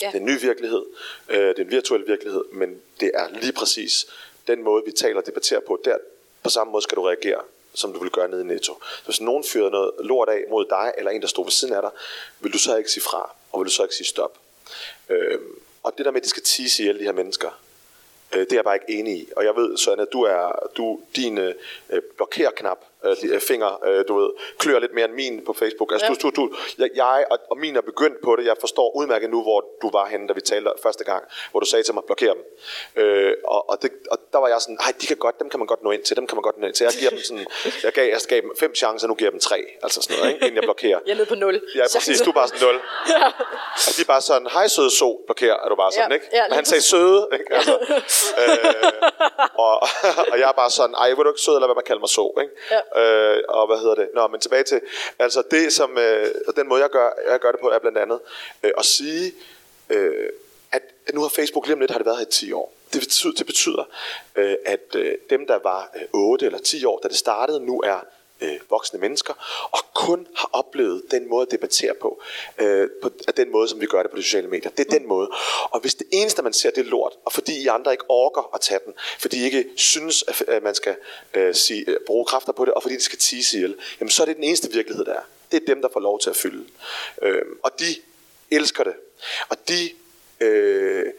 Ja. 0.02 0.06
Det 0.06 0.14
er 0.14 0.18
en 0.18 0.26
ny 0.26 0.40
virkelighed, 0.40 0.84
øh, 1.28 1.48
det 1.48 1.58
er 1.58 1.64
en 1.64 1.70
virtuel 1.70 2.06
virkelighed, 2.06 2.44
men 2.52 2.80
det 3.00 3.10
er 3.14 3.28
lige 3.28 3.52
præcis 3.52 4.06
den 4.46 4.62
måde, 4.62 4.82
vi 4.86 4.92
taler 4.92 5.20
og 5.20 5.26
debatterer 5.26 5.60
på. 5.60 5.80
Der, 5.84 5.96
på 6.42 6.50
samme 6.50 6.70
måde 6.70 6.82
skal 6.82 6.96
du 6.96 7.02
reagere, 7.02 7.40
som 7.74 7.92
du 7.92 7.98
vil 7.98 8.10
gøre 8.10 8.28
nede 8.28 8.42
i 8.42 8.44
Netto. 8.44 8.78
Så 8.82 9.04
hvis 9.04 9.20
nogen 9.20 9.44
fyrede 9.44 9.70
noget 9.70 9.90
lort 9.98 10.28
af 10.28 10.44
mod 10.50 10.64
dig, 10.70 10.92
eller 10.98 11.10
en, 11.10 11.22
der 11.22 11.28
stod 11.28 11.44
ved 11.44 11.52
siden 11.52 11.74
af 11.74 11.82
dig, 11.82 11.90
vil 12.40 12.52
du 12.52 12.58
så 12.58 12.76
ikke 12.76 12.90
sige 12.90 13.02
fra, 13.02 13.34
og 13.52 13.60
vil 13.60 13.66
du 13.66 13.70
så 13.70 13.82
ikke 13.82 13.94
sige 13.94 14.06
stop. 14.06 14.38
Øh, 15.08 15.38
og 15.82 15.92
det 15.98 16.04
der 16.04 16.10
med, 16.10 16.20
at 16.20 16.24
de 16.24 16.28
skal 16.28 16.42
tisse 16.42 16.82
ihjel, 16.82 16.98
de 16.98 17.04
her 17.04 17.12
mennesker, 17.12 17.60
øh, 18.32 18.40
det 18.40 18.52
er 18.52 18.56
jeg 18.56 18.64
bare 18.64 18.76
ikke 18.76 19.00
enig 19.00 19.18
i. 19.18 19.28
Og 19.36 19.44
jeg 19.44 19.56
ved, 19.56 19.76
Søren, 19.76 20.00
at 20.00 20.08
du 20.12 20.22
er, 20.22 20.68
du, 20.76 21.00
din 21.16 21.38
øh, 21.38 21.54
øh 21.90 22.02
blokerknap 22.16 22.78
øh, 23.04 23.16
øh, 23.34 23.40
finger, 23.40 23.84
øh, 23.86 24.04
du 24.08 24.18
ved, 24.20 24.30
klør 24.58 24.78
lidt 24.78 24.94
mere 24.94 25.04
end 25.04 25.14
min 25.14 25.44
på 25.44 25.52
Facebook. 25.52 25.92
Altså, 25.92 26.06
Ja. 26.06 26.14
du, 26.14 26.30
du, 26.30 26.30
du, 26.36 26.54
jeg, 26.78 26.90
jeg 26.94 27.24
og, 27.30 27.38
og 27.50 27.58
min 27.58 27.76
er 27.76 27.80
begyndt 27.80 28.16
på 28.24 28.36
det. 28.36 28.44
Jeg 28.46 28.56
forstår 28.60 28.96
udmærket 28.96 29.30
nu, 29.30 29.42
hvor 29.42 29.64
du 29.82 29.90
var 29.92 30.06
henne, 30.06 30.28
da 30.28 30.32
vi 30.32 30.40
talte 30.40 30.70
første 30.82 31.04
gang, 31.04 31.24
hvor 31.50 31.60
du 31.60 31.66
sagde 31.66 31.82
til 31.82 31.94
mig, 31.94 32.02
blokér 32.10 32.32
dem. 32.34 32.44
Øh, 32.96 33.32
og, 33.44 33.70
og, 33.70 33.82
det, 33.82 33.90
og 34.10 34.18
der 34.32 34.38
var 34.38 34.48
jeg 34.48 34.60
sådan, 34.60 34.78
nej, 34.80 34.92
de 35.00 35.06
kan 35.06 35.16
godt, 35.16 35.40
dem 35.40 35.50
kan 35.50 35.58
man 35.60 35.66
godt 35.66 35.82
nå 35.82 35.90
ind 35.90 36.02
til, 36.02 36.16
dem 36.16 36.26
kan 36.26 36.36
man 36.36 36.42
godt 36.42 36.58
nå 36.58 36.66
ind 36.66 36.74
til. 36.74 36.84
Jeg 36.84 36.92
giver 36.98 37.10
dem 37.10 37.18
sådan, 37.18 37.46
jeg 37.82 37.92
gav, 37.92 38.08
jeg 38.08 38.20
gav 38.28 38.40
dem 38.40 38.50
fem 38.58 38.74
chancer, 38.74 39.08
nu 39.08 39.14
giver 39.14 39.26
jeg 39.28 39.32
dem 39.32 39.40
tre, 39.40 39.58
altså 39.82 40.02
sådan 40.02 40.16
noget, 40.18 40.32
ikke? 40.34 40.44
inden 40.46 40.56
jeg 40.56 40.62
blokerer. 40.64 40.98
Jeg 41.06 41.14
nede 41.14 41.26
på 41.26 41.34
nul. 41.34 41.60
Ja, 41.74 41.84
præcis. 41.94 42.20
Du 42.20 42.30
er 42.30 42.34
bare 42.34 42.48
sådan 42.48 42.66
nul. 42.68 42.80
ja. 43.08 43.26
Og 43.88 43.90
de 43.96 44.00
er 44.02 44.06
bare 44.06 44.20
sådan, 44.20 44.46
hej 44.52 44.68
søde 44.68 44.90
so, 44.90 45.20
blokerer, 45.26 45.56
er 45.64 45.68
du 45.68 45.76
bare 45.76 45.92
sådan, 45.92 46.10
Ja, 46.10 46.14
ikke? 46.14 46.26
ja, 46.32 46.42
Men 46.48 46.54
han 46.54 46.64
sagde 46.64 46.82
søde, 46.82 47.28
ikke? 47.32 47.44
Altså, 47.54 47.78
øh, 48.42 48.92
og, 49.54 49.74
og 50.32 50.38
jeg 50.40 50.48
er 50.48 50.52
bare 50.52 50.70
sådan, 50.70 50.94
ej, 50.94 51.08
vil 51.08 51.24
du 51.24 51.30
ikke 51.30 51.40
sød, 51.40 51.54
eller 51.54 51.66
hvad 51.66 51.74
man 51.74 51.84
kalder 51.84 52.00
mig 52.00 52.08
så, 52.08 52.24
ikke? 52.42 52.52
Ja. 52.70 52.80
Øh, 52.96 53.42
og 53.48 53.66
hvad 53.66 53.78
hedder 53.78 53.94
det? 53.94 54.08
Nå, 54.14 54.26
men 54.26 54.40
tilbage 54.40 54.62
til, 54.62 54.80
altså 55.18 55.42
det 55.50 55.72
som, 55.72 55.98
øh, 55.98 56.26
den 56.56 56.68
måde 56.68 56.82
jeg 56.82 56.90
gør, 56.90 57.10
jeg 57.28 57.40
gør 57.40 57.50
det 57.52 57.60
på, 57.60 57.68
er 57.68 57.78
blandt 57.78 57.98
andet 57.98 58.20
øh, 58.62 58.70
at 58.78 58.84
sige, 58.84 59.32
øh, 59.90 60.28
at, 60.72 60.82
at 61.06 61.14
nu 61.14 61.20
har 61.20 61.28
Facebook 61.28 61.66
lige 61.66 61.74
om 61.74 61.80
lidt, 61.80 61.90
har 61.90 61.98
det 61.98 62.06
været 62.06 62.18
her 62.18 62.26
i 62.26 62.30
10 62.30 62.52
år. 62.52 62.72
Det 62.92 63.00
betyder, 63.00 63.32
det 63.32 63.46
betyder 63.46 63.84
øh, 64.36 64.56
at 64.66 64.94
øh, 64.94 65.14
dem, 65.30 65.46
der 65.46 65.58
var 65.58 65.90
øh, 65.96 66.02
8 66.12 66.46
eller 66.46 66.58
10 66.58 66.84
år, 66.84 67.00
da 67.02 67.08
det 67.08 67.16
startede, 67.16 67.60
nu 67.60 67.80
er 67.80 68.04
øh, 68.42 68.58
voksne 68.70 68.98
mennesker, 69.00 69.34
og 69.72 69.78
kun 69.94 70.26
har 70.36 70.50
oplevet 70.52 71.02
den 71.10 71.28
måde 71.28 71.42
at 71.42 71.50
debattere 71.50 71.94
på, 72.00 72.22
øh, 72.58 72.88
på 73.02 73.10
den 73.36 73.52
måde, 73.52 73.68
som 73.68 73.80
vi 73.80 73.86
gør 73.86 74.02
det 74.02 74.10
på 74.10 74.16
de 74.16 74.22
sociale 74.22 74.48
medier. 74.48 74.70
Det 74.70 74.86
er 74.86 74.98
den 74.98 75.08
måde. 75.08 75.30
Og 75.62 75.80
hvis 75.80 75.94
det 75.94 76.06
eneste, 76.12 76.42
man 76.42 76.52
ser, 76.52 76.70
det 76.70 76.86
er 76.86 76.90
lort, 76.90 77.12
og 77.24 77.32
fordi 77.32 77.62
I 77.62 77.66
andre 77.66 77.92
ikke 77.92 78.04
orker 78.08 78.54
at 78.54 78.60
tage 78.60 78.80
den, 78.86 78.94
fordi 79.20 79.40
I 79.40 79.44
ikke 79.44 79.64
synes, 79.76 80.24
at 80.28 80.42
at 80.48 80.62
man 80.62 80.74
skal 80.74 80.96
øh, 81.34 81.54
sige, 81.54 81.84
øh, 81.90 81.96
bruge 82.06 82.24
kræfter 82.24 82.52
på 82.52 82.64
det, 82.64 82.74
og 82.74 82.82
fordi 82.82 82.94
det 82.94 83.02
skal 83.02 83.18
tise 83.18 83.56
ihjel, 83.56 83.76
jamen 84.00 84.10
så 84.10 84.22
er 84.22 84.26
det 84.26 84.36
den 84.36 84.44
eneste 84.44 84.72
virkelighed, 84.72 85.04
der 85.04 85.14
er. 85.14 85.22
Det 85.52 85.62
er 85.62 85.66
dem, 85.66 85.82
der 85.82 85.88
får 85.92 86.00
lov 86.00 86.20
til 86.20 86.30
at 86.30 86.36
fylde. 86.36 86.64
Øh, 87.22 87.42
og 87.62 87.70
de 87.78 87.96
elsker 88.50 88.84
det. 88.84 88.94
Og 89.48 89.56
de... 89.68 89.90
Øh, 90.40 91.12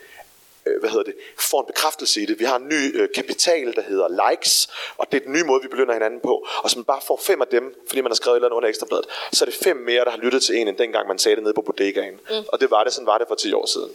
hvad 0.80 0.90
hedder 0.90 1.04
det, 1.04 1.16
får 1.38 1.60
en 1.62 1.68
bekræftelse 1.68 2.22
i 2.22 2.26
det. 2.26 2.40
Vi 2.40 2.46
har 2.46 2.56
en 2.56 2.68
ny 2.68 3.02
øh, 3.02 3.10
kapital, 3.16 3.74
der 3.76 3.82
hedder 3.82 4.30
likes, 4.30 4.70
og 4.98 5.08
det 5.12 5.18
er 5.18 5.24
den 5.24 5.34
nye 5.34 5.44
måde, 5.44 5.62
vi 5.62 5.68
belønner 5.68 5.94
hinanden 5.94 6.20
på. 6.20 6.48
Og 6.64 6.70
så 6.70 6.78
man 6.78 6.86
bare 6.86 7.02
får 7.08 7.20
fem 7.24 7.42
af 7.42 7.48
dem, 7.48 7.76
fordi 7.88 8.02
man 8.02 8.12
har 8.12 8.16
skrevet 8.16 8.36
et 8.36 8.38
eller 8.38 8.48
andet 8.48 8.58
under 8.58 8.70
ekstrabladet, 8.70 9.06
så 9.34 9.46
er 9.46 9.50
det 9.50 9.60
fem 9.64 9.78
mere, 9.78 10.06
der 10.06 10.12
har 10.12 10.18
lyttet 10.18 10.44
til 10.44 10.58
en, 10.58 10.68
end 10.68 10.78
dengang 10.78 11.08
man 11.08 11.20
sagde 11.20 11.36
det 11.36 11.44
nede 11.44 11.54
på 11.54 11.62
bodegaen. 11.62 12.14
Mm. 12.14 12.46
Og 12.48 12.62
det 12.62 12.72
var 12.72 12.84
det, 12.84 12.94
sådan 12.94 13.08
var 13.08 13.18
det 13.18 13.28
for 13.28 13.36
10 13.36 13.54
år 13.54 13.66
siden. 13.66 13.92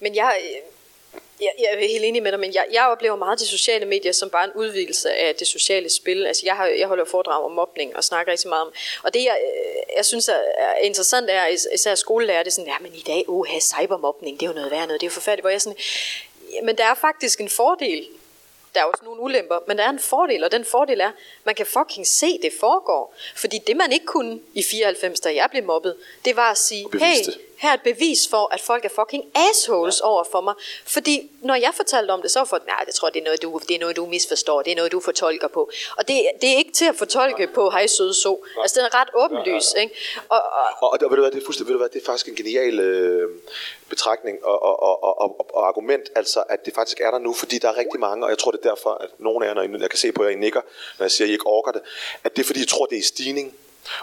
Men 0.00 0.14
jeg, 0.14 0.40
øh, 1.14 1.20
jeg, 1.40 1.68
er 1.72 1.78
helt 1.78 2.04
enig 2.04 2.22
med 2.22 2.32
dig, 2.32 2.40
men 2.40 2.54
jeg, 2.54 2.66
jeg 2.72 2.86
oplever 2.86 3.16
meget 3.16 3.38
de 3.38 3.46
sociale 3.46 3.86
medier 3.86 4.12
som 4.12 4.30
bare 4.30 4.44
en 4.44 4.50
udvidelse 4.54 5.12
af 5.12 5.34
det 5.34 5.46
sociale 5.46 5.90
spil. 5.90 6.26
Altså 6.26 6.42
jeg, 6.46 6.56
har, 6.56 6.66
jeg 6.66 6.88
holder 6.88 7.04
foredrag 7.04 7.44
om 7.44 7.52
mobning 7.52 7.96
og 7.96 8.04
snakker 8.04 8.32
rigtig 8.32 8.48
meget 8.48 8.62
om. 8.62 8.72
Og 9.02 9.14
det 9.14 9.24
jeg, 9.24 9.38
øh, 9.42 9.96
jeg 9.96 10.04
synes 10.04 10.28
er 10.28 10.34
er 10.56 10.74
interessant 10.78 11.30
er, 11.30 11.46
is- 11.46 11.68
især 11.74 11.94
skolelærer, 11.94 12.42
det 12.42 12.50
er 12.50 12.52
sådan, 12.52 12.68
ja, 12.70 12.76
men 12.80 12.94
i 12.94 13.02
dag, 13.06 13.24
uha, 13.28 13.58
cybermobning, 13.60 14.40
det 14.40 14.46
er 14.46 14.50
jo 14.50 14.54
noget 14.54 14.70
værd 14.70 14.86
noget, 14.86 15.00
det 15.00 15.06
er 15.06 15.10
jo 15.10 15.14
forfærdeligt. 15.14 15.42
Hvor 15.42 15.50
jeg 15.50 15.60
sådan, 15.60 15.78
ja, 16.52 16.62
men 16.62 16.76
der 16.78 16.84
er 16.84 16.94
faktisk 16.94 17.40
en 17.40 17.48
fordel 17.48 18.06
der 18.74 18.80
er 18.80 18.84
også 18.84 19.04
nogle 19.04 19.20
ulemper, 19.20 19.58
men 19.68 19.78
der 19.78 19.84
er 19.84 19.90
en 19.90 19.98
fordel, 19.98 20.44
og 20.44 20.52
den 20.52 20.64
fordel 20.64 21.00
er, 21.00 21.10
man 21.44 21.54
kan 21.54 21.66
fucking 21.66 22.06
se, 22.06 22.38
det 22.42 22.52
foregår. 22.60 23.14
Fordi 23.36 23.58
det, 23.66 23.76
man 23.76 23.92
ikke 23.92 24.06
kunne 24.06 24.40
i 24.54 24.62
94, 24.62 25.20
da 25.20 25.34
jeg 25.34 25.48
blev 25.50 25.64
mobbet, 25.64 25.96
det 26.24 26.36
var 26.36 26.50
at 26.50 26.58
sige, 26.58 26.86
hey. 26.98 27.16
Her 27.62 27.70
er 27.70 27.74
et 27.74 27.82
bevis 27.82 28.28
for, 28.28 28.54
at 28.54 28.60
folk 28.60 28.84
er 28.84 28.88
fucking 28.88 29.24
assholes 29.34 30.00
over 30.00 30.24
for 30.32 30.40
mig. 30.40 30.54
Fordi 30.86 31.30
når 31.40 31.54
jeg 31.54 31.72
fortalte 31.74 32.10
om 32.10 32.22
det, 32.22 32.30
så 32.30 32.38
var 32.38 32.46
folk, 32.46 32.66
nej, 32.66 32.82
det 32.86 32.94
tror 32.94 33.08
jeg, 33.08 33.14
det 33.14 33.20
er 33.20 33.24
noget, 33.24 33.42
du, 33.42 33.60
det 33.68 33.74
er 33.74 33.80
noget, 33.80 33.96
du 33.96 34.06
misforstår, 34.06 34.62
det 34.62 34.70
er 34.72 34.76
noget, 34.76 34.92
du 34.92 35.00
fortolker 35.00 35.48
på. 35.48 35.70
Og 35.98 36.08
det, 36.08 36.16
det 36.40 36.52
er 36.52 36.56
ikke 36.56 36.72
til 36.72 36.84
at 36.84 36.96
fortolke 36.96 37.46
på, 37.46 37.70
hej 37.70 37.86
søde 37.86 38.14
så. 38.14 38.38
Altså, 38.62 38.80
det 38.80 38.86
er 38.86 39.00
ret 39.00 39.08
åbenlys, 39.14 39.74
ikke? 39.82 39.94
Og, 40.28 40.40
og, 40.42 40.64
Og, 40.82 40.90
og, 40.90 41.10
ved 41.10 41.16
du 41.16 41.22
hvad, 41.22 41.30
det 41.30 41.40
er 41.40 41.44
fuldstændig, 41.44 41.68
ved 41.68 41.74
du 41.74 41.78
hvad, 41.78 41.88
det 41.88 42.02
er 42.02 42.06
faktisk 42.06 42.28
en 42.28 42.34
genial 42.34 42.80
øh, 42.80 43.30
betragtning 43.88 44.44
og, 44.44 44.62
og, 44.62 44.82
og, 44.82 45.04
og, 45.04 45.20
og, 45.20 45.46
og, 45.54 45.68
argument, 45.68 46.10
altså 46.14 46.44
at 46.48 46.66
det 46.66 46.74
faktisk 46.74 47.00
er 47.00 47.10
der 47.10 47.18
nu, 47.18 47.32
fordi 47.32 47.58
der 47.58 47.68
er 47.68 47.76
rigtig 47.76 48.00
mange, 48.00 48.24
og 48.26 48.30
jeg 48.30 48.38
tror 48.38 48.50
det 48.50 48.60
er 48.64 48.68
derfor, 48.68 48.90
at 48.90 49.08
nogle 49.18 49.46
af 49.46 49.48
jer, 49.48 49.54
når 49.54 49.62
I, 49.62 49.80
jeg 49.80 49.90
kan 49.90 49.98
se 49.98 50.12
på 50.12 50.24
jer, 50.24 50.30
I 50.30 50.34
nikker, 50.34 50.60
når 50.98 51.04
jeg 51.04 51.10
siger, 51.10 51.26
at 51.26 51.30
I 51.30 51.32
ikke 51.32 51.46
orker 51.46 51.72
det, 51.72 51.82
at 52.24 52.36
det 52.36 52.42
er 52.42 52.46
fordi, 52.46 52.62
I 52.62 52.66
tror, 52.66 52.86
det 52.86 52.96
er 52.96 53.00
i 53.00 53.04
stigning. 53.14 53.54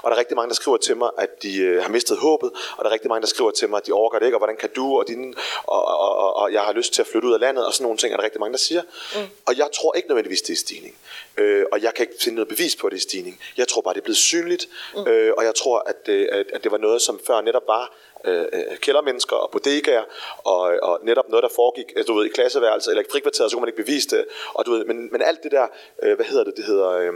Og 0.01 0.11
der 0.11 0.15
er 0.15 0.19
rigtig 0.19 0.35
mange, 0.35 0.49
der 0.49 0.55
skriver 0.55 0.77
til 0.77 0.97
mig, 0.97 1.09
at 1.17 1.43
de 1.43 1.57
øh, 1.57 1.81
har 1.81 1.89
mistet 1.89 2.17
håbet, 2.17 2.51
og 2.77 2.83
der 2.83 2.89
er 2.89 2.93
rigtig 2.93 3.09
mange, 3.09 3.21
der 3.21 3.27
skriver 3.27 3.51
til 3.51 3.69
mig, 3.69 3.77
at 3.77 3.87
de 3.87 3.91
orker 3.91 4.19
det 4.19 4.25
ikke, 4.25 4.35
og 4.35 4.39
hvordan 4.39 4.57
kan 4.57 4.69
du, 4.75 4.97
og, 4.99 5.07
din, 5.07 5.35
og, 5.63 5.85
og, 5.85 6.15
og, 6.15 6.35
og 6.35 6.53
jeg 6.53 6.61
har 6.61 6.73
lyst 6.73 6.93
til 6.93 7.01
at 7.01 7.07
flytte 7.07 7.27
ud 7.27 7.33
af 7.33 7.39
landet, 7.39 7.65
og 7.65 7.73
sådan 7.73 7.83
nogle 7.83 7.97
ting, 7.97 8.13
er 8.13 8.17
der 8.17 8.23
rigtig 8.23 8.39
mange, 8.39 8.51
der 8.51 8.57
siger. 8.59 8.81
Mm. 9.15 9.19
Og 9.45 9.57
jeg 9.57 9.69
tror 9.75 9.95
ikke 9.95 10.07
nødvendigvis, 10.07 10.41
det 10.41 10.53
er 10.53 10.57
stigning. 10.57 10.95
Øh, 11.37 11.65
og 11.71 11.81
jeg 11.81 11.93
kan 11.93 12.03
ikke 12.03 12.23
finde 12.23 12.35
noget 12.35 12.47
bevis 12.47 12.75
på, 12.75 12.87
at 12.87 12.91
det 12.91 12.97
er 12.97 13.01
stigning. 13.01 13.39
Jeg 13.57 13.67
tror 13.67 13.81
bare, 13.81 13.93
det 13.93 13.99
er 13.99 14.03
blevet 14.03 14.17
synligt, 14.17 14.67
mm. 14.95 15.07
øh, 15.07 15.33
og 15.37 15.43
jeg 15.43 15.55
tror, 15.55 15.83
at, 15.85 16.05
det- 16.05 16.27
at, 16.31 16.45
at 16.53 16.63
det 16.63 16.71
var 16.71 16.77
noget, 16.77 17.01
som 17.01 17.19
før 17.27 17.41
netop 17.41 17.63
var 17.67 17.93
øh, 18.25 18.45
øh, 18.53 18.77
kældermennesker 18.77 19.35
og 19.35 19.51
bodegaer, 19.51 20.03
og, 20.43 20.61
og 20.81 20.99
netop 21.03 21.29
noget, 21.29 21.43
der 21.43 21.49
foregik 21.55 21.85
øh, 21.95 22.07
du 22.07 22.13
ved, 22.13 22.25
i 22.25 22.29
klasseværelset 22.29 22.91
eller 22.91 23.03
i 23.03 23.05
frikvarteret, 23.11 23.51
så 23.51 23.55
kunne 23.55 23.61
man 23.61 23.69
ikke 23.69 23.83
bevise 23.83 24.07
det. 24.09 24.25
Og, 24.53 24.65
du 24.65 24.71
ved, 24.71 24.85
men, 24.85 25.09
men 25.11 25.21
alt 25.21 25.43
det 25.43 25.51
der, 25.51 25.67
øh, 26.03 26.15
hvad 26.15 26.25
hedder 26.25 26.43
det, 26.43 26.53
det 26.57 26.65
hedder... 26.65 26.89
Øh, 26.89 27.13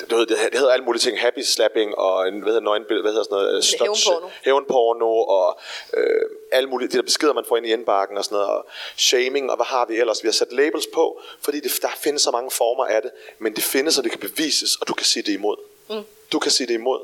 det, 0.00 0.10
det, 0.10 0.28
det 0.28 0.58
hedder 0.58 0.72
alle 0.72 0.84
mulige 0.84 1.00
ting, 1.00 1.20
happy 1.20 1.38
slapping 1.40 1.94
og 1.98 2.28
en, 2.28 2.34
hvad 2.40 2.52
hedder, 2.52 2.60
nøgenbillede, 2.60 3.02
hvad 3.02 3.12
hedder 3.12 3.24
sådan 3.24 3.36
noget, 3.36 3.64
Hævnporno. 3.80 4.28
hævnporno 4.44 5.12
og 5.22 5.58
øh, 5.96 6.20
alle 6.52 6.68
mulige, 6.68 6.88
de 6.88 6.96
der 6.96 7.02
beskeder, 7.02 7.32
man 7.32 7.44
får 7.48 7.56
ind 7.56 7.66
i 7.66 7.72
indbakken 7.72 8.18
og 8.18 8.24
sådan 8.24 8.36
noget, 8.36 8.50
og 8.50 8.66
shaming, 8.96 9.50
og 9.50 9.56
hvad 9.56 9.66
har 9.66 9.86
vi 9.86 9.96
ellers? 10.00 10.22
Vi 10.22 10.28
har 10.28 10.32
sat 10.32 10.52
labels 10.52 10.86
på, 10.94 11.20
fordi 11.40 11.60
det, 11.60 11.72
der 11.82 11.88
findes 11.96 12.22
så 12.22 12.30
mange 12.30 12.50
former 12.50 12.84
af 12.84 13.02
det, 13.02 13.10
men 13.38 13.54
det 13.56 13.64
findes, 13.64 13.98
og 13.98 14.04
det 14.04 14.12
kan 14.12 14.20
bevises, 14.20 14.76
og 14.76 14.88
du 14.88 14.94
kan 14.94 15.06
sige 15.06 15.22
det 15.22 15.32
imod. 15.32 15.56
Mm. 15.90 16.04
Du 16.32 16.38
kan 16.38 16.50
sige 16.50 16.66
det 16.66 16.74
imod. 16.74 17.00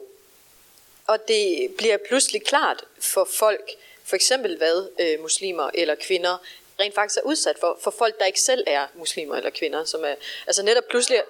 Og 1.07 1.29
det 1.29 1.69
bliver 1.79 1.97
pludselig 2.09 2.45
klart 2.45 2.85
for 3.01 3.29
folk, 3.33 3.71
for 4.05 4.17
eksempel 4.17 4.57
hvad 4.57 4.89
øh, 5.01 5.23
muslimer 5.23 5.71
eller 5.75 5.95
kvinder 5.95 6.37
rent 6.83 6.95
faktisk 6.95 7.19
er 7.19 7.23
udsat 7.23 7.57
for, 7.61 7.79
for 7.83 7.91
folk, 7.91 8.19
der 8.19 8.25
ikke 8.25 8.41
selv 8.41 8.65
er 8.67 8.87
muslimer 8.95 9.37
eller 9.37 9.51
kvinder, 9.51 9.85
som 9.85 10.05
er, 10.05 10.15
altså 10.47 10.63
netop 10.63 10.85
pludselig, 10.91 11.23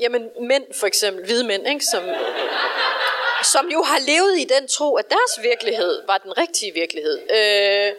jamen 0.00 0.30
mænd 0.40 0.64
for 0.74 0.86
eksempel, 0.86 1.24
hvide 1.24 1.44
mænd, 1.44 1.68
ikke, 1.68 1.84
som, 1.84 2.04
som 3.42 3.68
jo 3.68 3.82
har 3.82 3.98
levet 3.98 4.38
i 4.38 4.44
den 4.44 4.68
tro, 4.68 4.96
at 4.96 5.10
deres 5.10 5.42
virkelighed 5.42 6.02
var 6.06 6.18
den 6.18 6.38
rigtige 6.38 6.74
virkelighed. 6.74 7.30
Øh, 7.30 7.92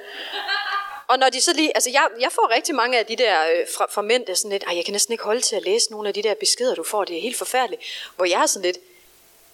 og 1.08 1.20
når 1.20 1.30
de 1.30 1.42
så 1.42 1.54
lige, 1.54 1.72
altså 1.78 1.90
jeg, 1.90 2.08
jeg 2.20 2.32
får 2.32 2.52
rigtig 2.52 2.76
mange 2.76 3.00
af 3.00 3.06
de 3.06 3.16
der 3.16 3.42
øh, 3.52 3.68
fra, 3.78 3.88
fra 3.92 4.02
mænd, 4.02 4.26
der 4.26 4.32
er 4.32 4.36
sådan 4.36 4.52
lidt, 4.52 4.64
jeg 4.76 4.86
kan 4.86 4.92
næsten 4.92 5.12
ikke 5.12 5.24
holde 5.24 5.42
til 5.42 5.56
at 5.56 5.64
læse 5.64 5.92
nogle 5.92 6.08
af 6.08 6.14
de 6.14 6.24
der 6.24 6.34
beskeder, 6.34 6.76
du 6.76 6.84
får, 6.84 7.04
det 7.06 7.18
er 7.18 7.22
helt 7.22 7.38
forfærdeligt. 7.38 7.82
Hvor 8.16 8.26
jeg 8.26 8.42
er 8.42 8.46
sådan 8.46 8.66
lidt, 8.66 8.78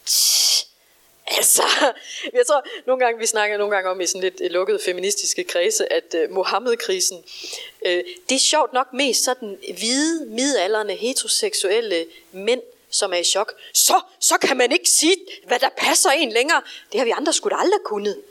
"Tsk, 0.06 0.67
Altså, 1.28 1.64
jeg 2.34 2.48
tror, 2.48 2.64
nogle 2.86 3.06
gange, 3.06 3.20
vi 3.20 3.26
snakker 3.26 3.58
nogle 3.58 3.76
gange 3.76 3.90
om 3.90 4.02
i 4.02 4.06
sådan 4.06 4.22
lidt 4.22 4.42
øh, 4.44 4.52
lukkede 4.52 4.80
feministiske 4.86 5.44
kredse, 5.44 5.94
at 5.94 6.16
uh, 6.24 6.36
Mohammed-krisen, 6.36 7.18
uh, 7.86 7.92
det 8.30 8.36
er 8.36 8.40
sjovt 8.40 8.74
nok 8.74 8.94
mest 8.94 9.24
sådan 9.24 9.58
hvide, 9.78 10.26
midalderne, 10.26 10.94
heteroseksuelle 10.96 12.06
mænd, 12.32 12.62
som 12.90 13.14
er 13.14 13.18
i 13.18 13.24
chok. 13.24 13.54
Så, 13.74 14.02
så 14.20 14.38
kan 14.38 14.58
man 14.58 14.72
ikke 14.72 14.90
sige, 14.90 15.16
hvad 15.48 15.60
der 15.60 15.70
passer 15.78 16.10
en 16.10 16.32
længere. 16.32 16.62
Det 16.92 17.00
har 17.00 17.06
vi 17.06 17.12
andre 17.12 17.34
sgu 17.34 17.50
da 17.50 17.56
aldrig 17.56 17.80
kunnet. 17.86 18.22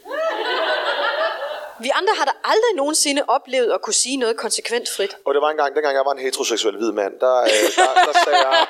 Vi 1.81 1.91
andre 2.01 2.13
har 2.19 2.25
da 2.25 2.35
aldrig 2.53 2.73
nogensinde 2.77 3.23
oplevet 3.29 3.71
at 3.73 3.81
kunne 3.83 3.95
sige 4.05 4.17
noget 4.17 4.37
konsekvent 4.37 4.89
frit. 4.97 5.17
Og 5.27 5.35
det 5.35 5.43
var 5.43 5.51
engang, 5.51 5.75
dengang 5.75 5.95
jeg 5.97 6.05
var 6.09 6.13
en 6.13 6.19
heteroseksuel 6.19 6.77
hvid 6.77 6.93
mand, 6.93 7.15
der, 7.21 7.35
øh, 7.43 7.49
der, 7.77 7.91
der 8.09 8.15
sagde 8.25 8.39
jeg, 8.49 8.67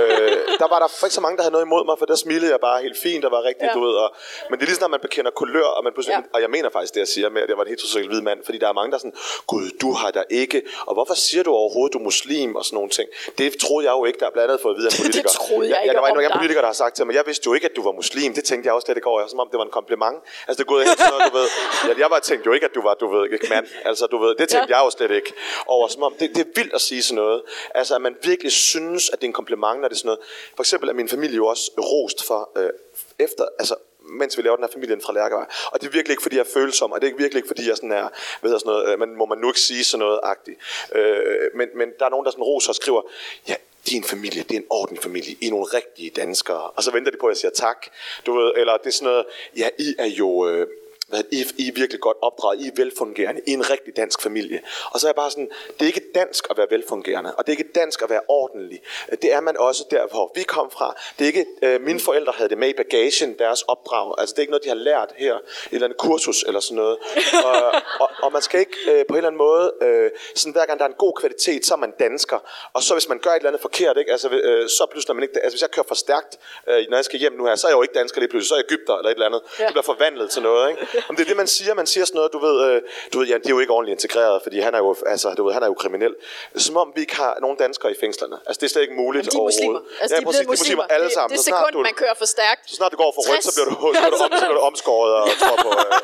øh, 0.00 0.32
der 0.62 0.68
var 0.72 0.78
der 0.78 1.04
ikke 1.04 1.14
så 1.14 1.20
mange, 1.20 1.36
der 1.36 1.42
havde 1.42 1.52
noget 1.52 1.66
imod 1.70 1.82
mig, 1.86 1.96
for 1.98 2.06
der 2.06 2.16
smilede 2.16 2.50
jeg 2.50 2.60
bare 2.60 2.82
helt 2.82 2.98
fint 3.02 3.24
og 3.24 3.30
var 3.36 3.42
rigtig, 3.50 3.66
Ja. 3.68 3.72
du 3.78 3.80
ved. 3.86 3.94
Og, 4.04 4.08
men 4.50 4.54
det 4.58 4.62
er 4.64 4.68
lige 4.70 4.74
sådan, 4.80 4.84
at 4.84 4.90
man 4.90 5.00
bekender 5.00 5.30
kulør, 5.30 5.68
og, 5.76 5.84
man 5.84 5.92
Ja. 6.08 6.20
og 6.34 6.40
jeg 6.44 6.50
mener 6.50 6.68
faktisk 6.76 6.94
det, 6.94 7.00
jeg 7.00 7.08
siger 7.08 7.28
med, 7.30 7.42
at 7.42 7.48
jeg 7.48 7.56
var 7.58 7.64
en 7.64 7.70
heteroseksuel 7.70 8.08
hvid 8.08 8.20
mand, 8.20 8.38
fordi 8.44 8.58
der 8.58 8.68
er 8.68 8.72
mange, 8.72 8.90
der 8.92 8.96
er 8.98 9.04
sådan, 9.06 9.18
gud, 9.46 9.64
du 9.82 9.92
har 9.92 10.10
der 10.10 10.22
ikke, 10.30 10.62
og 10.88 10.92
hvorfor 10.94 11.14
siger 11.14 11.42
du 11.42 11.52
overhovedet, 11.52 11.92
du 11.94 11.98
er 11.98 12.02
muslim 12.02 12.56
og 12.56 12.64
sådan 12.64 12.74
nogle 12.76 12.90
ting. 12.90 13.08
Det 13.38 13.46
troede 13.64 13.84
jeg 13.88 13.92
jo 13.98 14.04
ikke, 14.04 14.18
der 14.22 14.26
er 14.26 14.30
blandt 14.36 14.50
andet 14.50 14.62
fået 14.62 14.72
at 14.74 14.78
vide 14.78 14.86
af 14.88 14.92
Det 14.96 15.00
politikere. 15.02 15.32
troede 15.32 15.68
jeg 15.68 15.76
ja, 15.76 15.82
ikke 15.82 15.94
der 15.94 16.00
var 16.00 16.30
en 16.32 16.38
politiker, 16.38 16.60
der 16.60 16.68
har 16.74 16.78
sagt 16.84 16.96
til 16.96 17.06
mig, 17.06 17.14
jeg 17.14 17.24
vidste 17.26 17.44
jo 17.46 17.54
ikke, 17.54 17.66
at 17.70 17.76
du 17.76 17.82
var 17.88 17.92
muslim. 17.92 18.34
Det 18.34 18.44
tænkte 18.44 18.66
jeg 18.66 18.74
også 18.74 18.86
slet 18.86 18.96
ikke 19.00 19.08
over, 19.12 19.26
som 19.26 19.38
om 19.44 19.48
det 19.52 19.58
var 19.58 19.64
en 19.70 19.74
kompliment. 19.78 20.16
Altså 20.48 20.56
det 20.58 20.64
er 20.68 20.72
gået 20.74 20.84
helt 20.86 20.98
sådan 20.98 21.12
noget, 21.14 21.32
du 21.32 21.36
ved. 21.38 21.46
Ja, 21.88 21.92
jeg 22.04 22.10
var 22.10 22.18
tænkte 22.18 22.47
jo 22.48 22.54
ikke, 22.54 22.66
at 22.66 22.74
du 22.74 22.82
var, 22.82 22.94
du 22.94 23.08
ved, 23.08 23.30
ikke 23.32 23.46
mand. 23.50 23.66
Altså 23.88 24.06
du 24.06 24.18
ved, 24.18 24.28
det 24.34 24.48
tænkte 24.48 24.56
Ja. 24.74 24.78
jeg 24.78 24.84
jo 24.86 24.90
slet 24.90 25.10
ikke 25.10 25.32
over. 25.66 25.88
Som 25.88 26.02
om, 26.02 26.14
det, 26.20 26.30
det 26.34 26.40
er 26.40 26.50
vildt 26.54 26.74
at 26.74 26.80
sige 26.80 27.02
sådan 27.02 27.16
noget. 27.22 27.42
Altså 27.74 27.94
at 27.94 28.02
man 28.02 28.16
virkelig 28.22 28.52
synes, 28.52 29.10
at 29.10 29.18
det 29.20 29.24
er 29.24 29.28
en 29.28 29.32
kompliment, 29.32 29.80
når 29.80 29.88
det 29.88 29.94
er 29.94 29.98
sådan 29.98 30.08
noget. 30.08 30.20
For 30.56 30.62
eksempel 30.62 30.88
er 30.88 30.92
min 30.92 31.08
familie 31.08 31.36
jo 31.36 31.46
også 31.46 31.70
rost 31.78 32.26
for, 32.26 32.50
øh, 32.56 32.70
efter, 33.18 33.44
altså 33.58 33.74
mens 34.10 34.36
vi 34.36 34.42
laver 34.42 34.56
den 34.56 34.64
her 34.64 34.72
familien 34.72 35.00
fra 35.00 35.12
Lærkevej. 35.12 35.46
Og 35.72 35.80
det 35.80 35.86
er 35.86 35.90
virkelig 35.90 36.12
ikke, 36.12 36.22
fordi 36.22 36.36
jeg 36.36 36.40
er 36.40 36.52
følsom, 36.54 36.92
og 36.92 37.00
det 37.00 37.08
er 37.10 37.14
virkelig 37.16 37.36
ikke, 37.38 37.48
fordi 37.48 37.68
jeg 37.68 37.76
sådan 37.76 37.92
er, 37.92 38.08
hvad 38.40 38.50
hedder 38.50 38.58
sådan 38.58 38.70
noget, 38.72 38.92
øh, 38.92 38.98
men 38.98 39.16
må 39.16 39.26
man 39.26 39.38
nu 39.38 39.48
ikke 39.48 39.60
sige 39.60 39.84
sådan 39.84 39.98
noget 39.98 40.20
agtigt. 40.22 40.58
Øh, 40.94 41.36
men, 41.54 41.68
men 41.74 41.88
der 41.98 42.04
er 42.06 42.10
nogen, 42.10 42.24
der 42.24 42.30
sådan 42.30 42.44
roser 42.44 42.68
og 42.68 42.74
skriver, 42.74 43.02
ja, 43.48 43.54
din 43.90 44.04
familie, 44.04 44.42
det 44.42 44.52
er 44.52 44.58
en 44.60 44.66
ordentlig 44.70 45.02
familie, 45.02 45.36
I 45.40 45.46
er 45.46 45.50
nogle 45.50 45.66
rigtige 45.66 46.10
danskere. 46.10 46.70
Og 46.70 46.82
så 46.82 46.90
venter 46.90 47.10
de 47.10 47.16
på, 47.16 47.26
at 47.26 47.30
jeg 47.30 47.36
siger 47.36 47.50
tak. 47.50 47.86
Du 48.26 48.36
ved, 48.36 48.52
eller 48.56 48.76
det 48.76 48.86
er 48.86 48.90
sådan 48.90 49.08
noget, 49.08 49.24
ja, 49.56 49.68
I 49.78 49.94
er 49.98 50.06
jo... 50.06 50.48
Øh, 50.48 50.66
hvad, 51.08 51.22
I, 51.32 51.44
I 51.56 51.68
er 51.68 51.72
virkelig 51.74 52.00
godt 52.00 52.16
opdraget, 52.22 52.60
I 52.60 52.66
er 52.66 52.72
velfungerende, 52.76 53.40
I 53.46 53.50
er 53.50 53.56
en 53.56 53.70
rigtig 53.70 53.96
dansk 53.96 54.22
familie. 54.22 54.60
Og 54.90 55.00
så 55.00 55.06
er 55.06 55.08
jeg 55.08 55.16
bare 55.16 55.30
sådan, 55.30 55.50
det 55.74 55.82
er 55.82 55.86
ikke 55.86 56.04
dansk 56.14 56.46
at 56.50 56.56
være 56.58 56.66
velfungerende, 56.70 57.34
og 57.34 57.46
det 57.46 57.52
er 57.52 57.58
ikke 57.58 57.72
dansk 57.74 58.02
at 58.02 58.10
være 58.10 58.20
ordentlig. 58.28 58.82
Det 59.22 59.32
er 59.32 59.40
man 59.40 59.56
også 59.56 59.84
der, 59.90 60.06
hvor 60.06 60.32
vi 60.34 60.42
kom 60.42 60.70
fra. 60.70 60.94
Det 61.18 61.24
er 61.24 61.26
ikke, 61.26 61.46
øh, 61.62 61.80
mine 61.80 62.00
forældre 62.00 62.32
havde 62.36 62.48
det 62.48 62.58
med 62.58 62.68
i 62.68 62.72
bagagen, 62.72 63.38
deres 63.38 63.62
opdrag. 63.62 64.14
Altså 64.18 64.32
det 64.32 64.38
er 64.38 64.42
ikke 64.42 64.50
noget, 64.50 64.64
de 64.64 64.68
har 64.68 64.76
lært 64.76 65.14
her, 65.16 65.34
et 65.34 65.42
eller 65.72 65.86
andet 65.86 65.98
kursus 65.98 66.42
eller 66.42 66.60
sådan 66.60 66.76
noget. 66.76 66.98
Og, 67.44 67.72
og, 68.00 68.10
og 68.22 68.32
man 68.32 68.42
skal 68.42 68.60
ikke 68.60 68.76
øh, 68.88 69.04
på 69.08 69.14
en 69.14 69.16
eller 69.16 69.28
anden 69.28 69.38
måde, 69.38 69.72
øh, 69.82 70.10
sådan 70.34 70.52
hver 70.52 70.66
gang 70.66 70.78
der 70.78 70.84
er 70.84 70.88
en 70.88 70.94
god 70.98 71.12
kvalitet, 71.20 71.66
så 71.66 71.74
er 71.74 71.78
man 71.78 71.92
dansker. 71.98 72.38
Og 72.72 72.82
så 72.82 72.94
hvis 72.94 73.08
man 73.08 73.18
gør 73.18 73.30
et 73.30 73.36
eller 73.36 73.48
andet 73.48 73.62
forkert, 73.62 73.96
ikke? 73.98 74.12
Altså, 74.12 74.28
øh, 74.28 74.68
så 74.68 74.86
pludselig 74.90 75.10
er 75.10 75.14
man 75.14 75.22
ikke, 75.22 75.40
altså 75.42 75.54
hvis 75.54 75.62
jeg 75.62 75.70
kører 75.70 75.86
for 75.88 75.94
stærkt, 75.94 76.38
øh, 76.68 76.86
når 76.90 76.96
jeg 76.96 77.04
skal 77.04 77.18
hjem 77.18 77.32
nu 77.32 77.44
her, 77.46 77.54
så 77.56 77.66
er 77.66 77.70
jeg 77.70 77.76
jo 77.76 77.82
ikke 77.82 77.94
dansker 77.94 78.20
lige 78.20 78.30
pludselig, 78.30 78.48
så 78.48 78.54
er 78.54 78.58
jeg 78.58 78.72
Ægypter 78.72 78.96
eller 78.96 79.10
et 79.10 79.14
eller 79.14 79.26
andet. 79.26 79.42
Ja. 79.58 79.64
Det 79.64 79.72
bliver 79.72 79.82
forvandlet 79.82 80.30
til 80.30 80.42
noget, 80.42 80.70
ikke? 80.70 80.86
Om 81.08 81.16
det 81.16 81.22
er 81.24 81.28
det, 81.28 81.36
man 81.36 81.46
siger, 81.46 81.74
man 81.74 81.86
siger 81.86 82.04
sådan 82.04 82.16
noget, 82.18 82.32
du 82.32 82.38
ved, 82.38 82.56
øh, 82.70 82.82
du 83.12 83.18
ved, 83.18 83.26
ja, 83.26 83.34
det 83.34 83.46
er 83.46 83.50
jo 83.50 83.58
ikke 83.58 83.72
ordentligt 83.72 83.94
integreret, 83.98 84.42
fordi 84.42 84.58
han 84.60 84.74
er 84.74 84.78
jo, 84.78 84.96
altså, 85.06 85.34
du 85.36 85.44
ved, 85.46 85.52
han 85.54 85.62
er 85.62 85.66
jo 85.66 85.74
kriminel. 85.74 86.14
Som 86.56 86.76
om 86.76 86.92
vi 86.94 87.00
ikke 87.00 87.16
har 87.16 87.36
nogen 87.40 87.56
danskere 87.56 87.90
i 87.92 87.94
fængslerne. 88.00 88.36
Altså 88.46 88.60
det 88.60 88.66
er 88.66 88.70
slet 88.72 88.82
ikke 88.82 88.94
muligt 88.94 89.24
de 89.32 89.36
er 89.38 89.42
muslimer. 89.42 89.80
Altså, 90.00 90.14
ja, 90.16 90.20
de 90.20 90.22
er 90.22 90.26
præcis, 90.26 90.40
de 90.40 90.44
er 90.44 90.48
muslimer 90.48 90.84
alle 90.94 91.04
Det- 91.04 91.12
sammen. 91.14 91.36
det 91.36 91.44
snart 91.44 91.66
sekund, 91.68 91.84
man 91.84 91.94
kører 91.94 92.14
for 92.18 92.24
stærkt. 92.36 92.70
Så 92.70 92.76
snart 92.76 92.90
det 92.90 92.98
går 92.98 93.12
for 93.16 93.22
rødt, 93.30 93.44
så 93.44 93.50
60. 93.50 93.56
bliver 93.56 93.68
du, 93.74 93.76
så 93.94 94.00
bliver 94.00 94.10
du, 94.10 94.16
om, 94.24 94.30
så 94.32 94.44
bliver 94.44 94.54
du 94.60 94.60
omskåret 94.70 95.12
og 95.14 95.28
tror 95.42 95.56
på, 95.64 95.68
øh, 95.68 95.98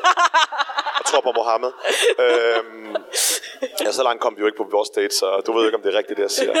og 0.99 1.05
tror 1.05 1.21
på 1.21 1.31
Mohammed. 1.35 1.71
Øhm, 2.25 2.95
ja, 3.85 3.91
så 3.91 4.03
langt 4.03 4.21
kom 4.21 4.35
vi 4.35 4.39
jo 4.39 4.45
ikke 4.45 4.57
på 4.57 4.67
vores 4.71 4.89
date, 4.89 5.15
så 5.15 5.41
du 5.45 5.57
ved 5.57 5.65
ikke, 5.65 5.75
om 5.77 5.81
det 5.83 5.93
er 5.93 5.97
rigtigt, 5.97 6.17
det 6.17 6.23
jeg 6.23 6.31
siger. 6.31 6.53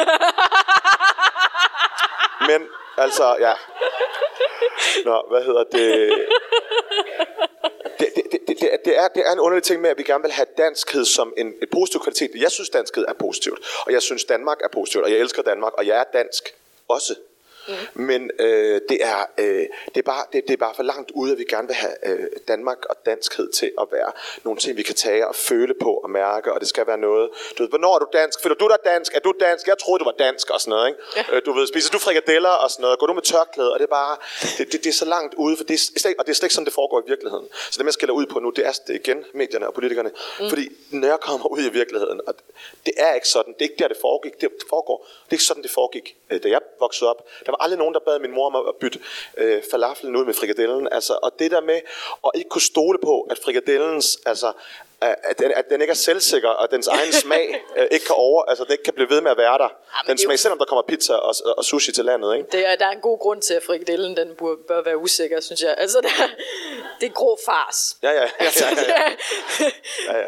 Men 2.49 2.67
altså, 2.97 3.35
ja. 3.39 3.53
Nå, 5.05 5.23
hvad 5.31 5.43
hedder 5.43 5.63
det? 5.63 5.71
Det, 5.71 6.25
det, 8.71 8.85
det, 8.85 8.97
er, 8.97 8.97
det, 8.97 9.03
er, 9.03 9.07
det 9.07 9.23
er 9.27 9.31
en 9.31 9.39
underlig 9.39 9.63
ting 9.63 9.81
med, 9.81 9.89
at 9.89 9.97
vi 9.97 10.03
gerne 10.03 10.23
vil 10.23 10.31
have 10.31 10.45
danskhed 10.57 11.05
som 11.05 11.33
en, 11.37 11.47
en 11.47 11.67
positiv 11.71 12.01
kvalitet. 12.01 12.31
Jeg 12.35 12.51
synes, 12.51 12.69
danskhed 12.69 13.05
er 13.07 13.13
positivt, 13.13 13.59
og 13.85 13.91
jeg 13.91 14.01
synes, 14.01 14.25
Danmark 14.25 14.57
er 14.63 14.67
positivt, 14.67 15.03
og 15.03 15.11
jeg 15.11 15.19
elsker 15.19 15.41
Danmark, 15.41 15.73
og 15.73 15.87
jeg 15.87 15.99
er 15.99 16.03
dansk 16.13 16.55
også. 16.87 17.15
Mm. 17.67 18.03
Men 18.03 18.31
øh, 18.39 18.81
det, 18.89 18.97
er, 19.01 19.25
øh, 19.37 19.65
det, 19.93 19.97
er 19.97 20.01
bare, 20.01 20.25
det, 20.33 20.43
det 20.47 20.53
er 20.53 20.57
bare 20.57 20.75
for 20.75 20.83
langt 20.83 21.11
ude, 21.11 21.31
at 21.31 21.37
vi 21.37 21.43
gerne 21.43 21.67
vil 21.67 21.75
have 21.75 21.93
øh, 22.05 22.27
Danmark 22.47 22.85
og 22.89 22.95
danskhed 23.05 23.51
til 23.51 23.71
at 23.81 23.87
være 23.91 24.11
nogle 24.43 24.59
ting, 24.59 24.77
vi 24.77 24.83
kan 24.83 24.95
tage 24.95 25.27
og 25.27 25.35
føle 25.35 25.73
på 25.81 25.91
og 25.93 26.09
mærke, 26.09 26.53
og 26.53 26.59
det 26.59 26.69
skal 26.69 26.87
være 26.87 26.97
noget. 26.97 27.29
Du 27.57 27.63
ved, 27.63 27.69
hvornår 27.69 27.95
er 27.95 27.99
du 27.99 28.07
dansk? 28.13 28.41
Føler 28.43 28.55
du 28.55 28.67
dig 28.67 28.77
dansk? 28.85 29.15
Er 29.15 29.19
du 29.19 29.33
dansk? 29.39 29.67
Jeg 29.67 29.77
troede, 29.77 29.99
du 29.99 30.05
var 30.05 30.15
dansk 30.19 30.49
og 30.49 30.61
sådan 30.61 30.69
noget. 30.69 30.87
Ikke? 30.87 30.99
Ja. 31.15 31.23
Øh, 31.31 31.41
du 31.45 31.51
ved, 31.53 31.67
spiser 31.67 31.91
du 31.91 31.99
frikadeller 31.99 32.49
og 32.49 32.71
sådan 32.71 32.81
noget? 32.81 32.99
Går 32.99 33.07
du 33.07 33.13
med 33.13 33.21
tørklæde? 33.21 33.73
Og 33.73 33.79
det 33.79 33.85
er 33.85 33.95
bare, 34.01 34.17
det, 34.57 34.71
det, 34.71 34.83
det 34.83 34.89
er 34.89 34.93
så 34.93 35.05
langt 35.05 35.33
ude, 35.33 35.57
for 35.57 35.63
det 35.63 35.73
er 35.73 35.99
slet, 35.99 36.15
og 36.19 36.25
det 36.25 36.31
er 36.31 36.35
slet 36.35 36.47
ikke 36.47 36.55
sådan, 36.55 36.65
det 36.65 36.73
foregår 36.73 36.99
i 37.01 37.07
virkeligheden. 37.07 37.47
Så 37.71 37.79
det, 37.79 37.85
jeg 37.85 37.93
skælder 37.93 38.13
ud 38.13 38.25
på 38.25 38.39
nu, 38.39 38.49
det 38.49 38.65
er 38.65 38.71
det 38.87 38.95
er 38.95 38.99
igen 38.99 39.25
medierne 39.33 39.67
og 39.67 39.73
politikerne. 39.73 40.11
Mm. 40.39 40.49
Fordi 40.49 40.69
når 40.89 41.07
jeg 41.07 41.19
kommer 41.19 41.47
ud 41.47 41.59
i 41.59 41.69
virkeligheden, 41.69 42.21
og 42.27 42.33
det 42.85 42.93
er 42.97 43.13
ikke 43.13 43.29
sådan, 43.29 43.53
det 43.53 43.61
er 43.61 43.69
ikke 43.69 43.79
der, 43.79 43.87
det 43.87 43.97
foregik, 44.01 44.41
det 44.41 44.49
foregår. 44.69 45.07
Det 45.25 45.31
er 45.31 45.33
ikke 45.33 45.43
sådan, 45.43 45.63
det 45.63 45.71
foregik, 45.71 46.15
øh, 46.29 46.43
da 46.43 46.47
jeg 46.49 46.61
voksede 46.79 47.09
op. 47.09 47.27
Der 47.45 47.51
var 47.59 47.63
aldrig 47.63 47.79
nogen, 47.79 47.93
der 47.93 47.99
bad 47.99 48.19
min 48.19 48.31
mor 48.31 48.45
om 48.49 48.55
at 48.67 48.75
bytte 48.81 48.99
øh, 49.37 49.61
falafelen 49.71 50.15
ud 50.15 50.25
med 50.25 50.33
frikadellen. 50.33 50.87
Altså, 50.91 51.13
og 51.23 51.31
det 51.39 51.51
der 51.51 51.61
med 51.61 51.79
at 52.25 52.31
ikke 52.35 52.49
kunne 52.49 52.61
stole 52.61 52.97
på, 53.03 53.21
at 53.31 53.37
frikadellens, 53.45 54.17
altså, 54.25 54.51
at 55.01 55.39
den, 55.39 55.51
at 55.51 55.69
den 55.69 55.81
ikke 55.81 55.91
er 55.91 55.95
selvsikker, 55.95 56.49
og 56.49 56.71
dens 56.71 56.87
egen 56.87 57.11
smag 57.23 57.63
øh, 57.77 57.87
ikke 57.91 58.05
kan 58.05 58.15
over, 58.15 58.43
altså 58.43 58.63
det 58.63 58.71
ikke 58.71 58.83
kan 58.83 58.93
blive 58.93 59.09
ved 59.09 59.21
med 59.21 59.31
at 59.31 59.37
være 59.37 59.57
der. 59.57 59.67
men 59.67 60.07
den 60.07 60.11
er 60.11 60.21
jo- 60.21 60.25
smag, 60.27 60.39
selvom 60.39 60.57
der 60.57 60.65
kommer 60.65 60.83
pizza 60.83 61.13
og, 61.13 61.35
og 61.57 61.65
sushi 61.65 61.91
til 61.91 62.05
landet, 62.05 62.35
ikke? 62.37 62.47
Det 62.51 62.67
er, 62.67 62.75
der 62.75 62.85
er 62.85 62.91
en 62.91 62.99
god 63.01 63.19
grund 63.19 63.41
til, 63.41 63.53
at 63.53 63.63
frikadellen 63.63 64.17
den 64.17 64.35
bør, 64.35 64.55
bør 64.67 64.81
være 64.83 64.97
usikker, 64.97 65.39
synes 65.41 65.61
jeg. 65.61 65.75
Altså, 65.77 65.97
det 66.01 66.11
er, 66.19 66.27
det 66.99 67.05
er 67.09 67.13
grå 67.13 67.37
fars. 67.45 67.97
Ja, 68.03 68.11
ja, 68.11 68.21
ja, 68.21 68.27
ja, 68.39 68.49
ja, 68.61 69.11
ja. 69.59 69.65
ja, 70.13 70.17
ja. 70.19 70.27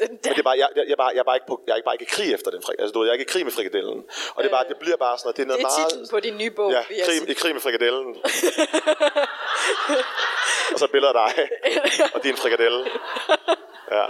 Den 0.00 0.16
der, 0.24 0.30
det 0.30 0.38
er 0.38 0.42
bare, 0.42 0.58
jeg, 0.58 0.68
jeg, 0.76 0.84
jeg, 0.88 0.96
bare, 0.96 1.12
jeg, 1.14 1.24
bare 1.24 1.36
ikke 1.36 1.46
på, 1.46 1.60
jeg 1.66 1.78
er 1.78 1.82
bare 1.84 1.94
ikke 1.94 2.02
i 2.02 2.06
krig 2.16 2.34
efter 2.34 2.50
den 2.50 2.62
frik. 2.62 2.76
Altså, 2.78 2.92
du 2.92 2.98
ved, 2.98 3.06
jeg 3.06 3.10
er 3.14 3.18
ikke 3.18 3.28
i 3.30 3.32
krig 3.34 3.44
med 3.44 3.52
frikadellen. 3.52 4.04
Og 4.34 4.42
det, 4.42 4.48
er 4.50 4.54
bare, 4.56 4.64
det 4.68 4.76
bliver 4.76 4.96
bare 4.96 5.18
sådan 5.18 5.26
noget, 5.26 5.36
det 5.36 5.42
er 5.42 5.46
noget 5.46 5.60
det 5.60 5.64
er 5.64 5.68
meget... 5.78 5.90
titlen 5.90 6.08
på 6.14 6.20
din 6.20 6.36
nye 6.38 6.50
bog, 6.50 6.70
Ja, 6.72 6.82
krig, 7.06 7.30
i 7.30 7.34
krig 7.34 7.52
med 7.52 7.60
frikadellen. 7.62 8.16
og 10.72 10.78
så 10.78 10.84
et 10.84 10.90
billede 10.90 11.12
af 11.14 11.18
dig 11.22 11.48
og 12.14 12.24
din 12.24 12.36
frikadelle. 12.36 12.86
Ja. 13.92 14.04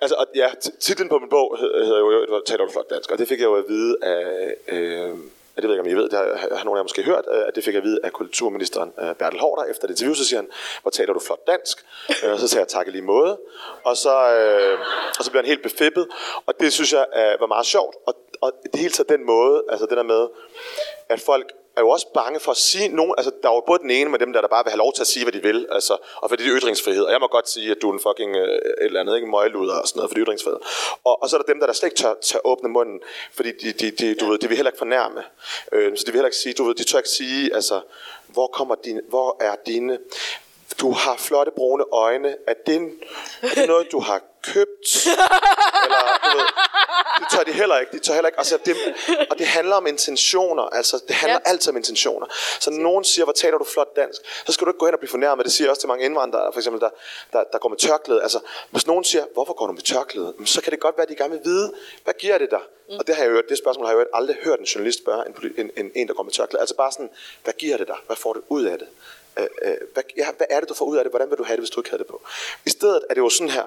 Altså, 0.00 0.14
og, 0.16 0.26
ja, 0.34 0.50
titlen 0.80 1.08
på 1.08 1.18
min 1.18 1.28
bog 1.28 1.56
hed- 1.60 1.84
hedder 1.84 1.98
jo, 1.98 2.10
jo 2.10 2.42
Taler 2.46 2.64
du 2.64 2.72
flot 2.72 2.90
dansk, 2.90 3.10
og 3.10 3.18
det 3.18 3.28
fik 3.28 3.38
jeg 3.38 3.44
jo 3.46 3.54
at 3.54 3.64
vide 3.68 3.96
af, 4.02 4.54
øh, 4.68 5.14
det 5.62 5.68
ved 5.68 5.76
jeg 5.76 5.86
ikke, 5.86 5.90
om 5.90 5.98
I 5.98 6.02
ved, 6.02 6.08
det 6.10 6.18
har, 6.18 6.56
har 6.56 6.64
nogle 6.64 6.78
af 6.78 6.82
jer 6.82 6.84
måske 6.84 7.02
hørt, 7.02 7.24
øh, 7.32 7.42
at 7.48 7.54
det 7.54 7.64
fik 7.64 7.74
jeg 7.74 7.82
at 7.82 7.84
vide 7.84 8.00
af 8.04 8.12
kulturministeren 8.12 8.92
øh, 9.00 9.14
Bertel 9.14 9.40
Hårder 9.40 9.64
efter 9.64 9.86
det 9.86 9.94
interview, 9.94 10.14
så 10.14 10.24
siger 10.24 10.40
han, 10.40 10.50
hvor 10.82 10.90
taler 10.90 11.12
du 11.12 11.20
flot 11.20 11.46
dansk? 11.46 11.86
Øh, 12.24 12.32
og 12.32 12.38
så 12.38 12.48
sagde 12.48 12.60
jeg 12.60 12.68
tak 12.68 12.88
i 12.88 12.90
lige 12.90 13.02
måde, 13.02 13.38
og 13.84 13.96
så, 13.96 14.34
øh, 14.34 14.78
og 15.18 15.24
så 15.24 15.30
blev 15.30 15.42
han 15.42 15.48
helt 15.48 15.62
befippet, 15.62 16.06
og 16.46 16.54
det 16.60 16.72
synes 16.72 16.92
jeg 16.92 17.06
var 17.40 17.46
meget 17.46 17.66
sjovt, 17.66 17.96
og, 18.06 18.14
og 18.40 18.52
det 18.72 18.80
hele 18.80 18.92
taget 18.92 19.08
den 19.08 19.26
måde, 19.26 19.62
altså 19.70 19.86
det 19.86 19.96
der 19.96 20.02
med, 20.02 20.28
at 21.08 21.20
folk 21.20 21.52
er 21.76 21.80
jo 21.80 21.88
også 21.88 22.06
bange 22.14 22.40
for 22.40 22.50
at 22.50 22.56
sige 22.56 22.88
nogen, 22.88 23.14
altså 23.18 23.32
der 23.42 23.48
er 23.50 23.54
jo 23.54 23.62
både 23.66 23.78
den 23.78 23.90
ene 23.90 24.10
med 24.10 24.18
dem 24.18 24.32
der, 24.32 24.40
der 24.40 24.48
bare 24.48 24.64
vil 24.64 24.70
have 24.70 24.78
lov 24.78 24.92
til 24.92 25.00
at 25.02 25.06
sige, 25.06 25.24
hvad 25.24 25.32
de 25.32 25.42
vil, 25.42 25.66
altså, 25.70 25.96
og 26.16 26.28
fordi 26.30 26.42
det 26.44 26.52
er 26.52 26.58
ytringsfrihed, 26.58 27.04
og 27.04 27.12
jeg 27.12 27.20
må 27.20 27.26
godt 27.26 27.48
sige, 27.50 27.70
at 27.70 27.76
du 27.82 27.88
er 27.90 27.92
en 27.94 28.00
fucking 28.00 28.36
øh, 28.36 28.48
et 28.48 28.60
eller 28.80 29.00
andet, 29.00 29.14
ikke 29.16 29.24
en 29.24 29.30
møgluder 29.30 29.74
og 29.80 29.88
sådan 29.88 29.98
noget, 29.98 30.10
for 30.10 30.14
det 30.14 30.20
er 30.20 30.26
ytringsfrihed. 30.26 30.58
Og, 31.04 31.22
og 31.22 31.28
så 31.30 31.36
er 31.36 31.40
der 31.42 31.52
dem, 31.52 31.60
der, 31.60 31.66
der 31.66 31.72
slet 31.72 31.86
ikke 31.86 31.96
tør, 32.02 32.14
tør 32.22 32.38
åbne 32.44 32.68
munden, 32.68 33.00
fordi 33.34 33.50
de, 33.52 33.72
de, 33.72 33.90
de, 33.90 34.14
du 34.14 34.30
ved, 34.30 34.38
de 34.38 34.48
vil 34.48 34.56
heller 34.56 34.70
ikke 34.70 34.78
fornærme. 34.78 35.22
Øh, 35.72 35.96
så 35.96 36.04
de 36.06 36.12
vil 36.12 36.18
heller 36.18 36.28
ikke 36.28 36.36
sige, 36.36 36.52
du 36.54 36.64
ved, 36.64 36.74
de 36.74 36.84
tør 36.84 36.98
ikke 36.98 37.08
sige, 37.08 37.54
altså, 37.54 37.80
hvor 38.26 38.46
kommer 38.46 38.74
din, 38.84 39.00
hvor 39.08 39.36
er 39.40 39.54
dine, 39.66 39.98
du 40.80 40.90
har 40.90 41.16
flotte 41.16 41.52
brune 41.56 41.84
øjne, 41.92 42.36
er 42.46 42.54
det, 42.66 42.74
en- 42.76 42.92
er 43.42 43.54
det 43.54 43.68
noget, 43.68 43.92
du 43.92 44.00
har 44.00 44.22
købt? 44.52 45.06
Eller, 45.84 46.18
du 46.24 46.36
ved, 46.38 46.46
det 47.20 47.26
tør 47.30 47.42
de 47.44 47.52
heller 47.52 47.78
ikke. 47.78 47.92
De 47.92 47.98
tør 47.98 48.14
heller 48.14 48.28
ikke. 48.28 48.38
Altså, 48.38 48.58
det, 48.66 48.76
og 49.30 49.38
det 49.38 49.46
handler 49.46 49.76
om 49.76 49.86
intentioner. 49.86 50.62
Altså, 50.62 51.00
det 51.08 51.16
handler 51.16 51.38
Ja. 51.46 51.50
altid 51.50 51.70
om 51.70 51.76
intentioner. 51.76 52.26
Så 52.60 52.70
når 52.70 52.78
nogen 52.82 53.04
siger, 53.04 53.24
hvor 53.24 53.32
taler 53.32 53.58
du 53.58 53.64
flot 53.64 53.96
dansk, 53.96 54.20
så 54.46 54.52
skal 54.52 54.64
du 54.64 54.70
ikke 54.70 54.78
gå 54.78 54.86
hen 54.86 54.94
og 54.94 54.98
blive 55.00 55.10
fornærmet. 55.10 55.44
Det 55.44 55.52
siger 55.52 55.66
jeg 55.66 55.70
også 55.70 55.80
til 55.80 55.88
mange 55.88 56.04
indvandrere, 56.04 56.52
for 56.52 56.60
eksempel, 56.60 56.80
der, 56.80 56.90
der, 57.32 57.44
der 57.52 57.58
går 57.58 57.68
med 57.68 57.76
tørklæde. 57.78 58.22
Altså, 58.22 58.40
hvis 58.70 58.86
nogen 58.86 59.04
siger, 59.04 59.24
hvorfor 59.34 59.52
går 59.52 59.66
du 59.66 59.72
med 59.72 59.82
tørklæde? 59.82 60.34
Så 60.44 60.60
kan 60.62 60.70
det 60.70 60.80
godt 60.80 60.96
være, 60.96 61.02
at 61.02 61.08
de 61.08 61.16
gerne 61.16 61.30
vil 61.34 61.40
vide, 61.44 61.72
hvad 62.04 62.14
giver 62.14 62.38
det 62.38 62.50
dig? 62.50 62.60
Mm. 62.88 62.96
Og 62.98 63.06
det, 63.06 63.14
har 63.16 63.22
jeg 63.22 63.30
jo, 63.30 63.34
hørt- 63.34 63.48
det 63.48 63.58
spørgsmål 63.58 63.86
har 63.86 63.92
jeg 63.92 64.00
jo 64.00 64.06
aldrig 64.14 64.36
hørt 64.42 64.58
en 64.58 64.64
journalist 64.64 64.98
spørge 64.98 65.22
en, 65.26 65.34
en, 65.56 65.70
en, 65.76 65.90
en, 65.94 66.08
der 66.08 66.14
går 66.14 66.22
med 66.22 66.32
tørklæde. 66.32 66.60
Altså 66.60 66.76
bare 66.76 66.92
sådan, 66.92 67.10
hvad 67.44 67.54
giver 67.58 67.76
det 67.76 67.86
dig? 67.88 67.96
Hvad 68.06 68.16
får 68.16 68.32
du 68.32 68.42
ud 68.48 68.64
af 68.64 68.78
det? 68.78 68.88
Øh, 69.38 69.46
øh, 69.62 69.76
hvad, 69.94 70.02
ja, 70.16 70.26
hvad 70.36 70.46
er 70.50 70.60
det, 70.60 70.68
du 70.68 70.74
får 70.74 70.84
ud 70.84 70.96
af 70.96 71.04
det? 71.04 71.12
Hvordan 71.12 71.30
vil 71.30 71.38
du 71.38 71.44
have 71.44 71.56
det, 71.56 71.60
hvis 71.60 71.70
du 71.70 71.80
ikke 71.80 71.90
havde 71.90 72.02
det 72.02 72.06
på? 72.10 72.22
I 72.66 72.70
stedet 72.70 73.00
er 73.10 73.14
det 73.14 73.20
jo 73.20 73.28
sådan 73.28 73.50
her, 73.50 73.64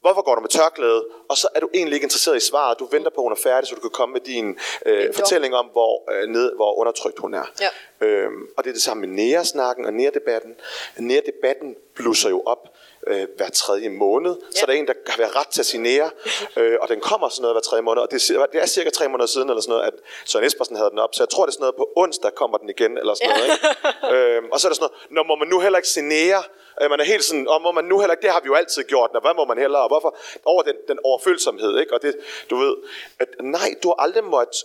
Hvorfor 0.00 0.22
går 0.22 0.34
du 0.34 0.40
med 0.40 0.48
tørklæde? 0.48 1.04
Og 1.28 1.36
så 1.36 1.48
er 1.54 1.60
du 1.60 1.68
egentlig 1.74 1.94
ikke 1.94 2.04
interesseret 2.04 2.36
i 2.36 2.46
svaret. 2.46 2.78
Du 2.78 2.88
venter 2.90 3.10
på, 3.10 3.20
at 3.20 3.24
hun 3.24 3.32
er 3.32 3.36
færdig, 3.42 3.68
så 3.68 3.74
du 3.74 3.80
kan 3.80 3.90
komme 3.90 4.12
med 4.12 4.20
din 4.20 4.58
øh, 4.86 5.14
fortælling 5.14 5.54
om, 5.54 5.66
hvor, 5.66 6.12
øh, 6.12 6.28
ned, 6.28 6.52
hvor 6.56 6.78
undertrykt 6.78 7.18
hun 7.18 7.34
er. 7.34 7.44
Ja. 7.60 8.06
Øhm, 8.06 8.42
og 8.56 8.64
det 8.64 8.70
er 8.70 8.74
det 8.74 8.82
samme 8.82 9.00
med 9.06 9.08
næresnakken 9.08 9.86
og 9.86 9.92
nærdebatten. 9.92 10.54
Nærdebatten 10.98 11.76
blusser 11.94 12.28
jo 12.30 12.42
op 12.46 12.68
øh, 13.06 13.26
hver 13.36 13.48
tredje 13.50 13.88
måned. 13.88 14.30
Ja. 14.30 14.50
Så 14.50 14.58
Ja. 14.60 14.66
der 14.66 14.72
er 14.72 14.76
en, 14.82 14.86
der 14.86 14.92
har 15.06 15.18
været 15.18 15.36
ret 15.36 15.48
til 15.48 15.60
at 15.62 15.66
sige 15.66 15.82
nære, 15.82 16.10
øh, 16.56 16.78
og 16.80 16.88
den 16.88 17.00
kommer 17.00 17.28
sådan 17.28 17.42
noget 17.42 17.54
hver 17.54 17.60
tredje 17.60 17.82
måned. 17.82 18.02
Og 18.02 18.10
det, 18.10 18.30
er- 18.30 18.46
det 18.46 18.62
er 18.62 18.66
cirka 18.66 18.90
tre 18.90 19.08
måneder 19.08 19.26
siden, 19.26 19.48
eller 19.48 19.60
sådan 19.62 19.72
noget, 19.72 19.86
at 19.86 19.94
Søren 20.24 20.44
Espersen 20.46 20.76
havde 20.76 20.90
den 20.90 20.98
op. 20.98 21.14
Så 21.14 21.22
jeg 21.22 21.28
tror, 21.28 21.46
det 21.46 21.50
er 21.50 21.52
sådan 21.52 21.62
noget 21.62 21.76
på 21.76 21.88
onsdag 21.96 22.34
kommer 22.34 22.58
den 22.58 22.68
igen, 22.68 22.98
eller 22.98 23.14
sådan 23.14 23.30
noget. 23.36 23.50
Ikke? 23.52 24.36
øhm, 24.36 24.46
og 24.52 24.60
så 24.60 24.68
er 24.68 24.70
der 24.70 24.74
sådan 24.76 24.88
noget, 24.90 25.06
når 25.10 25.22
må 25.24 25.34
man 25.36 25.48
nu 25.48 25.60
heller 25.60 25.78
ikke 25.78 25.88
se 25.88 26.02
nære? 26.02 26.42
Øh, 26.82 26.90
man 26.90 27.00
er 27.00 27.04
helt 27.04 27.24
sådan, 27.24 27.48
og 27.48 27.62
må 27.62 27.72
man 27.72 27.84
nu 27.84 27.98
heller 27.98 28.14
ikke, 28.14 28.22
det 28.22 28.30
har 28.30 28.40
vi 28.40 28.46
jo 28.46 28.54
altid 28.54 28.84
gjort, 28.84 29.10
og 29.14 29.20
hvad 29.20 29.34
må 29.34 29.44
man 29.44 29.58
heller, 29.58 29.78
og 29.78 29.88
hvorfor? 29.88 30.16
Over 30.44 30.62
den, 30.62 30.76
den 30.88 30.98
overfølsomhed, 31.04 31.78
ikke? 31.78 31.94
Og 31.94 32.02
det, 32.02 32.16
du 32.50 32.56
ved, 32.56 32.76
at 33.20 33.28
nej, 33.40 33.74
du 33.82 33.88
har 33.88 34.02
aldrig 34.04 34.24
måttet 34.24 34.64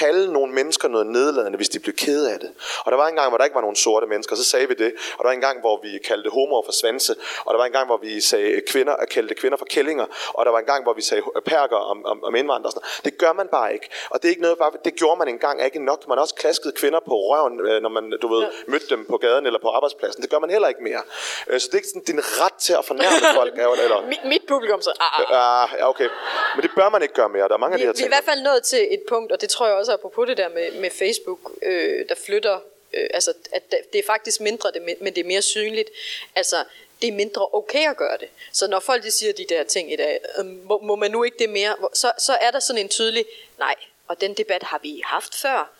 kalde 0.00 0.32
nogle 0.32 0.52
mennesker 0.52 0.88
noget 0.88 1.06
nedladende, 1.06 1.56
hvis 1.56 1.68
de 1.68 1.78
blev 1.78 1.94
ked 1.94 2.26
af 2.26 2.38
det. 2.40 2.50
Og 2.84 2.92
der 2.92 2.96
var 2.98 3.08
en 3.08 3.14
gang, 3.16 3.28
hvor 3.28 3.38
der 3.38 3.44
ikke 3.44 3.54
var 3.54 3.60
nogen 3.60 3.76
sorte 3.76 4.06
mennesker, 4.06 4.36
så 4.36 4.44
sagde 4.44 4.68
vi 4.68 4.74
det. 4.74 4.92
Og 5.12 5.18
der 5.18 5.24
var 5.24 5.32
en 5.32 5.40
gang, 5.40 5.60
hvor 5.60 5.80
vi 5.82 5.98
kaldte 6.08 6.30
homoer 6.30 6.62
for 6.64 6.72
svanse. 6.72 7.14
Og 7.44 7.54
der 7.54 7.58
var 7.58 7.66
en 7.66 7.72
gang, 7.72 7.86
hvor 7.86 7.96
vi 7.96 8.20
sagde 8.20 8.60
kvinder, 8.68 8.94
kaldte 9.10 9.34
kvinder 9.34 9.58
for 9.58 9.64
kællinger. 9.64 10.06
Og 10.34 10.44
der 10.46 10.52
var 10.52 10.58
en 10.58 10.64
gang, 10.64 10.82
hvor 10.82 10.92
vi 10.92 11.02
sagde 11.02 11.22
perker 11.44 11.76
om, 11.76 12.04
om, 12.06 12.24
om 12.24 12.34
indvandrere. 12.34 12.66
og 12.66 12.72
Sådan. 12.72 12.88
Det 13.04 13.18
gør 13.18 13.32
man 13.32 13.48
bare 13.48 13.72
ikke. 13.72 13.88
Og 14.10 14.22
det 14.22 14.28
er 14.28 14.30
ikke 14.30 14.42
noget, 14.42 14.58
bare, 14.58 14.70
det 14.84 14.94
gjorde 14.94 15.18
man 15.18 15.28
engang 15.28 15.60
er 15.60 15.64
ikke 15.64 15.84
nok. 15.84 16.08
Man 16.08 16.18
har 16.18 16.22
også 16.22 16.34
klasket 16.34 16.74
kvinder 16.74 17.00
på 17.00 17.14
røven, 17.30 17.60
øh, 17.68 17.82
når 17.82 17.88
man 17.88 18.04
du 18.22 18.28
ved, 18.34 18.42
ja. 18.42 18.48
mødte 18.66 18.86
dem 18.90 19.06
på 19.10 19.16
gaden 19.16 19.46
eller 19.46 19.58
på 19.60 19.68
arbejdspladsen. 19.68 20.22
Det 20.22 20.30
gør 20.30 20.38
man 20.38 20.50
heller 20.50 20.68
ikke 20.68 20.82
mere. 20.82 21.02
Øh, 21.50 21.60
Så 21.60 21.66
det 21.66 21.74
er 21.74 21.78
ikke 21.78 21.88
sådan, 21.88 22.02
din 22.02 22.20
ret 22.42 22.54
til 22.54 22.72
at 22.80 22.84
fornærme 22.84 23.16
folk. 23.40 23.52
er 23.58 23.68
Eller, 23.84 24.06
mit, 24.08 24.24
mit 24.24 24.42
publikum 24.48 24.80
så... 24.82 24.92
Ah, 25.00 25.20
ah. 25.30 25.62
Ah, 25.62 25.68
ja, 25.78 25.88
okay. 25.88 26.08
Men 26.54 26.62
det 26.62 26.70
bør 26.76 26.88
man 26.88 27.02
ikke 27.02 27.14
gøre 27.14 27.28
mere. 27.28 27.48
Der 27.48 27.54
er 27.54 27.58
mange 27.58 27.74
af 27.74 27.78
Vi, 27.78 27.82
de 27.82 27.86
her 27.86 27.92
vi 27.92 27.96
er 27.96 27.96
ting. 27.96 28.06
i 28.06 28.14
hvert 28.16 28.24
fald 28.30 28.40
nået 28.42 28.62
til 28.62 28.82
et 28.94 29.02
punkt, 29.08 29.32
og 29.32 29.40
det 29.40 29.48
tror 29.48 29.66
jeg 29.66 29.74
også 29.76 29.83
også 29.84 29.92
apropos 29.92 30.28
det 30.28 30.36
der 30.36 30.48
med, 30.48 30.72
med 30.72 30.90
Facebook, 30.90 31.38
øh, 31.62 32.08
der 32.08 32.14
flytter, 32.14 32.60
øh, 32.92 33.06
altså 33.14 33.32
at 33.52 33.62
det 33.92 33.98
er 33.98 34.02
faktisk 34.06 34.40
mindre, 34.40 34.70
det, 34.70 34.82
men 35.00 35.14
det 35.14 35.18
er 35.18 35.28
mere 35.28 35.42
synligt. 35.42 35.90
Altså, 36.34 36.64
det 37.02 37.08
er 37.08 37.12
mindre 37.12 37.48
okay 37.54 37.90
at 37.90 37.96
gøre 37.96 38.18
det. 38.18 38.28
Så 38.52 38.66
når 38.66 38.80
folk 38.80 39.02
de 39.02 39.10
siger 39.10 39.32
de 39.32 39.46
der 39.48 39.62
ting 39.64 39.92
i 39.92 39.96
dag, 39.96 40.20
øh, 40.38 40.46
må, 40.46 40.80
må 40.82 40.96
man 40.96 41.10
nu 41.10 41.24
ikke 41.24 41.38
det 41.38 41.50
mere, 41.50 41.76
så, 41.92 42.12
så 42.18 42.32
er 42.32 42.50
der 42.50 42.60
sådan 42.60 42.82
en 42.82 42.88
tydelig, 42.88 43.24
nej, 43.58 43.74
og 44.08 44.20
den 44.20 44.34
debat 44.34 44.62
har 44.62 44.80
vi 44.82 45.02
haft 45.04 45.34
før, 45.34 45.70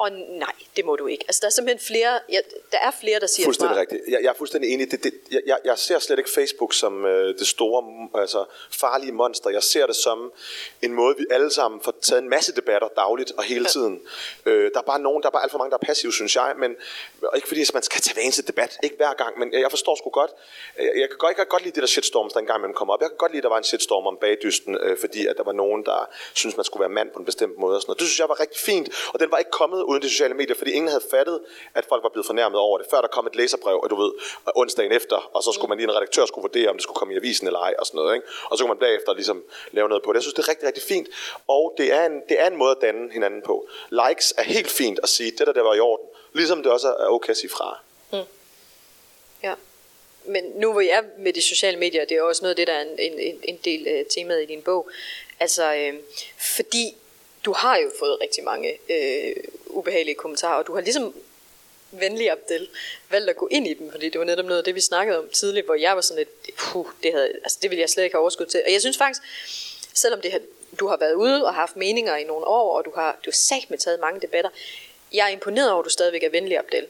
og 0.00 0.12
nej, 0.12 0.52
det 0.76 0.84
må 0.84 0.96
du 0.96 1.06
ikke. 1.06 1.24
Altså, 1.28 1.40
der 1.40 1.46
er 1.46 1.50
simpelthen 1.50 1.86
flere, 1.86 2.20
ja, 2.32 2.38
der 2.72 2.78
er 2.78 2.90
flere, 3.00 3.20
der 3.20 3.26
siger 3.26 3.46
Fuldstændig 3.46 3.74
fra. 3.74 3.80
rigtigt. 3.80 4.00
Jeg, 4.08 4.18
jeg 4.22 4.28
er 4.28 4.34
fuldstændig 4.38 4.72
enig. 4.74 4.90
Det, 4.90 5.04
det, 5.04 5.12
jeg- 5.46 5.58
jeg, 5.64 5.78
ser 5.78 5.98
slet 5.98 6.18
ikke 6.18 6.30
Facebook 6.30 6.74
som 6.74 7.04
øh, 7.06 7.38
det 7.38 7.46
store, 7.46 8.08
altså 8.22 8.44
farlige 8.70 9.12
monster. 9.12 9.50
Jeg 9.50 9.62
ser 9.62 9.86
det 9.86 9.96
som 9.96 10.32
en 10.82 10.92
måde, 10.92 11.16
vi 11.18 11.26
alle 11.30 11.50
sammen 11.50 11.80
får 11.80 11.94
taget 12.02 12.22
en 12.22 12.28
masse 12.28 12.54
debatter 12.54 12.88
dagligt 12.96 13.32
og 13.36 13.42
hele 13.42 13.64
tiden. 13.64 14.00
Øh, 14.46 14.70
der 14.74 14.78
er 14.78 14.82
bare 14.82 15.00
nogen, 15.00 15.22
der 15.22 15.28
er 15.28 15.32
bare 15.32 15.42
alt 15.42 15.50
for 15.52 15.58
mange, 15.58 15.70
der 15.70 15.76
er 15.82 15.86
passive, 15.86 16.12
synes 16.12 16.36
jeg. 16.36 16.54
Men 16.58 16.76
og 17.22 17.36
ikke 17.36 17.48
fordi, 17.48 17.60
at 17.62 17.74
man 17.74 17.82
skal 17.82 18.00
tage 18.00 18.14
hver 18.14 18.22
eneste 18.22 18.42
debat, 18.42 18.78
ikke 18.82 18.96
hver 18.96 19.12
gang, 19.14 19.38
men 19.38 19.52
jeg 19.52 19.70
forstår 19.70 19.94
sgu 19.96 20.10
godt. 20.10 20.30
Jeg, 20.78 20.92
jeg, 20.96 21.08
kan 21.08 21.18
godt, 21.18 21.30
jeg 21.30 21.36
kan 21.36 21.46
godt 21.48 21.62
lide 21.62 21.74
det 21.74 21.80
der 21.80 21.86
shitstorms, 21.86 22.32
der 22.32 22.40
engang 22.40 22.60
man 22.60 22.74
kommer 22.74 22.94
op. 22.94 23.00
Jeg 23.00 23.08
kan 23.10 23.16
godt 23.16 23.32
lide, 23.32 23.38
at 23.40 23.42
der 23.42 23.48
var 23.48 23.58
en 23.58 23.64
shitstorm 23.64 24.06
om 24.06 24.16
bagdysten, 24.20 24.78
øh, 24.82 24.96
fordi 25.00 25.26
at 25.26 25.36
der 25.36 25.44
var 25.44 25.52
nogen, 25.52 25.84
der 25.84 26.08
synes 26.34 26.56
man 26.56 26.64
skulle 26.64 26.80
være 26.80 26.88
mand 26.98 27.10
på 27.10 27.18
en 27.18 27.24
bestemt 27.24 27.58
måde. 27.58 27.76
Og 27.76 27.82
sådan 27.82 27.90
noget. 27.90 27.98
Det 28.00 28.06
synes 28.08 28.18
jeg 28.20 28.28
var 28.28 28.40
rigtig 28.40 28.60
fint, 28.60 28.88
og 29.12 29.20
den 29.20 29.30
var 29.30 29.38
ikke 29.38 29.50
kommet 29.50 29.82
uden 29.90 30.02
de 30.02 30.08
sociale 30.10 30.34
medier, 30.34 30.56
fordi 30.56 30.70
ingen 30.70 30.88
havde 30.88 31.04
fattet, 31.10 31.40
at 31.74 31.84
folk 31.88 32.02
var 32.02 32.08
blevet 32.08 32.26
fornærmet 32.26 32.58
over 32.60 32.78
det, 32.78 32.86
før 32.90 33.00
der 33.00 33.08
kom 33.08 33.26
et 33.26 33.36
læserbrev, 33.36 33.76
og 33.82 33.90
du 33.90 33.96
ved, 34.02 34.12
onsdagen 34.56 34.92
efter, 34.92 35.16
og 35.36 35.42
så 35.42 35.52
skulle 35.52 35.68
man 35.68 35.78
lige 35.78 35.88
en 35.90 35.96
redaktør 35.96 36.26
skulle 36.26 36.42
vurdere, 36.42 36.68
om 36.68 36.76
det 36.76 36.82
skulle 36.82 36.96
komme 37.00 37.14
i 37.14 37.16
avisen 37.16 37.46
eller 37.46 37.60
ej, 37.60 37.74
og 37.78 37.86
sådan 37.86 37.98
noget. 37.98 38.14
Ikke? 38.14 38.26
Og 38.50 38.58
så 38.58 38.64
kunne 38.64 38.68
man 38.74 38.78
bagefter 38.86 39.14
ligesom 39.14 39.44
lave 39.72 39.88
noget 39.88 40.02
på 40.04 40.12
det. 40.12 40.16
Jeg 40.16 40.22
synes, 40.22 40.34
det 40.34 40.42
er 40.44 40.48
rigtig, 40.48 40.66
rigtig 40.66 40.82
fint, 40.82 41.08
og 41.48 41.74
det 41.78 41.92
er 41.92 42.06
en, 42.06 42.22
det 42.28 42.40
er 42.40 42.46
en 42.46 42.56
måde 42.56 42.70
at 42.70 42.76
danne 42.82 43.12
hinanden 43.12 43.42
på. 43.42 43.68
Likes 43.90 44.34
er 44.38 44.42
helt 44.42 44.70
fint 44.70 44.98
at 45.02 45.08
sige, 45.08 45.30
det 45.30 45.46
der, 45.46 45.52
der 45.52 45.62
var 45.62 45.74
i 45.74 45.80
orden, 45.80 46.06
ligesom 46.32 46.62
det 46.62 46.72
også 46.72 46.88
er 46.88 47.06
okay 47.06 47.30
at 47.30 47.36
sige 47.36 47.50
fra. 47.50 47.78
Mm. 48.12 48.18
Ja. 49.42 49.54
Men 50.24 50.44
nu 50.54 50.72
hvor 50.72 50.80
jeg 50.80 50.90
er 50.98 51.02
med 51.18 51.32
de 51.32 51.42
sociale 51.42 51.78
medier, 51.78 52.04
det 52.04 52.16
er 52.16 52.22
også 52.22 52.42
noget 52.42 52.50
af 52.52 52.56
det, 52.56 52.66
der 52.66 52.72
er 52.72 52.82
en, 52.82 53.18
en, 53.18 53.40
en- 53.42 53.58
del 53.64 53.86
af 53.88 54.04
temaet 54.10 54.42
i 54.42 54.46
din 54.46 54.62
bog. 54.62 54.90
Altså, 55.40 55.74
øh, 55.74 55.94
fordi 56.38 56.96
du 57.44 57.52
har 57.52 57.76
jo 57.76 57.90
fået 57.98 58.20
rigtig 58.20 58.44
mange 58.44 58.78
øh, 58.88 59.36
ubehagelige 59.66 60.14
kommentarer, 60.14 60.58
og 60.58 60.66
du 60.66 60.74
har 60.74 60.80
ligesom 60.80 61.14
venlig 61.90 62.30
Abdel 62.30 62.68
valgt 63.10 63.30
at 63.30 63.36
gå 63.36 63.48
ind 63.50 63.66
i 63.66 63.74
dem, 63.74 63.90
fordi 63.90 64.08
det 64.08 64.18
var 64.18 64.24
netop 64.24 64.44
noget 64.44 64.58
af 64.58 64.64
det, 64.64 64.74
vi 64.74 64.80
snakkede 64.80 65.18
om 65.18 65.28
tidligt, 65.28 65.66
hvor 65.66 65.74
jeg 65.74 65.94
var 65.94 66.00
sådan 66.00 66.18
lidt, 66.18 66.56
puh, 66.58 66.86
det, 67.02 67.12
havde, 67.12 67.28
altså, 67.28 67.58
det 67.62 67.70
ville 67.70 67.80
jeg 67.80 67.90
slet 67.90 68.04
ikke 68.04 68.14
have 68.14 68.20
overskud 68.20 68.46
til. 68.46 68.62
Og 68.66 68.72
jeg 68.72 68.80
synes 68.80 68.98
faktisk, 68.98 69.22
selvom 69.94 70.20
det 70.20 70.32
her, 70.32 70.38
du 70.80 70.86
har 70.86 70.96
været 70.96 71.14
ude 71.14 71.46
og 71.46 71.54
haft 71.54 71.76
meninger 71.76 72.16
i 72.16 72.24
nogle 72.24 72.46
år, 72.46 72.78
og 72.78 72.84
du 72.84 72.92
har, 72.94 73.12
du 73.12 73.30
har 73.30 73.32
sagt 73.32 73.70
med 73.70 73.78
taget 73.78 74.00
mange 74.00 74.20
debatter, 74.20 74.50
jeg 75.12 75.26
er 75.26 75.28
imponeret 75.28 75.70
over, 75.70 75.80
at 75.80 75.84
du 75.84 75.90
stadigvæk 75.90 76.22
er 76.22 76.30
venlig 76.30 76.58
Abdel. 76.58 76.86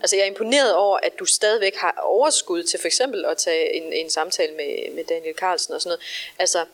Altså 0.00 0.16
jeg 0.16 0.22
er 0.22 0.26
imponeret 0.26 0.74
over, 0.74 0.98
at 1.02 1.18
du 1.18 1.24
stadigvæk 1.24 1.74
har 1.76 2.00
overskud 2.02 2.62
til 2.62 2.80
for 2.80 2.86
eksempel 2.86 3.24
at 3.24 3.36
tage 3.36 3.72
en, 3.74 3.92
en 3.92 4.10
samtale 4.10 4.54
med, 4.54 4.94
med 4.94 5.04
Daniel 5.04 5.34
Carlsen 5.34 5.74
og 5.74 5.82
sådan 5.82 5.88
noget. 5.88 6.02
Altså, 6.38 6.64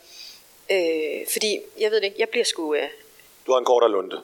øh, 0.71 1.27
fordi, 1.31 1.59
jeg 1.79 1.91
ved 1.91 1.97
det 1.97 2.03
ikke, 2.03 2.19
jeg 2.19 2.29
bliver 2.29 2.45
sgu... 2.45 2.73
Øh, 2.75 2.89
Du 3.45 3.51
har 3.51 3.59
en 3.59 3.65
kortere 3.65 3.91
lunde. 3.91 4.21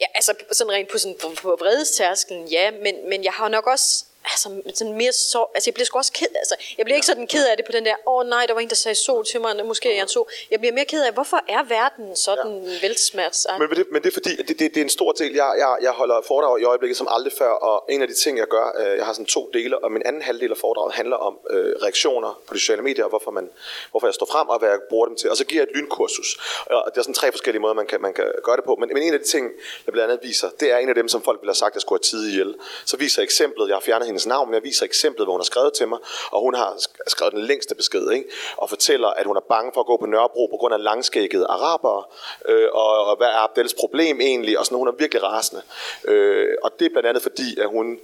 ja, 0.00 0.06
altså 0.14 0.34
sådan 0.52 0.72
rent 0.72 0.88
på, 0.88 0.98
sådan, 0.98 1.16
på, 1.22 1.28
på 1.42 1.56
vredestærskelen, 1.60 2.48
ja, 2.48 2.70
men, 2.70 3.08
men 3.08 3.24
jeg 3.24 3.32
har 3.32 3.48
nok 3.48 3.66
også 3.66 4.04
altså, 4.32 4.48
sådan 4.74 4.92
mere 4.92 5.12
så, 5.12 5.46
altså 5.54 5.68
jeg 5.70 5.74
bliver 5.74 5.86
sgu 5.86 5.98
også 5.98 6.12
ked, 6.12 6.32
altså 6.34 6.54
jeg 6.78 6.84
bliver 6.84 6.96
ikke 6.96 7.06
sådan 7.06 7.26
ked 7.26 7.46
af 7.46 7.56
det 7.56 7.66
på 7.66 7.72
den 7.72 7.84
der, 7.84 7.94
åh 8.06 8.14
oh, 8.14 8.26
nej, 8.26 8.46
der 8.46 8.54
var 8.54 8.60
en, 8.60 8.68
der 8.68 8.74
sagde 8.74 8.94
sol 8.94 9.24
til 9.24 9.40
mig, 9.40 9.66
måske 9.66 9.96
jeg 9.96 10.08
sol. 10.08 10.30
Jeg 10.50 10.58
bliver 10.60 10.72
mere 10.72 10.84
ked 10.84 11.04
af, 11.04 11.12
hvorfor 11.12 11.40
er 11.48 11.62
verden 11.62 12.16
sådan 12.16 12.64
ja. 12.64 12.86
velsmertsagtig? 12.86 13.68
Men 13.68 13.78
det, 13.78 13.86
men 13.92 14.02
det 14.02 14.08
er 14.08 14.12
fordi, 14.12 14.36
det, 14.36 14.48
det, 14.48 14.58
det 14.58 14.76
er 14.76 14.82
en 14.82 14.88
stor 14.88 15.12
del. 15.12 15.32
Jeg, 15.34 15.54
jeg, 15.58 15.76
jeg 15.82 15.90
holder 15.90 16.20
foredrag 16.26 16.60
i 16.60 16.64
øjeblikket 16.64 16.96
som 16.96 17.08
aldrig 17.10 17.32
før, 17.32 17.50
og 17.50 17.84
en 17.88 18.02
af 18.02 18.08
de 18.08 18.14
ting, 18.14 18.38
jeg 18.38 18.46
gør, 18.46 18.66
øh, 18.78 18.96
jeg 18.96 19.06
har 19.06 19.12
sådan 19.12 19.26
to 19.26 19.50
dele, 19.52 19.84
og 19.84 19.92
min 19.92 20.02
anden 20.04 20.22
halvdel 20.22 20.50
af 20.50 20.56
foredraget 20.56 20.94
handler 20.94 21.16
om 21.16 21.38
øh, 21.50 21.74
reaktioner 21.82 22.40
på 22.46 22.54
de 22.54 22.60
sociale 22.60 22.82
medier, 22.82 23.04
og 23.04 23.10
hvorfor, 23.10 23.30
man, 23.30 23.50
hvorfor 23.90 24.06
jeg 24.06 24.14
står 24.14 24.26
frem, 24.26 24.48
og 24.48 24.58
hvad 24.58 24.68
jeg 24.68 24.78
bruger 24.88 25.06
dem 25.06 25.16
til. 25.16 25.30
Og 25.30 25.36
så 25.36 25.44
giver 25.44 25.62
jeg 25.62 25.68
et 25.70 25.76
lynkursus. 25.76 26.30
Og 26.70 26.90
det 26.94 26.98
er 26.98 27.02
sådan 27.02 27.14
tre 27.14 27.32
forskellige 27.32 27.60
måder, 27.60 27.74
man 27.74 27.86
kan, 27.86 28.02
man 28.02 28.12
kan 28.12 28.24
gøre 28.44 28.56
det 28.56 28.64
på. 28.64 28.76
Men, 28.80 28.90
men 28.92 29.02
en 29.02 29.14
af 29.14 29.20
de 29.20 29.26
ting, 29.26 29.50
jeg 29.86 29.92
blandt 29.92 30.12
andet 30.12 30.28
viser, 30.28 30.48
det 30.60 30.72
er 30.72 30.78
en 30.78 30.88
af 30.88 30.94
dem, 30.94 31.08
som 31.08 31.22
folk 31.22 31.40
ville 31.40 31.50
have 31.50 31.54
sagt, 31.64 31.74
jeg 31.74 31.80
skulle 31.82 31.98
have 31.98 32.10
tid 32.10 32.28
ihjel. 32.28 32.54
Så 32.84 32.96
viser 32.96 33.22
jeg 33.22 33.24
eksemplet, 33.24 33.68
jeg 33.68 33.76
har 33.76 33.80
fjernet 33.80 34.06
hendes 34.16 34.26
navn, 34.26 34.48
men 34.48 34.54
jeg 34.54 34.64
viser 34.64 34.84
eksemplet, 34.84 35.26
hvor 35.26 35.32
hun 35.32 35.40
har 35.40 35.44
skrevet 35.44 35.72
til 35.72 35.88
mig, 35.88 35.98
og 36.30 36.40
hun 36.40 36.54
har 36.54 36.70
sk- 36.72 37.02
skrevet 37.06 37.32
den 37.32 37.42
længste 37.42 37.74
besked, 37.74 38.10
ikke? 38.10 38.28
og 38.56 38.68
fortæller, 38.68 39.08
at 39.08 39.26
hun 39.26 39.36
er 39.36 39.40
bange 39.40 39.70
for 39.74 39.80
at 39.80 39.86
gå 39.86 39.96
på 39.96 40.06
Nørrebro 40.06 40.46
på 40.46 40.56
grund 40.56 40.74
af 40.74 40.82
langskækkede 40.82 41.46
arabere, 41.46 42.04
øh, 42.48 42.68
og, 42.72 43.04
og 43.04 43.16
hvad 43.16 43.26
er 43.26 43.44
Abdels 43.44 43.74
problem 43.74 44.20
egentlig, 44.20 44.58
og 44.58 44.64
sådan, 44.64 44.78
hun 44.78 44.88
er 44.88 44.92
virkelig 44.92 45.22
rasende. 45.22 45.62
Øh, 46.04 46.54
og 46.62 46.70
det 46.78 46.84
er 46.84 46.90
blandt 46.90 47.08
andet 47.08 47.22
fordi, 47.22 47.60
at 47.60 47.68
hun 47.68 47.98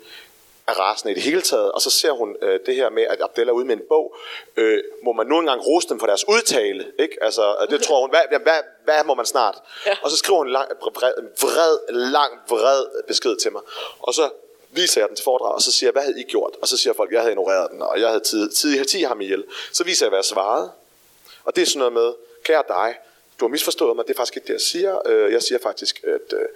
er 0.67 0.73
rasende 0.73 1.13
i 1.13 1.15
det 1.15 1.23
hele 1.23 1.43
taget, 1.43 1.73
og 1.73 1.81
så 1.81 1.91
ser 1.91 2.11
hun 2.11 2.37
øh, 2.43 2.61
det 2.67 2.75
her 2.75 2.91
med, 2.91 3.03
at 3.03 3.23
Abdel 3.23 3.49
er 3.49 3.53
ude 3.53 3.65
med 3.65 3.77
en 3.77 3.83
bog, 3.89 4.17
øh, 4.57 4.83
må 5.05 5.13
man 5.13 5.27
nu 5.27 5.39
engang 5.39 5.67
rose 5.67 5.89
dem 5.89 5.99
for 5.99 6.07
deres 6.07 6.29
udtale, 6.29 6.87
ikke? 6.99 7.17
Altså, 7.23 7.43
og 7.43 7.71
det 7.71 7.83
tror 7.83 8.01
hun, 8.01 8.11
hvad, 8.11 8.21
hvad, 8.29 8.39
hvad, 8.41 8.61
hvad 8.85 9.05
må 9.05 9.15
man 9.15 9.27
snart? 9.27 9.55
Ja. 9.87 9.97
Og 10.03 10.11
så 10.11 10.17
skriver 10.17 10.39
hun 10.39 10.47
en 10.47 10.53
lang, 10.53 10.69
vred, 10.81 11.13
vred, 11.41 11.77
lang, 11.91 12.33
vred 12.49 13.05
besked 13.09 13.37
til 13.37 13.53
mig, 13.53 13.63
og 14.01 14.15
så 14.15 14.31
viser 14.73 15.01
jeg 15.01 15.09
den 15.09 15.17
til 15.17 15.25
foredrag, 15.25 15.55
og 15.55 15.63
så 15.63 15.73
siger 15.73 15.89
jeg, 15.89 15.93
hvad 15.93 16.03
havde 16.03 16.21
I 16.21 16.23
gjort? 16.23 16.57
Og 16.63 16.69
så 16.69 16.77
siger 16.77 16.93
folk, 16.93 17.13
jeg 17.13 17.21
havde 17.21 17.33
ignoreret 17.33 17.71
den, 17.71 17.83
og 17.83 18.01
jeg 18.01 18.09
havde 18.09 18.21
tid, 18.21 18.51
tid, 18.51 18.85
tid, 18.85 19.05
ham 19.05 19.21
ihjel. 19.21 19.45
Så 19.73 19.85
viser 19.85 20.07
jeg, 20.07 20.11
hvad 20.11 20.19
jeg 20.19 20.25
svarede. 20.25 20.71
Og 21.45 21.57
det 21.57 21.63
er 21.63 21.67
sådan 21.67 21.79
noget 21.79 21.93
med, 21.93 22.13
kære 22.45 22.63
dig, 22.69 22.99
du 23.43 23.47
har 23.47 23.51
misforstået 23.51 23.97
mig, 23.97 24.05
det 24.07 24.13
er 24.15 24.17
faktisk 24.17 24.37
ikke 24.37 24.47
det, 24.47 24.53
jeg 24.53 24.61
siger. 24.61 25.09
Øh, 25.09 25.33
Jeg 25.33 25.43
siger 25.43 25.59
faktisk, 25.63 26.05
at, 26.05 26.33
øh, 26.39 26.47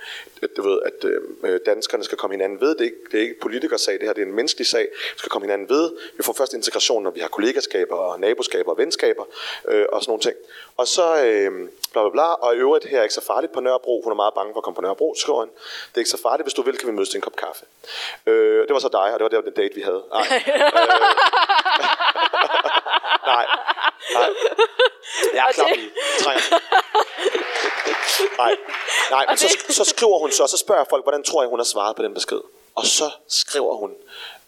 at, 0.43 0.57
du 0.57 0.63
ved, 0.69 0.79
at 0.85 1.05
øh, 1.05 1.61
danskerne 1.67 2.05
skal 2.05 2.19
komme 2.19 2.35
hinanden 2.35 2.61
ved. 2.61 2.69
Det 2.69 2.81
er 2.81 2.85
ikke, 2.85 2.97
det 3.13 3.19
er 3.19 3.23
ikke 3.23 3.41
politikersag, 3.41 3.95
det 3.95 4.03
her 4.03 4.13
det 4.13 4.23
er 4.23 4.27
en 4.27 4.33
menneskelig 4.35 4.67
sag. 4.67 4.89
Vi 5.15 5.19
skal 5.19 5.31
komme 5.31 5.47
hinanden 5.47 5.69
ved. 5.69 5.93
Vi 6.17 6.23
får 6.23 6.33
først 6.33 6.55
integration, 6.55 7.03
når 7.03 7.11
vi 7.11 7.21
har 7.21 7.29
kollegaskaber 7.29 7.97
og 7.97 8.21
naboskaber 8.21 8.71
og 8.73 8.79
venskaber 8.79 9.25
øh, 9.69 9.87
og 9.93 10.03
sådan 10.03 10.11
nogle 10.11 10.23
ting. 10.23 10.37
Og 10.77 10.87
så 10.89 11.25
øh, 11.25 11.69
bla 11.93 12.03
bla 12.03 12.11
bla, 12.11 12.23
og 12.33 12.55
i 12.55 12.59
øvrigt 12.59 12.85
her 12.85 12.99
er 12.99 13.03
ikke 13.03 13.15
så 13.15 13.25
farligt 13.27 13.53
på 13.53 13.61
Nørrebro. 13.61 14.01
Hun 14.05 14.13
er 14.13 14.17
meget 14.17 14.35
bange 14.35 14.53
for 14.53 14.59
at 14.61 14.65
komme 14.65 14.75
på 14.75 14.83
Nørrebro, 14.83 15.15
skriver 15.19 15.39
hun. 15.39 15.49
Det 15.89 15.95
er 15.95 15.99
ikke 15.99 16.11
så 16.11 16.23
farligt, 16.23 16.45
hvis 16.47 16.55
du 16.55 16.63
vil, 16.63 16.79
kan 16.79 16.89
vi 16.89 16.93
mødes 16.95 17.09
til 17.09 17.19
en 17.19 17.23
kop 17.23 17.37
kaffe. 17.37 17.65
Øh, 18.27 18.67
det 18.67 18.73
var 18.75 18.79
så 18.79 18.89
dig, 18.89 19.13
og 19.13 19.19
det 19.19 19.23
var, 19.23 19.29
det 19.29 19.37
var 19.37 19.43
den 19.43 19.53
date, 19.53 19.75
vi 19.75 19.81
havde. 19.81 20.03
Ej. 20.15 20.27
Nej. 23.27 23.47
Nej. 24.15 24.29
Jeg 25.35 25.45
er 25.49 25.53
klar, 25.53 25.67
det- 25.69 25.91
trænger. 26.21 26.43
Nej, 28.39 28.57
Nej 29.11 29.27
men 29.29 29.37
så, 29.37 29.59
så 29.69 29.85
skriver 29.85 30.19
hun 30.19 30.31
så, 30.33 30.43
og 30.43 30.49
så 30.49 30.57
spørger 30.57 30.85
folk, 30.91 31.05
hvordan 31.05 31.23
tror 31.23 31.43
jeg, 31.43 31.49
hun 31.49 31.59
har 31.59 31.65
svaret 31.65 31.97
på 31.97 32.03
den 32.03 32.15
besked? 32.15 32.41
Og 32.75 32.87
så 32.87 33.11
skriver 33.29 33.77
hun, 33.77 33.95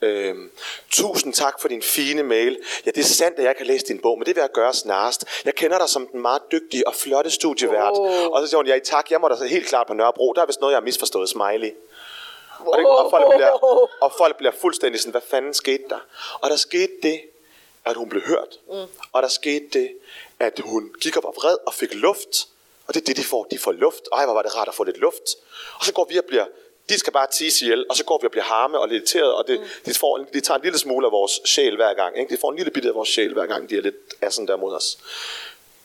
øhm, 0.03 0.51
tusind 0.91 1.35
tak 1.35 1.61
for 1.61 1.69
din 1.69 1.83
fine 1.83 2.23
mail. 2.23 2.59
Ja, 2.87 2.91
det 2.91 3.01
er 3.01 3.05
sandt, 3.05 3.39
at 3.39 3.45
jeg 3.45 3.57
kan 3.57 3.67
læse 3.67 3.87
din 3.87 3.99
bog, 3.99 4.19
men 4.19 4.27
det 4.27 4.37
vil 4.37 4.41
jeg 4.41 4.51
gøre 4.53 4.75
snarest. 4.75 5.25
Jeg 5.45 5.55
kender 5.55 5.79
dig 5.79 5.89
som 5.89 6.07
den 6.07 6.21
meget 6.23 6.43
dygtige 6.53 6.87
og 6.87 6.95
flotte 6.95 7.31
studievært. 7.31 7.93
Åh. 7.93 8.27
Og 8.27 8.41
så 8.41 8.47
siger 8.47 8.57
hun, 8.59 8.67
ja 8.67 8.79
tak, 8.79 9.11
jeg 9.11 9.21
må 9.21 9.29
da 9.29 9.37
så 9.37 9.45
helt 9.47 9.67
klart 9.67 9.87
på 9.87 9.95
Nørrebro. 9.95 10.33
Der 10.33 10.43
er 10.43 10.47
vist 10.47 10.61
noget, 10.61 10.73
jeg 10.73 10.77
har 10.77 10.85
misforstået, 10.85 11.29
smiley. 11.29 11.71
Og, 12.59 12.79
det, 12.79 12.87
og, 12.87 13.11
folk 13.11 13.25
bliver, 13.35 13.51
og 14.05 14.13
folk 14.19 14.37
bliver 14.37 14.53
fuldstændig 14.61 15.01
sådan, 15.01 15.11
hvad 15.11 15.21
fanden 15.31 15.55
skete 15.55 15.83
der? 15.91 15.99
Og 16.41 16.51
der 16.51 16.57
skete 16.57 16.93
det, 17.03 17.21
at 17.85 17.97
hun 17.97 18.09
blev 18.09 18.22
hørt. 18.22 18.61
Mm. 18.68 18.87
Og 19.12 19.22
der 19.22 19.29
skete 19.29 19.68
det, 19.72 19.91
at 20.39 20.61
hun 20.64 20.91
gik 21.01 21.16
op 21.16 21.24
og 21.24 21.35
vred 21.37 21.57
og 21.66 21.74
fik 21.74 21.95
luft. 21.95 22.49
Og 22.87 22.95
det 22.95 23.01
er 23.01 23.05
det, 23.05 23.16
de 23.16 23.24
får. 23.24 23.45
De 23.45 23.59
får 23.59 23.72
luft. 23.72 24.09
Ej, 24.12 24.24
hvor 24.24 24.35
var 24.35 24.43
det 24.43 24.57
rart 24.57 24.68
at 24.68 24.74
få 24.74 24.85
lidt 24.85 24.99
luft. 24.99 25.37
Og 25.79 25.85
så 25.85 25.93
går 25.93 26.07
vi 26.11 26.18
og 26.18 26.24
bliver, 26.24 26.47
de 26.89 26.99
skal 26.99 27.12
bare 27.12 27.26
tisse 27.33 27.64
ihjel, 27.64 27.87
og 27.91 27.97
så 27.97 28.05
går 28.05 28.18
vi 28.20 28.26
og 28.26 28.31
bliver 28.31 28.45
harme 28.45 28.79
og 28.79 28.91
irriteret, 28.91 29.35
og 29.35 29.49
det, 29.49 29.61
mm. 29.61 29.66
de, 29.87 29.95
får, 29.95 30.18
de 30.33 30.41
tager 30.41 30.59
en 30.59 30.64
lille 30.64 30.79
smule 30.79 31.07
af 31.07 31.12
vores 31.12 31.41
sjæl 31.45 31.76
hver 31.76 31.95
gang. 31.95 32.18
Ikke? 32.18 32.35
De 32.35 32.41
får 32.41 32.51
en 32.51 32.57
lille 32.57 32.70
bitte 32.70 32.89
af 32.89 32.95
vores 32.95 33.09
sjæl 33.09 33.33
hver 33.33 33.47
gang, 33.47 33.70
de 33.70 33.76
er 33.76 33.81
lidt 33.81 33.97
sådan 34.31 34.49
der 34.49 34.57
mod 34.57 34.74
os. 34.74 34.99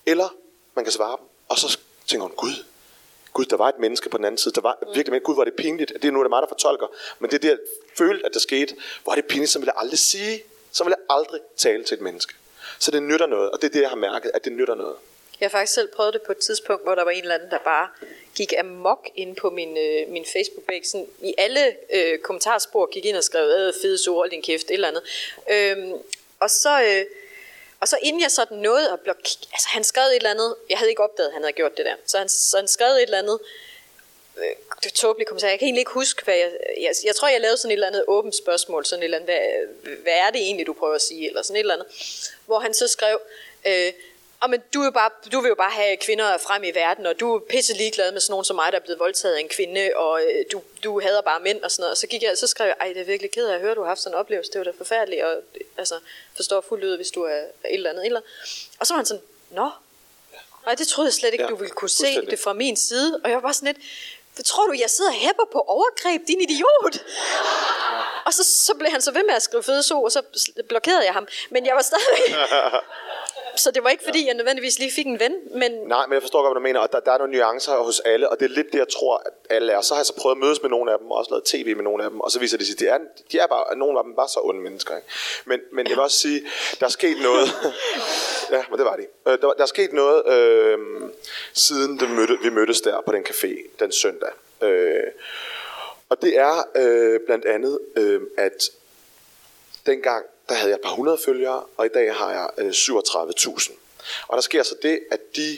Eller 0.06 0.36
man 0.76 0.86
kan 0.86 0.92
svare 0.92 1.18
dem, 1.18 1.26
og 1.50 1.58
så 1.58 1.80
tænker 2.08 2.28
hun, 2.28 2.36
Gud, 2.36 2.64
Gud, 3.34 3.46
der 3.46 3.58
var 3.58 3.70
et 3.70 3.80
menneske 3.80 4.10
på 4.10 4.18
den 4.18 4.26
anden 4.26 4.38
side. 4.38 4.54
Der 4.54 4.62
var 4.62 4.78
virkelig, 4.94 5.12
men 5.12 5.22
Gud, 5.22 5.36
var 5.36 5.44
det 5.44 5.54
pinligt. 5.54 5.94
Det 6.02 6.06
er 6.06 6.12
nu 6.12 6.20
er 6.20 6.24
det 6.24 6.30
mig, 6.30 6.42
der 6.42 6.48
fortolker. 6.48 6.88
Men 7.20 7.30
det 7.30 7.36
er 7.36 7.40
det, 7.40 7.50
jeg 7.50 7.58
følte, 7.98 8.26
at 8.26 8.34
der 8.34 8.40
skete. 8.40 8.76
Hvor 9.04 9.12
er 9.12 9.16
det 9.16 9.26
pinligt, 9.26 9.52
som 9.52 9.62
vil 9.62 9.66
jeg 9.66 9.76
aldrig 9.78 10.00
sige. 10.00 10.44
Så 10.74 10.84
vil 10.84 10.92
jeg 10.98 11.16
aldrig 11.18 11.42
tale 11.58 11.84
til 11.84 11.96
et 11.96 12.02
menneske. 12.02 12.34
Så 12.80 12.92
det 12.92 13.04
nytter 13.04 13.26
noget, 13.26 13.52
og 13.52 13.62
det 13.62 13.68
er 13.68 13.72
det, 13.72 13.82
jeg 13.82 13.90
har 13.90 13.96
mærket, 13.96 14.32
at 14.34 14.46
det 14.46 14.52
nytter 14.52 14.76
noget. 14.76 14.96
Jeg 15.40 15.46
har 15.46 15.50
faktisk 15.50 15.74
selv 15.74 15.90
prøvet 15.96 16.14
det 16.14 16.22
på 16.22 16.32
et 16.32 16.38
tidspunkt, 16.38 16.84
hvor 16.84 16.96
der 16.96 17.04
var 17.04 17.12
en 17.12 17.22
eller 17.22 17.36
anden, 17.36 17.50
der 17.50 17.58
bare 17.58 17.90
gik 18.36 18.54
amok 18.60 19.10
ind 19.16 19.36
på 19.36 19.50
min, 19.50 19.78
øh, 19.78 20.10
min 20.10 20.26
Facebook-page. 20.26 20.84
Sådan, 20.84 21.08
I 21.22 21.34
alle 21.38 21.76
øh, 21.94 22.20
kommentarspor 22.20 22.86
gik 22.86 23.06
ind 23.06 23.18
og 23.18 23.24
skrev, 23.24 23.46
øh, 23.48 23.74
fede 23.82 24.10
ord, 24.10 24.30
din 24.30 24.42
kæft, 24.42 24.66
et 24.66 24.74
eller 24.74 24.88
andet. 24.88 25.04
Øhm, 25.52 25.94
og 26.40 26.50
så... 26.50 26.84
Øh, 26.84 27.06
og 27.80 27.88
så 27.88 27.98
inden 28.02 28.22
jeg 28.22 28.32
sådan 28.32 28.58
nåede 28.58 28.92
at 28.92 29.00
blok... 29.00 29.18
Altså 29.52 29.68
han 29.70 29.84
skrev 29.84 30.04
et 30.04 30.16
eller 30.16 30.30
andet... 30.30 30.56
Jeg 30.70 30.78
havde 30.78 30.90
ikke 30.90 31.04
opdaget, 31.04 31.28
at 31.28 31.34
han 31.34 31.42
havde 31.42 31.54
gjort 31.54 31.78
det 31.78 31.86
der. 31.86 31.96
Så 32.06 32.18
han, 32.18 32.30
så 32.30 32.58
han 32.58 32.68
skrev 32.68 32.92
et 32.92 33.02
eller 33.02 33.18
andet... 33.18 33.40
Øh, 34.38 34.44
det 34.84 34.86
var 34.86 34.96
tåbeligt 34.96 35.28
kommentar. 35.28 35.48
Jeg 35.48 35.60
kan 35.60 35.66
egentlig 35.66 35.82
ikke 35.82 35.92
huske, 35.92 36.24
hvad 36.24 36.36
jeg... 36.36 36.52
Jeg, 36.78 36.96
jeg 37.04 37.16
tror, 37.16 37.28
jeg 37.28 37.42
lavede 37.42 37.58
sådan 37.58 37.72
et 37.72 37.74
eller 37.74 37.88
andet 37.88 38.06
åbent 38.08 38.36
spørgsmål. 38.36 38.86
Sådan 38.86 39.04
et 39.04 39.06
eller 39.06 39.18
andet, 39.18 39.36
hvad, 39.36 39.96
hvad 40.04 40.14
er 40.14 40.30
det 40.30 40.42
egentlig, 40.42 40.68
du 40.68 40.74
prøver 40.74 40.96
at 40.96 41.02
sige? 41.02 41.28
Eller 41.28 41.42
sådan 41.42 41.56
et 41.56 41.60
eller 41.60 41.74
andet. 41.74 41.88
Hvor 42.46 42.60
han 42.60 42.74
så 42.74 42.88
skrev... 42.88 43.22
Øh, 43.66 43.94
og 44.44 44.50
men 44.50 44.64
du, 44.74 44.82
er 44.82 44.90
bare, 44.90 45.10
du 45.32 45.42
vil 45.42 45.50
jo 45.50 45.56
bare 45.56 45.72
have 45.72 45.98
kvinder 45.98 46.38
frem 46.38 46.64
i 46.64 46.72
verden, 46.72 47.06
og 47.06 47.20
du 47.20 47.36
er 47.36 47.40
pisse 47.40 47.74
ligeglad 47.74 48.12
med 48.12 48.22
sådan 48.22 48.32
nogen 48.32 48.46
som 48.46 48.56
mig, 48.56 48.72
der 48.72 48.80
er 48.80 48.84
blevet 48.84 49.00
voldtaget 49.00 49.36
af 49.36 49.40
en 49.40 49.48
kvinde, 49.48 49.92
og 49.96 50.22
øh, 50.22 50.46
du, 50.52 50.62
du 50.84 51.00
hader 51.00 51.22
bare 51.22 51.40
mænd 51.40 51.64
og 51.64 51.72
sådan 51.72 51.82
noget. 51.82 51.92
Og 51.92 51.98
så 51.98 52.08
gik 52.08 52.24
jeg, 52.24 52.38
så 52.38 52.48
skrev 52.48 52.68
jeg, 52.68 52.76
ej, 52.80 52.88
det 52.88 52.98
er 52.98 53.06
virkelig 53.06 53.32
ked 53.32 53.48
af 53.48 53.56
at 53.56 53.62
høre, 53.62 53.76
du 53.76 53.82
har 53.82 53.88
haft 53.88 54.00
sådan 54.02 54.16
en 54.16 54.20
oplevelse, 54.20 54.52
det 54.52 54.60
var 54.60 54.64
da 54.66 54.72
forfærdeligt, 54.78 55.24
og 55.24 55.36
øh, 55.36 55.62
altså, 55.78 56.00
forstår 56.36 56.62
fuldt 56.62 56.84
ud, 56.84 56.96
hvis 56.96 57.12
du 57.12 57.24
er 57.24 57.38
et 57.38 57.48
eller 57.64 57.90
andet. 57.90 58.02
Et 58.02 58.06
eller 58.06 58.20
andet. 58.20 58.70
Og 58.80 58.88
så 58.88 58.94
var 58.94 58.98
han 58.98 59.06
sådan, 59.06 59.24
nå, 59.50 59.70
nej, 60.66 60.76
det 60.76 60.88
troede 60.88 61.08
jeg 61.08 61.14
slet 61.14 61.34
ikke, 61.34 61.44
Ja, 61.44 61.50
du 61.50 61.56
ville 61.56 61.72
kunne 61.72 61.90
se 61.90 62.26
det 62.26 62.40
fra 62.40 62.54
min 62.54 62.76
side. 62.78 63.22
Og 63.24 63.30
jeg 63.30 63.36
var 63.36 63.42
bare 63.42 63.54
sådan 63.54 63.76
lidt, 63.76 63.86
hvad 64.36 64.44
tror 64.44 64.68
du, 64.68 64.74
jeg 64.80 64.90
sidder 64.90 65.12
og 65.12 65.18
hæpper 65.18 65.44
på 65.52 65.60
overgreb, 65.60 66.22
din 66.28 66.42
idiot? 66.42 66.96
Og 68.26 68.34
så, 68.34 68.44
så 68.44 68.74
blev 68.80 68.92
han 68.92 69.02
så 69.02 69.12
ved 69.12 69.24
med 69.24 69.36
at 69.36 69.42
skrive 69.42 69.64
fede 69.64 69.84
og 70.04 70.12
så 70.12 70.22
blokerede 70.70 71.06
jeg 71.06 71.14
ham. 71.14 71.28
Men 71.50 71.66
jeg 71.66 71.76
var 71.76 71.82
stadig... 71.82 72.36
Så 73.56 73.72
det 73.72 73.84
var 73.84 73.90
ikke, 73.90 74.04
fordi 74.04 74.28
jeg 74.28 74.34
nødvendigvis 74.34 74.80
lige 74.80 74.92
fik 74.92 75.06
en 75.06 75.20
ven, 75.20 75.36
men... 75.52 75.72
Nej, 75.72 76.06
men 76.08 76.14
jeg 76.14 76.22
forstår 76.22 76.42
godt, 76.42 76.54
hvad 76.54 76.60
du 76.60 76.64
mener, 76.64 76.80
og 76.80 76.92
der, 76.92 77.00
der 77.00 77.12
er 77.12 77.18
nogle 77.18 77.38
nuancer 77.38 77.76
hos 77.76 78.00
alle, 78.00 78.30
og 78.30 78.40
det 78.40 78.46
er 78.46 78.50
lidt 78.50 78.72
det, 78.72 78.80
jeg 78.80 78.90
tror, 78.90 79.24
at 79.26 79.34
alle 79.50 79.72
er. 79.74 79.82
Så 79.82 79.94
har 79.94 80.00
jeg 80.00 80.06
så 80.06 80.16
prøvet 80.16 80.36
at 80.36 80.40
mødes 80.40 80.62
med 80.62 80.70
nogle 80.70 80.92
af 80.92 81.00
dem, 81.00 81.12
og 81.12 81.18
også 81.18 81.32
lavet 81.32 81.44
tv 81.44 81.76
med 81.76 81.84
nogle 81.84 82.04
af 82.04 82.10
dem, 82.10 82.20
og 82.20 82.32
så 82.32 82.40
viser 82.40 82.58
det 82.58 82.68
sig, 82.68 82.74
at 82.74 82.80
de 82.80 82.88
er, 82.88 82.98
de 83.32 83.40
er 83.40 83.48
bare, 83.48 83.78
nogle 83.78 84.00
af 84.00 84.04
dem 84.04 84.16
bare 84.16 84.28
så 84.28 84.40
onde 84.44 84.62
mennesker. 84.62 84.96
Ikke? 84.96 85.08
Men, 85.46 85.60
men 85.72 85.88
jeg 85.88 85.96
vil 85.96 86.04
også 86.04 86.20
sige, 86.20 86.42
der 86.80 86.86
er 86.86 86.90
sket 86.90 87.18
noget... 87.22 87.48
ja, 88.56 88.64
men 88.70 88.78
det 88.78 88.86
var 88.86 88.96
det. 88.96 89.08
Øh, 89.28 89.42
der, 89.42 89.54
der 89.54 89.64
er 89.64 89.66
sket 89.66 89.94
noget, 89.94 90.28
øh, 90.28 90.78
siden 91.54 92.00
det 92.00 92.10
mødte, 92.10 92.38
vi 92.42 92.50
mødtes 92.50 92.82
der 92.82 93.02
på 93.02 93.12
den 93.12 93.26
café 93.30 93.68
den 93.80 93.92
søndag. 93.92 94.32
Øh, 94.62 95.04
og 96.10 96.22
det 96.22 96.38
er 96.38 96.64
øh, 96.76 97.20
blandt 97.26 97.46
andet, 97.46 97.80
øh, 97.96 98.22
at 98.38 98.70
dengang 99.86 100.26
der 100.50 100.56
havde 100.56 100.70
jeg 100.70 100.76
et 100.76 100.82
par 100.82 100.96
hundrede 100.96 101.18
følgere, 101.26 101.64
og 101.78 101.86
i 101.86 101.90
dag 101.90 102.16
har 102.16 102.32
jeg 102.32 102.50
øh, 102.58 102.70
37.000. 102.70 103.74
Og 104.28 104.36
der 104.36 104.42
sker 104.42 104.64
så 104.64 104.76
det, 104.82 105.00
at 105.12 105.20
de 105.36 105.58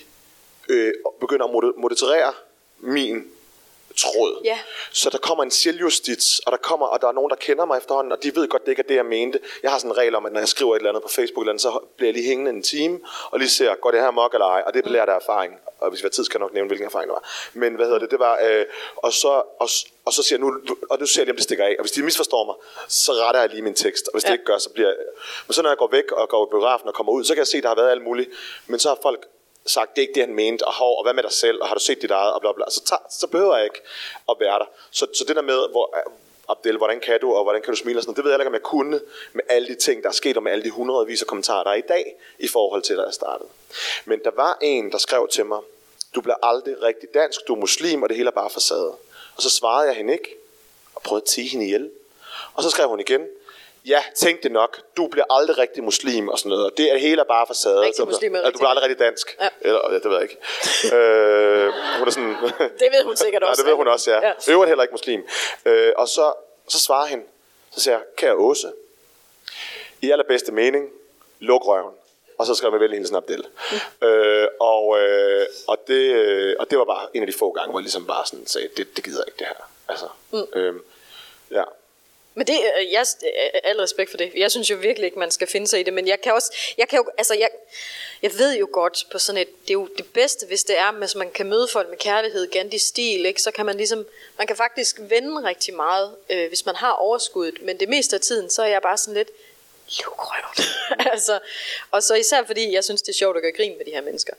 øh, 0.69 0.93
begynder 1.19 1.45
at 1.45 1.73
moderere 1.77 2.33
min 2.77 3.31
tråd. 3.97 4.41
Ja. 4.43 4.59
Så 4.91 5.09
der 5.09 5.17
kommer 5.17 5.43
en 5.43 5.51
selvjustits, 5.51 6.39
og 6.39 6.51
der 6.51 6.57
kommer, 6.57 6.86
og 6.86 7.01
der 7.01 7.07
er 7.07 7.11
nogen, 7.11 7.29
der 7.29 7.36
kender 7.36 7.65
mig 7.65 7.77
efterhånden, 7.77 8.11
og 8.11 8.23
de 8.23 8.36
ved 8.36 8.47
godt, 8.47 8.65
det 8.65 8.71
ikke 8.71 8.79
er 8.79 8.88
det, 8.88 8.95
jeg 8.95 9.05
mente. 9.05 9.39
Jeg 9.63 9.71
har 9.71 9.77
sådan 9.77 9.91
en 9.91 9.97
regel 9.97 10.15
om, 10.15 10.25
at 10.25 10.31
når 10.31 10.39
jeg 10.39 10.47
skriver 10.47 10.75
et 10.75 10.79
eller 10.79 10.89
andet 10.89 11.03
på 11.03 11.09
Facebook, 11.09 11.43
eller 11.43 11.51
andet, 11.51 11.61
så 11.61 11.79
bliver 11.97 12.07
jeg 12.07 12.13
lige 12.13 12.27
hængende 12.27 12.51
en 12.51 12.63
time, 12.63 12.99
og 13.31 13.39
lige 13.39 13.49
ser, 13.49 13.75
går 13.75 13.91
det 13.91 13.99
her 13.99 14.11
mok 14.11 14.33
eller 14.33 14.45
ej, 14.45 14.63
og 14.65 14.73
det 14.73 14.83
bliver 14.83 14.97
lært 14.97 15.09
af 15.09 15.15
erfaring. 15.15 15.53
Og 15.80 15.89
hvis 15.89 16.03
vi 16.03 16.05
har 16.05 16.09
tid, 16.09 16.23
skal 16.23 16.38
jeg 16.38 16.45
nok 16.45 16.53
nævne, 16.53 16.67
hvilken 16.67 16.86
erfaring 16.86 17.09
det 17.09 17.13
var. 17.13 17.30
Men 17.53 17.76
hvad 17.76 17.86
hedder 17.86 17.99
det, 17.99 18.11
det 18.11 18.19
var, 18.19 18.39
øh, 18.43 18.65
og, 18.95 19.13
så, 19.13 19.28
og, 19.59 19.69
og 20.05 20.13
så 20.13 20.23
siger 20.23 20.39
jeg 20.39 20.45
nu, 20.45 20.59
og 20.89 20.99
nu 20.99 21.05
ser 21.05 21.21
jeg 21.21 21.26
lige, 21.26 21.34
om 21.34 21.36
det 21.36 21.43
stikker 21.43 21.65
af. 21.65 21.76
Og 21.80 21.84
hvis 21.84 21.91
de 21.91 22.03
misforstår 22.03 22.45
mig, 22.45 22.55
så 22.88 23.11
retter 23.13 23.41
jeg 23.41 23.49
lige 23.49 23.61
min 23.61 23.73
tekst. 23.73 24.07
Og 24.07 24.13
hvis 24.13 24.23
ja. 24.23 24.28
det 24.28 24.34
ikke 24.34 24.45
gør, 24.45 24.57
så 24.57 24.69
bliver 24.69 24.88
jeg... 24.88 24.97
Men 25.47 25.53
så 25.53 25.61
når 25.61 25.69
jeg 25.69 25.78
går 25.78 25.88
væk 25.88 26.11
og 26.11 26.30
går 26.30 26.47
i 26.47 26.49
biografen 26.51 26.88
og 26.88 26.93
kommer 26.93 27.11
ud, 27.11 27.23
så 27.23 27.34
kan 27.34 27.39
jeg 27.39 27.47
se, 27.47 27.57
at 27.57 27.63
der 27.63 27.69
har 27.69 27.76
været 27.76 27.91
alt 27.91 28.03
muligt. 28.03 28.30
Men 28.67 28.80
så 28.80 28.89
har 28.89 28.97
folk 29.01 29.28
sagt, 29.65 29.95
det 29.95 30.01
er 30.01 30.07
ikke 30.07 30.13
det, 30.13 30.23
han 30.23 30.36
mente, 30.36 30.67
og, 30.67 30.73
hov, 30.73 30.97
og 30.97 31.03
hvad 31.03 31.13
med 31.13 31.23
dig 31.23 31.32
selv, 31.32 31.61
og 31.61 31.67
har 31.67 31.76
du 31.76 31.82
set 31.82 32.01
dit 32.01 32.11
eget, 32.11 32.34
og 32.34 32.41
bla 32.41 32.51
bla. 32.51 32.65
Så, 32.69 32.84
tager, 32.86 32.99
så 33.09 33.28
behøver 33.28 33.55
jeg 33.55 33.65
ikke 33.65 33.82
at 34.30 34.36
være 34.39 34.59
der. 34.59 34.65
Så, 34.91 35.07
så 35.13 35.23
det 35.28 35.36
der 35.36 35.41
med, 35.41 35.69
hvor, 35.71 35.97
Abdel, 36.49 36.77
hvordan 36.77 36.99
kan 36.99 37.19
du, 37.21 37.33
og 37.33 37.43
hvordan 37.43 37.61
kan 37.61 37.73
du 37.73 37.77
smile 37.77 37.99
og 37.99 38.03
sådan 38.03 38.15
det 38.15 38.23
ved 38.23 38.31
jeg 38.31 38.39
ikke, 38.39 38.47
om 38.47 38.53
jeg 38.53 38.61
kunne 38.61 38.99
med 39.33 39.43
alle 39.49 39.67
de 39.67 39.75
ting, 39.75 40.03
der 40.03 40.09
er 40.09 40.13
sket, 40.13 40.37
og 40.37 40.43
med 40.43 40.51
alle 40.51 40.63
de 40.63 40.69
hundredvis 40.69 41.21
af 41.21 41.27
kommentarer, 41.27 41.63
der 41.63 41.71
er 41.71 41.75
i 41.75 41.81
dag, 41.81 42.15
i 42.39 42.47
forhold 42.47 42.81
til, 42.81 42.97
da 42.97 43.03
jeg 43.03 43.13
startede. 43.13 43.49
Men 44.05 44.19
der 44.23 44.31
var 44.35 44.57
en, 44.61 44.91
der 44.91 44.97
skrev 44.97 45.27
til 45.27 45.45
mig, 45.45 45.59
du 46.15 46.21
bliver 46.21 46.35
aldrig 46.43 46.81
rigtig 46.81 47.09
dansk, 47.13 47.47
du 47.47 47.55
er 47.55 47.59
muslim, 47.59 48.03
og 48.03 48.09
det 48.09 48.17
hele 48.17 48.27
er 48.27 48.31
bare 48.31 48.49
facade. 48.49 48.95
Og 49.35 49.41
så 49.41 49.49
svarede 49.49 49.87
jeg 49.87 49.95
hende 49.95 50.13
ikke, 50.13 50.35
og 50.95 51.01
prøvede 51.01 51.21
at 51.23 51.27
tige 51.27 51.47
hende 51.47 51.65
ihjel. 51.65 51.91
Og 52.53 52.63
så 52.63 52.69
skrev 52.69 52.87
hun 52.87 52.99
igen, 52.99 53.27
ja, 53.86 54.03
tænk 54.15 54.43
det 54.43 54.51
nok, 54.51 54.81
du 54.97 55.07
bliver 55.07 55.25
aldrig 55.29 55.57
rigtig 55.57 55.83
muslim 55.83 56.29
og 56.29 56.39
sådan 56.39 56.49
noget, 56.49 56.65
og 56.65 56.77
det 56.77 56.93
er 56.93 56.97
hele 56.97 57.21
er 57.21 57.25
bare 57.25 57.47
facade. 57.47 57.81
Rigtig 57.81 58.05
muslim 58.05 58.36
er 58.36 58.41
du, 58.41 58.49
du 58.51 58.57
bliver 58.57 58.69
aldrig 58.69 58.83
rigtig 58.83 58.99
dansk. 58.99 59.38
Ja. 59.41 59.47
Eller, 59.61 59.79
ja, 59.89 59.95
det 59.95 60.05
ved 60.05 60.13
jeg 60.13 60.21
ikke. 60.21 60.38
øh, 60.95 61.73
hun 61.99 62.07
er 62.07 62.11
sådan, 62.11 62.36
det 62.81 62.88
ved 62.91 63.03
hun 63.03 63.15
sikkert 63.17 63.43
også. 63.43 63.61
ja, 63.61 63.63
det 63.63 63.69
ved 63.69 63.77
hun 63.77 63.88
også, 63.88 64.11
ja. 64.11 64.27
ja. 64.27 64.33
Øvrigt 64.49 64.69
heller 64.69 64.83
ikke 64.83 64.93
muslim. 64.93 65.27
Øh, 65.65 65.93
og 65.97 66.07
så, 66.07 66.33
så 66.67 66.79
svarer 66.79 67.05
hende, 67.05 67.23
så 67.71 67.79
siger 67.79 67.93
jeg, 67.95 68.03
kære 68.17 68.36
Åse, 68.36 68.71
i 70.01 70.11
allerbedste 70.11 70.51
mening, 70.51 70.89
luk 71.39 71.67
røven. 71.67 71.93
Og 72.38 72.45
så 72.45 72.55
skrev 72.55 72.71
jeg 72.71 72.79
vel 72.79 72.93
hendes 72.93 73.11
Abdel. 73.11 73.45
Mm. 73.71 74.07
Øh, 74.07 74.47
og, 74.59 74.99
øh, 74.99 75.45
og, 75.67 75.77
det, 75.88 75.93
øh, 75.93 76.55
og 76.59 76.69
det 76.69 76.77
var 76.77 76.86
bare 76.86 77.07
en 77.13 77.21
af 77.23 77.27
de 77.27 77.33
få 77.39 77.51
gange, 77.51 77.69
hvor 77.71 77.79
jeg 77.79 77.83
ligesom 77.83 78.07
bare 78.07 78.25
sådan 78.25 78.47
sagde, 78.47 78.69
det, 78.77 78.95
det 78.95 79.03
gider 79.03 79.19
jeg 79.19 79.27
ikke 79.27 79.39
det 79.39 79.47
her. 79.47 79.69
Altså, 79.88 80.05
mm. 80.31 80.59
øh, 80.59 80.75
ja. 81.51 81.63
Men 82.36 82.47
det, 82.47 82.53
øh, 82.53 82.91
jeg, 82.91 83.05
øh, 83.23 83.59
al 83.63 83.79
respekt 83.79 84.09
for 84.09 84.17
det. 84.17 84.31
Jeg 84.36 84.51
synes 84.51 84.69
jo 84.69 84.75
virkelig 84.75 85.05
ikke, 85.05 85.19
man 85.19 85.31
skal 85.31 85.47
finde 85.47 85.67
sig 85.67 85.79
i 85.79 85.83
det. 85.83 85.93
Men 85.93 86.07
jeg 86.07 86.21
kan 86.21 86.33
også, 86.33 86.53
jeg 86.77 86.88
kan 86.88 86.97
jo, 86.97 87.05
altså 87.17 87.33
jeg, 87.33 87.49
jeg 88.21 88.38
ved 88.38 88.57
jo 88.57 88.67
godt 88.71 89.07
på 89.11 89.19
sådan 89.19 89.41
et, 89.41 89.47
det 89.61 89.69
er 89.69 89.73
jo 89.73 89.89
det 89.97 90.05
bedste, 90.13 90.45
hvis 90.45 90.63
det 90.63 90.77
er, 90.77 90.91
hvis 90.91 91.15
man 91.15 91.31
kan 91.31 91.45
møde 91.45 91.67
folk 91.67 91.89
med 91.89 91.97
kærlighed, 91.97 92.47
Gandhi 92.47 92.77
stil, 92.77 93.25
ikke? 93.25 93.41
så 93.41 93.51
kan 93.51 93.65
man 93.65 93.77
ligesom, 93.77 94.05
man 94.38 94.47
kan 94.47 94.55
faktisk 94.55 94.99
vende 94.99 95.47
rigtig 95.47 95.73
meget, 95.73 96.15
øh, 96.29 96.47
hvis 96.47 96.65
man 96.65 96.75
har 96.75 96.91
overskuddet. 96.91 97.61
Men 97.61 97.79
det 97.79 97.89
meste 97.89 98.15
af 98.15 98.21
tiden, 98.21 98.49
så 98.49 98.63
er 98.63 98.67
jeg 98.67 98.81
bare 98.81 98.97
sådan 98.97 99.13
lidt, 99.13 99.29
luk 100.05 100.21
altså, 101.13 101.39
og 101.91 102.03
så 102.03 102.15
især 102.15 102.43
fordi, 102.45 102.73
jeg 102.73 102.83
synes, 102.83 103.01
det 103.01 103.09
er 103.09 103.17
sjovt 103.17 103.38
at 103.38 103.43
gøre 103.43 103.51
grin 103.51 103.77
med 103.77 103.86
de 103.86 103.91
her 103.91 104.01
mennesker. 104.01 104.33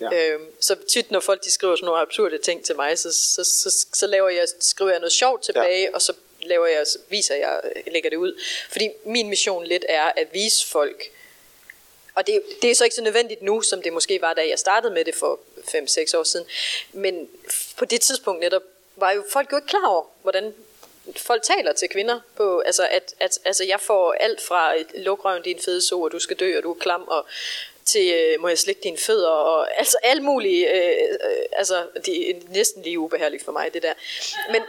Ja. 0.00 0.32
Øhm, 0.32 0.46
så 0.60 0.76
tit, 0.88 1.10
når 1.10 1.20
folk 1.20 1.44
de 1.44 1.50
skriver 1.50 1.76
sådan 1.76 1.84
nogle 1.84 2.00
absurde 2.00 2.38
ting 2.38 2.64
til 2.64 2.76
mig, 2.76 2.98
så, 2.98 3.12
så, 3.12 3.44
så, 3.44 3.86
så 3.94 4.06
laver 4.06 4.28
jeg, 4.28 4.46
skriver 4.60 4.90
jeg 4.90 5.00
noget 5.00 5.12
sjovt 5.12 5.42
tilbage, 5.42 5.82
ja. 5.82 5.94
og 5.94 6.02
så 6.02 6.12
laver 6.42 6.66
jeg, 6.66 6.86
viser 7.08 7.34
jeg, 7.34 7.60
øh, 7.64 7.92
lægger 7.92 8.10
det 8.10 8.16
ud. 8.16 8.40
Fordi 8.70 8.88
min 9.04 9.28
mission 9.28 9.64
lidt 9.64 9.84
er 9.88 10.12
at 10.16 10.28
vise 10.32 10.66
folk, 10.66 11.10
og 12.14 12.26
det, 12.26 12.42
det 12.62 12.70
er 12.70 12.74
så 12.74 12.84
ikke 12.84 12.96
så 12.96 13.02
nødvendigt 13.02 13.42
nu, 13.42 13.62
som 13.62 13.82
det 13.82 13.92
måske 13.92 14.20
var, 14.20 14.34
da 14.34 14.48
jeg 14.48 14.58
startede 14.58 14.92
med 14.92 15.04
det 15.04 15.14
for 15.14 15.40
5-6 15.58 16.18
år 16.18 16.22
siden. 16.22 16.46
Men 16.92 17.28
på 17.76 17.84
det 17.84 18.00
tidspunkt 18.00 18.40
netop, 18.40 18.62
var 18.96 19.12
jo 19.12 19.24
folk 19.32 19.52
jo 19.52 19.56
ikke 19.56 19.68
klar 19.68 19.86
over, 19.86 20.04
hvordan 20.22 20.54
folk 21.16 21.42
taler 21.42 21.72
til 21.72 21.88
kvinder 21.88 22.20
på, 22.36 22.60
altså 22.60 22.88
at, 22.90 23.14
at 23.20 23.38
altså 23.44 23.64
jeg 23.64 23.80
får 23.80 24.12
alt 24.12 24.40
fra 24.40 24.74
lukrøven 24.94 25.42
din 25.42 25.58
fede 25.64 25.80
so, 25.80 26.02
og 26.02 26.12
du 26.12 26.18
skal 26.18 26.36
dø, 26.36 26.56
og 26.56 26.62
du 26.62 26.70
er 26.70 26.78
klam, 26.78 27.02
og 27.02 27.26
til 27.92 28.06
øh, 28.14 28.40
må 28.40 28.48
jeg 28.48 28.58
slikke 28.58 28.80
dine 28.82 28.96
fødder, 28.96 29.28
og 29.28 29.78
altså 29.78 29.96
alt 30.02 30.22
muligt, 30.22 30.68
øh, 30.74 30.90
øh, 31.26 31.44
altså 31.52 31.76
det 32.06 32.30
er 32.30 32.34
næsten 32.48 32.82
lige 32.82 32.98
ubehageligt 32.98 33.44
for 33.44 33.52
mig, 33.52 33.74
det 33.74 33.82
der. 33.82 33.94
Men, 34.52 34.62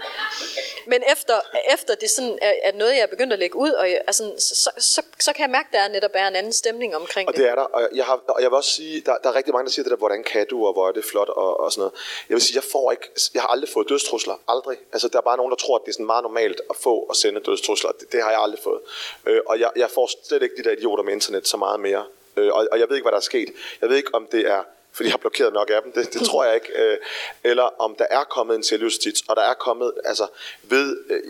men 0.87 1.03
efter, 1.11 1.33
efter 1.73 1.95
det 1.95 2.09
sådan 2.09 2.39
er, 2.41 2.53
er 2.63 2.71
noget, 2.71 2.93
jeg 2.93 3.01
er 3.01 3.07
begyndt 3.07 3.33
at 3.33 3.39
lægge 3.39 3.55
ud, 3.55 3.71
og 3.71 3.89
jeg, 3.91 4.01
altså, 4.07 4.33
så, 4.37 4.71
så, 4.77 5.01
så 5.19 5.33
kan 5.33 5.41
jeg 5.41 5.49
mærke, 5.49 5.67
at 5.67 5.73
der 5.73 5.79
er 5.79 5.87
netop 5.87 6.11
er 6.13 6.27
en 6.27 6.35
anden 6.35 6.53
stemning 6.53 6.95
omkring 6.95 7.29
og 7.29 7.35
det. 7.35 7.41
Og 7.41 7.43
det 7.43 7.51
er 7.51 7.55
der, 7.55 7.63
og 7.63 7.89
jeg, 7.95 8.05
har, 8.05 8.23
og 8.27 8.41
jeg 8.41 8.49
vil 8.51 8.55
også 8.55 8.71
sige, 8.71 9.01
der, 9.05 9.17
der 9.23 9.29
er 9.29 9.35
rigtig 9.35 9.53
mange, 9.53 9.65
der 9.65 9.71
siger 9.71 9.83
det 9.83 9.91
der, 9.91 9.97
hvordan 9.97 10.23
kan 10.23 10.47
du, 10.47 10.67
og 10.67 10.73
hvor 10.73 10.87
er 10.87 10.91
det 10.91 11.05
flot, 11.05 11.29
og, 11.29 11.59
og 11.59 11.71
sådan 11.71 11.81
noget. 11.81 11.93
Jeg 12.29 12.35
vil 12.35 12.41
sige, 12.41 12.55
jeg 12.55 12.63
får 12.63 12.91
ikke, 12.91 13.07
jeg 13.33 13.41
har 13.41 13.49
aldrig 13.49 13.69
fået 13.69 13.89
dødstrusler, 13.89 14.35
aldrig. 14.47 14.77
Altså 14.93 15.07
der 15.07 15.17
er 15.17 15.21
bare 15.21 15.37
nogen, 15.37 15.51
der 15.51 15.57
tror, 15.57 15.75
at 15.75 15.81
det 15.85 15.89
er 15.89 15.93
sådan 15.93 16.05
meget 16.05 16.23
normalt 16.23 16.61
at 16.69 16.75
få 16.75 16.95
og 17.09 17.15
sende 17.15 17.41
dødstrusler. 17.41 17.91
Det, 17.91 18.11
det 18.11 18.23
har 18.23 18.31
jeg 18.31 18.41
aldrig 18.41 18.59
fået. 18.63 18.81
Øh, 19.25 19.41
og 19.45 19.59
jeg, 19.59 19.69
jeg 19.75 19.89
får 19.89 20.09
slet 20.27 20.43
ikke 20.43 20.55
de 20.57 20.63
der 20.63 20.71
idioter 20.71 21.03
med 21.03 21.13
internet 21.13 21.47
så 21.47 21.57
meget 21.57 21.79
mere. 21.79 22.05
Øh, 22.37 22.53
og, 22.53 22.67
og 22.71 22.79
jeg 22.79 22.89
ved 22.89 22.95
ikke, 22.95 23.03
hvad 23.03 23.11
der 23.11 23.17
er 23.17 23.21
sket. 23.21 23.49
Jeg 23.81 23.89
ved 23.89 23.97
ikke, 23.97 24.15
om 24.15 24.27
det 24.31 24.47
er 24.47 24.63
fordi 24.93 25.07
jeg 25.07 25.13
har 25.13 25.17
blokeret 25.17 25.53
nok 25.53 25.69
af 25.69 25.81
dem, 25.83 25.91
det, 25.91 26.13
det 26.13 26.21
tror 26.21 26.45
jeg 26.45 26.55
ikke. 26.55 26.83
Øh, 26.83 26.97
eller 27.43 27.63
om 27.63 27.95
der 27.95 28.05
er 28.09 28.23
kommet 28.23 28.55
en 28.55 28.63
selvjustits, 28.63 29.23
og 29.27 29.35
der 29.35 29.41
er 29.41 29.53
kommet, 29.53 29.91
altså 30.05 30.27
ved, 30.63 30.97
øh, 31.09 31.21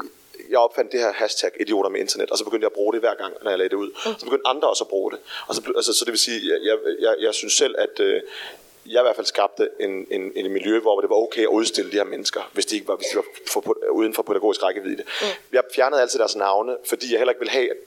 jeg 0.50 0.60
opfandt 0.60 0.92
det 0.92 1.00
her 1.00 1.12
hashtag 1.12 1.52
idioter 1.60 1.90
med 1.90 2.00
internet, 2.00 2.32
og 2.32 2.38
så 2.38 2.44
begyndte 2.44 2.64
jeg 2.64 2.72
at 2.72 2.74
bruge 2.74 2.94
det 2.94 3.02
hver 3.02 3.16
gang, 3.16 3.34
når 3.44 3.52
jeg 3.52 3.58
lagde 3.58 3.70
det 3.70 3.76
ud. 3.76 3.92
Så 4.18 4.26
begyndte 4.26 4.48
andre 4.48 4.70
også 4.70 4.84
at 4.84 4.88
bruge 4.88 5.12
det. 5.12 5.20
Og 5.48 5.56
så, 5.56 5.62
altså, 5.76 5.94
så 5.94 6.06
det 6.06 6.12
vil 6.12 6.20
sige, 6.20 6.40
jeg, 6.64 6.78
jeg, 7.00 7.16
jeg 7.20 7.34
synes 7.34 7.54
selv, 7.54 7.76
at 7.78 8.00
øh, 8.00 8.22
jeg 8.86 9.02
i 9.02 9.04
hvert 9.04 9.16
fald 9.16 9.28
skabte 9.28 9.70
en, 9.80 10.08
en, 10.12 10.32
en 10.36 10.52
miljø, 10.52 10.80
hvor 10.80 11.02
det 11.02 11.10
var 11.10 11.16
okay 11.16 11.42
at 11.42 11.48
udstille 11.48 11.92
de 11.92 11.96
her 11.96 12.04
mennesker, 12.04 12.50
hvis 12.54 12.66
de 12.66 12.76
ikke 12.76 12.88
var, 12.88 12.96
hvis 12.96 13.08
de 13.12 13.16
var 13.16 13.24
for, 13.48 13.78
uden 13.92 14.14
for 14.14 14.24
pædagogisk 14.24 14.64
rækkevidde. 14.64 15.04
Mm. 15.22 15.28
Jeg 15.52 15.64
fjernede 15.76 16.02
altid 16.02 16.20
deres 16.20 16.36
navne, 16.36 16.78
fordi 16.86 17.12
jeg 17.12 17.20
heller 17.20 17.32
ikke 17.32 17.40
ville 17.40 17.52
have, 17.52 17.72
at 17.72 17.78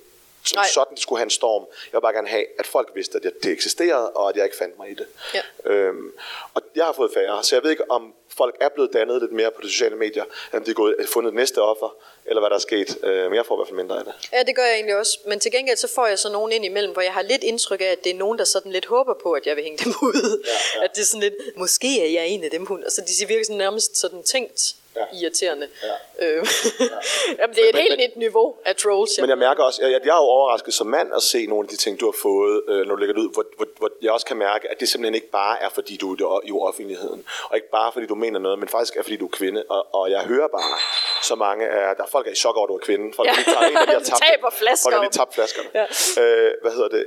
som 0.44 0.56
Nej. 0.56 0.66
sådan 0.74 0.96
skulle 0.96 1.18
have 1.18 1.24
en 1.24 1.30
storm. 1.30 1.66
Jeg 1.92 1.98
vil 1.98 2.00
bare 2.00 2.12
gerne 2.12 2.28
have, 2.28 2.44
at 2.58 2.66
folk 2.66 2.90
vidste, 2.94 3.20
at 3.24 3.32
det 3.42 3.52
eksisterede, 3.52 4.10
og 4.10 4.28
at 4.28 4.36
jeg 4.36 4.44
ikke 4.44 4.56
fandt 4.56 4.78
mig 4.78 4.90
i 4.90 4.94
det. 4.94 5.06
Ja. 5.34 5.40
Øhm, 5.64 6.12
og 6.54 6.62
jeg 6.74 6.84
har 6.84 6.92
fået 6.92 7.10
færre, 7.14 7.44
så 7.44 7.56
jeg 7.56 7.62
ved 7.62 7.70
ikke, 7.70 7.90
om 7.90 8.14
folk 8.36 8.56
er 8.60 8.68
blevet 8.68 8.92
dannet 8.92 9.20
lidt 9.22 9.32
mere 9.32 9.50
på 9.50 9.60
de 9.62 9.70
sociale 9.70 9.96
medier, 9.96 10.24
end 10.54 10.64
de 10.64 10.70
er 10.70 10.74
gået, 10.74 10.96
fundet 11.06 11.30
det 11.30 11.36
næste 11.36 11.62
offer, 11.62 11.96
eller 12.26 12.40
hvad 12.40 12.50
der 12.50 12.56
er 12.56 12.60
sket. 12.60 12.98
Øh, 13.04 13.24
men 13.24 13.34
jeg 13.34 13.46
får 13.46 13.54
i 13.54 13.58
hvert 13.58 13.68
fald 13.68 13.76
mindre 13.76 13.98
af 13.98 14.04
det. 14.04 14.14
Ja, 14.32 14.42
det 14.42 14.56
gør 14.56 14.64
jeg 14.64 14.74
egentlig 14.74 14.96
også. 14.96 15.18
Men 15.26 15.40
til 15.40 15.52
gengæld 15.52 15.76
så 15.76 15.88
får 15.88 16.06
jeg 16.06 16.18
så 16.18 16.32
nogen 16.32 16.52
ind 16.52 16.64
imellem, 16.64 16.92
hvor 16.92 17.02
jeg 17.02 17.12
har 17.12 17.22
lidt 17.22 17.42
indtryk 17.42 17.80
af, 17.80 17.84
at 17.84 18.04
det 18.04 18.12
er 18.12 18.16
nogen, 18.16 18.38
der 18.38 18.44
sådan 18.44 18.72
lidt 18.72 18.86
håber 18.86 19.14
på, 19.22 19.32
at 19.32 19.46
jeg 19.46 19.56
vil 19.56 19.64
hænge 19.64 19.84
dem 19.84 19.94
ud. 20.02 20.42
Ja, 20.46 20.78
ja. 20.78 20.84
At 20.84 20.90
det 20.94 21.00
er 21.00 21.06
sådan 21.06 21.20
lidt, 21.20 21.34
måske 21.56 22.00
er 22.00 22.10
jeg 22.10 22.26
en 22.26 22.44
af 22.44 22.50
dem. 22.50 22.66
Altså 22.82 23.00
de 23.00 23.16
siger 23.16 23.26
virkelig 23.26 23.46
sådan 23.46 23.58
nærmest 23.58 23.96
sådan 23.96 24.22
tænkt 24.22 24.76
ja. 24.96 25.04
irriterende. 25.20 25.68
Ja. 25.82 26.26
Øh, 26.26 26.46
ja. 26.80 26.84
Jamen, 27.40 27.56
det 27.56 27.64
er 27.64 27.68
et 27.68 27.74
men, 27.74 27.82
helt 27.82 27.98
nyt 27.98 28.16
niveau 28.16 28.56
af 28.64 28.76
trolls. 28.76 29.10
Men 29.20 29.30
jeg 29.30 29.38
mærker 29.38 29.62
også, 29.62 29.82
jeg, 29.82 29.90
jeg 29.90 30.10
er 30.10 30.16
jo 30.16 30.28
overrasket 30.36 30.74
som 30.74 30.86
mand 30.86 31.14
at 31.16 31.22
se 31.22 31.46
nogle 31.46 31.64
af 31.64 31.68
de 31.68 31.76
ting, 31.76 32.00
du 32.00 32.04
har 32.04 32.16
fået, 32.22 32.62
øh, 32.68 32.86
når 32.86 32.94
du 32.94 33.00
lægger 33.00 33.14
det 33.14 33.22
ud, 33.22 33.32
hvor, 33.32 33.44
hvor, 33.56 33.66
hvor 33.78 33.90
jeg 34.02 34.12
også 34.12 34.26
kan 34.26 34.36
mærke, 34.36 34.70
at 34.70 34.80
det 34.80 34.88
simpelthen 34.88 35.14
ikke 35.14 35.30
bare 35.30 35.62
er, 35.62 35.68
fordi 35.68 35.96
du 35.96 36.12
er 36.12 36.40
i 36.44 36.52
offentligheden, 36.52 37.24
og 37.50 37.56
ikke 37.56 37.70
bare, 37.70 37.92
fordi 37.92 38.06
du 38.06 38.14
mener 38.14 38.38
noget, 38.38 38.58
men 38.58 38.68
faktisk 38.68 38.96
er, 38.96 39.02
fordi 39.02 39.16
du 39.16 39.24
er 39.24 39.30
kvinde. 39.30 39.64
Og, 39.68 39.94
og 39.94 40.10
jeg 40.10 40.20
hører 40.20 40.48
bare 40.48 40.78
så 41.22 41.34
mange 41.34 41.68
af, 41.68 41.96
der 41.96 42.02
er 42.02 42.08
folk, 42.08 42.24
der 42.24 42.30
er 42.30 42.32
i 42.32 42.36
chok 42.36 42.56
over, 42.56 42.66
at 42.66 42.68
du 42.68 42.74
er 42.74 42.78
kvinde. 42.78 43.12
Folk, 43.16 43.28
ja. 43.28 43.32
der 43.32 43.44
tager 43.44 43.66
en, 43.68 43.74
der 43.74 43.92
har 43.92 44.00
tabt, 44.10 44.22
taber 44.30 44.50
flasker. 44.50 44.84
Folk, 44.84 44.94
der 44.94 45.00
lige 45.02 45.10
tabt 45.10 45.34
flaskerne. 45.34 45.68
Ja. 45.74 45.86
Øh, 46.22 46.52
hvad 46.62 46.72
hedder 46.72 46.88
det? 46.88 47.06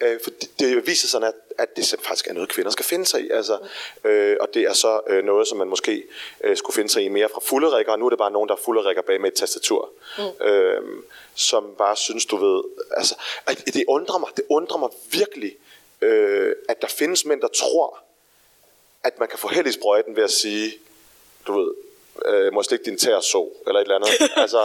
Øh, 0.00 0.20
for 0.24 0.30
det, 0.30 0.48
det 0.58 0.86
viser 0.86 1.08
sig, 1.08 1.26
at, 1.26 1.34
at 1.58 1.76
det 1.76 1.94
faktisk 2.02 2.28
er 2.28 2.32
noget, 2.32 2.48
kvinder 2.48 2.70
skal 2.70 2.84
finde 2.84 3.06
sig 3.06 3.20
i. 3.20 3.30
Altså, 3.30 3.58
øh, 4.04 4.36
og 4.40 4.48
det 4.54 4.62
er 4.62 4.72
så 4.72 5.00
øh, 5.08 5.24
noget, 5.24 5.48
som 5.48 5.58
man 5.58 5.68
måske 5.68 6.04
øh, 6.44 6.56
skulle 6.56 6.74
finde 6.74 6.88
sig 6.88 7.02
i 7.02 7.08
mere 7.08 7.28
fra 7.28 7.40
fulderikker, 7.44 7.92
og 7.92 7.98
nu 7.98 8.06
er 8.06 8.10
det 8.10 8.18
bare 8.18 8.30
nogen, 8.30 8.48
der 8.48 8.54
er 8.54 8.60
fulderikker 8.64 9.02
bag 9.02 9.20
med 9.20 9.32
et 9.32 9.34
tastatur. 9.34 9.90
Mm. 10.18 10.46
Øh, 10.46 10.82
som 11.34 11.74
bare 11.78 11.96
synes, 11.96 12.26
du 12.26 12.36
ved... 12.36 12.62
Altså, 12.96 13.14
det 13.48 13.84
undrer 13.88 14.18
mig, 14.18 14.28
det 14.36 14.44
undrer 14.48 14.78
mig 14.78 14.88
virkelig, 15.12 15.56
øh, 16.00 16.54
at 16.68 16.82
der 16.82 16.88
findes 16.88 17.24
mænd, 17.24 17.40
der 17.40 17.48
tror, 17.48 17.98
at 19.04 19.18
man 19.18 19.28
kan 19.28 19.38
få 19.38 19.48
held 19.48 19.66
i 19.66 19.72
sprøjten 19.72 20.16
ved 20.16 20.22
at 20.22 20.30
sige, 20.30 20.72
du 21.46 21.60
ved, 21.60 21.74
øh, 22.26 22.52
må 22.52 22.60
jeg 22.60 22.64
slikke 22.64 22.84
din 22.84 22.98
tær 22.98 23.20
så, 23.20 23.48
eller 23.66 23.80
et 23.80 23.84
eller 23.84 23.96
andet. 23.96 24.10
altså, 24.44 24.62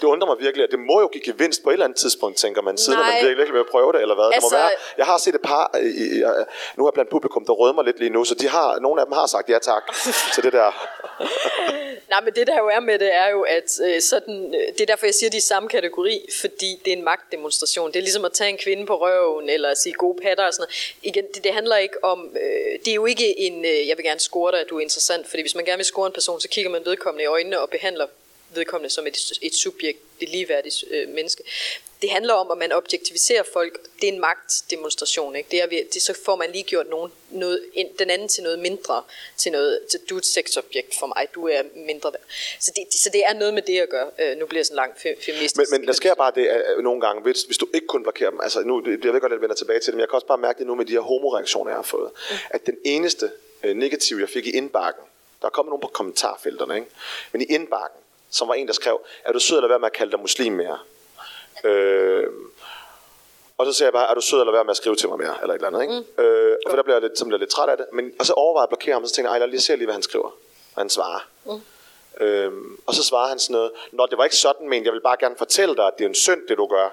det 0.00 0.04
undrer 0.04 0.26
mig 0.28 0.36
virkelig, 0.40 0.64
at 0.64 0.70
det 0.70 0.78
må 0.78 1.00
jo 1.00 1.06
give 1.06 1.24
gevinst 1.24 1.62
på 1.62 1.68
et 1.70 1.72
eller 1.72 1.84
andet 1.84 1.98
tidspunkt, 1.98 2.36
tænker 2.38 2.62
man, 2.62 2.78
siden 2.78 2.98
at 2.98 3.04
man 3.04 3.12
Nej. 3.12 3.20
virkelig, 3.20 3.36
virkelig 3.38 3.58
vil 3.58 3.64
prøve 3.70 3.92
det, 3.92 4.00
eller 4.00 4.14
hvad? 4.14 4.24
Altså, 4.24 4.36
det 4.36 4.42
må 4.52 4.58
Altså- 4.58 4.76
være. 4.76 4.98
Jeg 4.98 5.06
har 5.06 5.18
set 5.18 5.34
et 5.34 5.40
par, 5.42 5.70
øh, 5.80 5.84
i, 5.84 6.18
i, 6.18 6.22
nu 6.76 6.86
er 6.86 6.90
blandt 6.90 7.10
publikum, 7.10 7.44
der 7.46 7.52
rødmer 7.52 7.82
lidt 7.82 7.98
lige 7.98 8.10
nu, 8.10 8.24
så 8.24 8.34
de 8.34 8.48
har, 8.48 8.78
nogle 8.78 9.00
af 9.00 9.06
dem 9.06 9.12
har 9.12 9.26
sagt 9.26 9.50
ja 9.50 9.58
tak 9.58 9.82
til 10.34 10.42
det 10.42 10.52
der. 10.52 10.70
Nej, 12.12 12.20
men 12.24 12.34
det 12.34 12.46
der 12.46 12.58
jo 12.58 12.68
er 12.68 12.80
med 12.80 12.98
det, 12.98 13.14
er 13.14 13.28
jo, 13.30 13.42
at 13.42 13.70
øh, 13.84 14.00
sådan, 14.00 14.54
øh, 14.54 14.72
det 14.72 14.80
er 14.80 14.86
derfor, 14.86 15.06
jeg 15.06 15.14
siger, 15.14 15.30
de 15.30 15.36
er 15.36 15.38
i 15.38 15.50
samme 15.52 15.68
kategori, 15.68 16.28
fordi 16.40 16.80
det 16.84 16.92
er 16.92 16.96
en 16.96 17.04
magtdemonstration. 17.04 17.88
Det 17.92 17.96
er 17.96 18.00
ligesom 18.00 18.24
at 18.24 18.32
tage 18.32 18.50
en 18.50 18.58
kvinde 18.58 18.86
på 18.86 18.96
røven, 18.96 19.48
eller 19.48 19.68
at 19.68 19.78
sige 19.78 19.92
gode 19.92 20.18
patter 20.22 20.46
og 20.46 20.52
sådan 20.54 20.62
noget. 20.62 20.94
Igen, 21.02 21.24
det, 21.34 21.44
det 21.44 21.52
handler 21.54 21.76
ikke 21.76 22.04
om, 22.04 22.28
øh, 22.42 22.78
det 22.84 22.88
er 22.90 22.94
jo 22.94 23.06
ikke 23.06 23.38
en, 23.40 23.64
øh, 23.64 23.88
jeg 23.88 23.96
vil 23.96 24.04
gerne 24.04 24.20
score 24.20 24.52
dig, 24.52 24.60
at 24.60 24.66
du 24.70 24.76
er 24.76 24.80
interessant, 24.80 25.28
fordi 25.28 25.42
hvis 25.42 25.54
man 25.54 25.64
gerne 25.64 25.76
vil 25.76 25.84
score 25.84 26.06
en 26.06 26.12
person, 26.12 26.40
så 26.40 26.48
kigger 26.48 26.70
man 26.70 26.83
vedkommende 26.86 27.22
i 27.22 27.26
øjnene 27.26 27.60
og 27.60 27.70
behandler 27.70 28.06
vedkommende 28.54 28.90
som 28.94 29.06
et, 29.06 29.16
et 29.42 29.54
subjekt, 29.54 29.98
et 30.20 30.28
ligeværdigt 30.28 30.84
øh, 30.90 31.08
menneske. 31.08 31.42
Det 32.02 32.10
handler 32.12 32.34
om, 32.34 32.50
at 32.50 32.58
man 32.58 32.72
objektiviserer 32.72 33.42
folk. 33.52 33.80
Det 34.00 34.08
er 34.08 34.12
en 34.12 34.20
magtdemonstration. 34.20 35.36
Ikke? 35.36 35.48
Det 35.50 35.62
er, 35.62 35.66
det, 35.94 36.02
så 36.02 36.18
får 36.24 36.36
man 36.36 36.50
lige 36.52 36.62
gjort 36.64 36.88
nogen, 36.90 37.12
noget, 37.30 37.60
en, 37.74 37.86
den 37.98 38.10
anden 38.10 38.28
til 38.28 38.42
noget 38.42 38.58
mindre. 38.58 39.02
Til 39.36 39.52
noget, 39.52 39.80
til, 39.90 40.00
du 40.10 40.14
er 40.14 40.18
et 40.18 40.26
sexobjekt 40.26 40.94
for 40.98 41.06
mig. 41.06 41.28
Du 41.34 41.48
er 41.48 41.62
mindre 41.74 42.12
værd. 42.12 42.22
Så 42.60 42.72
det, 42.76 42.94
så 42.94 43.10
det 43.12 43.22
er 43.26 43.32
noget 43.32 43.54
med 43.54 43.62
det 43.62 43.80
at 43.80 43.88
gøre. 43.88 44.10
Øh, 44.18 44.36
nu 44.38 44.46
bliver 44.46 44.58
jeg 44.58 44.66
sådan 44.66 44.76
langt 44.76 44.98
fe- 44.98 45.24
feministisk. 45.26 45.70
Men, 45.70 45.80
men 45.80 45.86
der 45.86 45.92
sker 45.94 46.14
bare 46.14 46.32
det 46.34 46.46
at, 46.46 46.62
nogle 46.82 47.00
gange, 47.00 47.22
hvis, 47.22 47.42
hvis 47.42 47.58
du 47.58 47.68
ikke 47.74 47.86
kun 47.86 48.02
blokerer 48.02 48.30
dem, 48.30 48.40
altså 48.42 48.60
nu, 48.60 48.80
det- 48.80 49.04
jeg 49.04 49.12
ved 49.12 49.20
godt, 49.20 49.32
at 49.32 49.36
jeg 49.36 49.40
vender 49.42 49.56
tilbage 49.56 49.80
til 49.80 49.86
det, 49.86 49.94
men 49.94 50.00
jeg 50.00 50.08
kan 50.08 50.14
også 50.16 50.26
bare 50.26 50.38
mærke 50.38 50.58
det 50.58 50.66
nu 50.66 50.74
med 50.74 50.84
de 50.84 50.92
her 50.92 51.00
homoreaktioner, 51.00 51.70
jeg 51.70 51.76
har 51.78 51.82
fået, 51.82 52.10
at 52.50 52.66
den 52.66 52.76
eneste 52.84 53.30
øh, 53.64 53.76
negativ, 53.76 54.16
jeg 54.16 54.28
fik 54.28 54.46
i 54.46 54.50
indbakken, 54.50 55.04
der 55.40 55.46
er 55.46 55.50
kommet 55.50 55.70
nogen 55.70 55.80
på 55.80 55.88
kommentarfelterne, 55.88 56.74
ikke? 56.74 56.88
men 57.32 57.40
i 57.40 57.44
indbakken, 57.44 58.00
som 58.30 58.48
var 58.48 58.54
en, 58.54 58.66
der 58.66 58.72
skrev, 58.72 59.00
er 59.24 59.32
du 59.32 59.38
sød 59.38 59.56
eller 59.56 59.68
være 59.68 59.78
med 59.78 59.86
at 59.86 59.92
kalde 59.92 60.12
dig 60.12 60.20
muslim 60.20 60.52
mere? 60.52 60.78
Øh, 61.64 62.26
og 63.58 63.66
så 63.66 63.72
sagde 63.72 63.86
jeg 63.86 63.92
bare, 63.92 64.10
er 64.10 64.14
du 64.14 64.20
sød 64.20 64.40
eller 64.40 64.52
være 64.52 64.64
med 64.64 64.70
at 64.70 64.76
skrive 64.76 64.96
til 64.96 65.08
mig 65.08 65.18
mere? 65.18 65.34
Eller 65.42 65.54
et 65.54 65.58
eller 65.58 65.68
andet, 65.68 65.82
ikke? 65.82 66.04
Mm. 66.18 66.24
Øh, 66.24 66.56
for 66.68 66.76
der 66.76 66.82
blev 66.82 66.94
jeg 66.94 67.02
lidt, 67.02 67.18
så 67.18 67.24
blev 67.24 67.34
jeg 67.34 67.40
lidt 67.40 67.50
træt 67.50 67.68
af 67.68 67.76
det. 67.76 67.86
Men, 67.92 68.12
og 68.18 68.26
så 68.26 68.32
overvejede 68.32 68.62
jeg 68.62 68.72
at 68.72 68.78
blokere 68.78 68.92
ham, 68.92 69.02
og 69.02 69.08
så 69.08 69.14
tænkte 69.14 69.28
jeg, 69.28 69.34
ej, 69.34 69.38
lad 69.38 69.48
lige 69.48 69.60
se 69.60 69.76
lige, 69.76 69.86
hvad 69.86 69.94
han 69.94 70.02
skriver. 70.02 70.30
Hvad 70.74 70.82
han 70.82 70.90
svarer. 70.90 71.20
Mm. 71.44 71.60
Øhm, 72.20 72.78
og 72.86 72.94
så 72.94 73.02
svarer 73.02 73.28
han 73.28 73.38
sådan 73.38 73.54
noget, 73.54 73.70
Nå, 73.92 74.06
det 74.06 74.18
var 74.18 74.24
ikke 74.24 74.36
sådan, 74.36 74.68
men 74.68 74.84
jeg 74.84 74.92
vil 74.92 75.00
bare 75.00 75.16
gerne 75.20 75.36
fortælle 75.38 75.76
dig, 75.76 75.86
at 75.86 75.92
det 75.98 76.04
er 76.04 76.08
en 76.08 76.14
synd, 76.14 76.48
det 76.48 76.56
du 76.56 76.66
gør. 76.66 76.88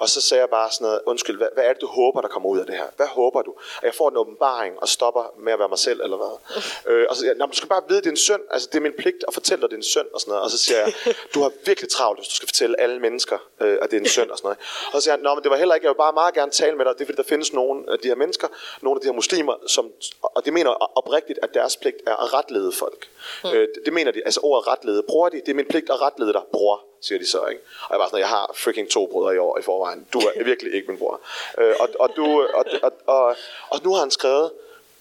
Og 0.00 0.08
så 0.08 0.20
sagde 0.20 0.40
jeg 0.40 0.50
bare 0.50 0.70
sådan 0.70 0.84
noget, 0.84 1.00
undskyld, 1.06 1.36
hvad, 1.36 1.48
hvad 1.54 1.64
er 1.64 1.72
det, 1.72 1.80
du 1.80 1.86
håber, 1.86 2.20
der 2.20 2.28
kommer 2.28 2.48
ud 2.48 2.58
af 2.58 2.66
det 2.66 2.74
her? 2.74 2.86
Hvad 2.96 3.06
håber 3.06 3.42
du? 3.42 3.54
At 3.78 3.84
jeg 3.84 3.94
får 3.94 4.08
en 4.08 4.16
åbenbaring 4.16 4.74
og 4.82 4.88
stopper 4.88 5.24
med 5.38 5.52
at 5.52 5.58
være 5.58 5.68
mig 5.68 5.78
selv, 5.78 6.00
eller 6.04 6.16
hvad? 6.16 6.34
øh, 6.92 7.06
og 7.08 7.16
så 7.16 7.20
siger 7.20 7.30
jeg, 7.30 7.38
"Nå, 7.38 7.46
men 7.46 7.50
du 7.50 7.56
skal 7.56 7.68
bare 7.68 7.82
vide, 7.88 7.98
det 7.98 8.06
er 8.06 8.10
en 8.10 8.16
synd. 8.16 8.42
Altså, 8.50 8.68
det 8.72 8.76
er 8.76 8.80
min 8.80 8.92
pligt 8.98 9.24
at 9.28 9.34
fortælle 9.34 9.62
dig, 9.62 9.70
det 9.70 9.74
er 9.76 9.78
en 9.78 9.92
synd, 9.96 10.08
og 10.14 10.20
sådan 10.20 10.30
noget. 10.30 10.44
Og 10.44 10.50
så 10.50 10.58
siger 10.58 10.78
jeg, 10.78 10.92
du 11.34 11.40
har 11.42 11.52
virkelig 11.64 11.90
travlt, 11.90 12.18
hvis 12.18 12.28
du 12.28 12.34
skal 12.34 12.48
fortælle 12.48 12.80
alle 12.80 13.00
mennesker, 13.00 13.38
øh, 13.60 13.78
at 13.82 13.90
det 13.90 13.96
er 13.96 14.00
en 14.00 14.08
synd, 14.08 14.30
og 14.30 14.38
sådan 14.38 14.46
noget. 14.46 14.58
Og 14.92 14.92
så 14.92 15.00
siger 15.04 15.12
han, 15.14 15.20
Nå, 15.20 15.34
men 15.34 15.42
det 15.42 15.50
var 15.50 15.56
heller 15.56 15.74
ikke, 15.74 15.84
jeg 15.86 15.90
vil 15.94 16.02
bare 16.06 16.12
meget 16.12 16.34
gerne 16.34 16.50
tale 16.52 16.76
med 16.76 16.84
dig. 16.84 16.94
Det 16.94 17.00
er 17.00 17.06
fordi, 17.06 17.16
der 17.16 17.28
findes 17.28 17.52
nogle 17.52 17.92
af 17.92 17.98
de 17.98 18.08
her 18.08 18.14
mennesker, 18.14 18.48
nogle 18.82 18.96
af 18.96 19.00
de 19.00 19.06
her 19.06 19.12
muslimer, 19.14 19.54
som, 19.66 19.92
og 20.22 20.44
de 20.44 20.50
mener 20.50 20.70
oprigtigt, 20.98 21.38
at 21.42 21.54
deres 21.54 21.76
pligt 21.76 21.96
er 22.06 22.16
at 22.16 22.34
retlede 22.34 22.72
folk. 22.72 23.08
Mm. 23.44 23.50
Øh, 23.50 23.60
det, 23.60 23.78
det 23.84 23.92
mener 23.92 24.10
de, 24.12 24.20
altså 24.24 24.40
ordet 24.42 24.68
retlede. 24.68 25.02
Bruger 25.02 25.28
de, 25.28 25.36
det 25.36 25.48
er 25.48 25.54
min 25.54 25.66
pligt 25.66 25.90
at 25.90 26.00
retlede 26.02 26.32
dig, 26.32 26.42
bror 26.52 26.89
siger 27.02 27.18
de 27.18 27.26
så, 27.26 27.46
ikke? 27.46 27.62
Og 27.82 27.90
jeg 27.90 27.98
var 28.00 28.06
sådan, 28.06 28.18
jeg 28.18 28.28
har 28.28 28.50
freaking 28.56 28.90
to 28.90 29.06
brødre 29.06 29.34
i 29.34 29.38
år 29.38 29.58
i 29.58 29.62
forvejen. 29.62 30.06
Du 30.12 30.18
er 30.18 30.44
virkelig 30.44 30.74
ikke 30.74 30.88
min 30.88 30.98
bror. 30.98 31.20
Øh, 31.58 31.74
og, 31.80 31.88
og, 32.00 32.10
du, 32.16 32.42
og, 32.54 32.64
og, 32.82 32.92
og, 33.06 33.36
og 33.70 33.80
nu 33.84 33.92
har 33.92 34.00
han 34.00 34.10
skrevet, 34.10 34.52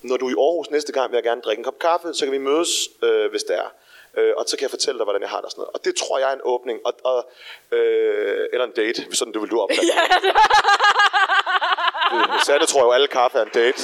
når 0.02 0.18
du 0.18 0.26
er 0.26 0.30
i 0.30 0.34
Aarhus 0.34 0.70
næste 0.70 0.92
gang, 0.92 1.12
vil 1.12 1.18
jeg 1.18 1.24
gerne 1.24 1.42
drikke 1.42 1.60
en 1.60 1.64
kop 1.64 1.80
kaffe, 1.80 2.14
så 2.14 2.26
kan 2.26 2.32
vi 2.32 2.38
mødes, 2.38 2.70
øh, 3.04 3.30
hvis 3.30 3.44
det 3.44 3.56
er. 3.56 3.70
Øh, 4.18 4.34
og 4.38 4.46
så 4.48 4.58
kan 4.58 4.64
jeg 4.64 4.70
fortælle 4.70 4.98
dig, 4.98 5.04
hvordan 5.04 5.22
jeg 5.22 5.30
har 5.30 5.38
det 5.38 5.46
og 5.46 5.52
sådan 5.52 5.62
noget. 5.62 5.74
Og 5.74 5.86
det 5.86 5.96
tror 5.96 6.20
jeg 6.20 6.30
er 6.30 6.34
en 6.34 6.42
åbning. 6.44 6.80
Og, 6.86 6.94
og, 7.04 7.30
øh, 7.72 8.48
eller 8.54 8.66
en 8.66 8.72
date, 8.72 9.16
sådan 9.16 9.34
du 9.34 9.40
vil 9.40 9.50
du 9.50 9.62
opfatte 9.62 9.86
det. 9.88 10.34
Øh, 12.14 12.42
Sanne 12.46 12.66
tror 12.66 12.82
jo, 12.82 12.92
alle 12.92 13.08
kaffe 13.08 13.38
er 13.38 13.44
en 13.44 13.52
date. 13.54 13.82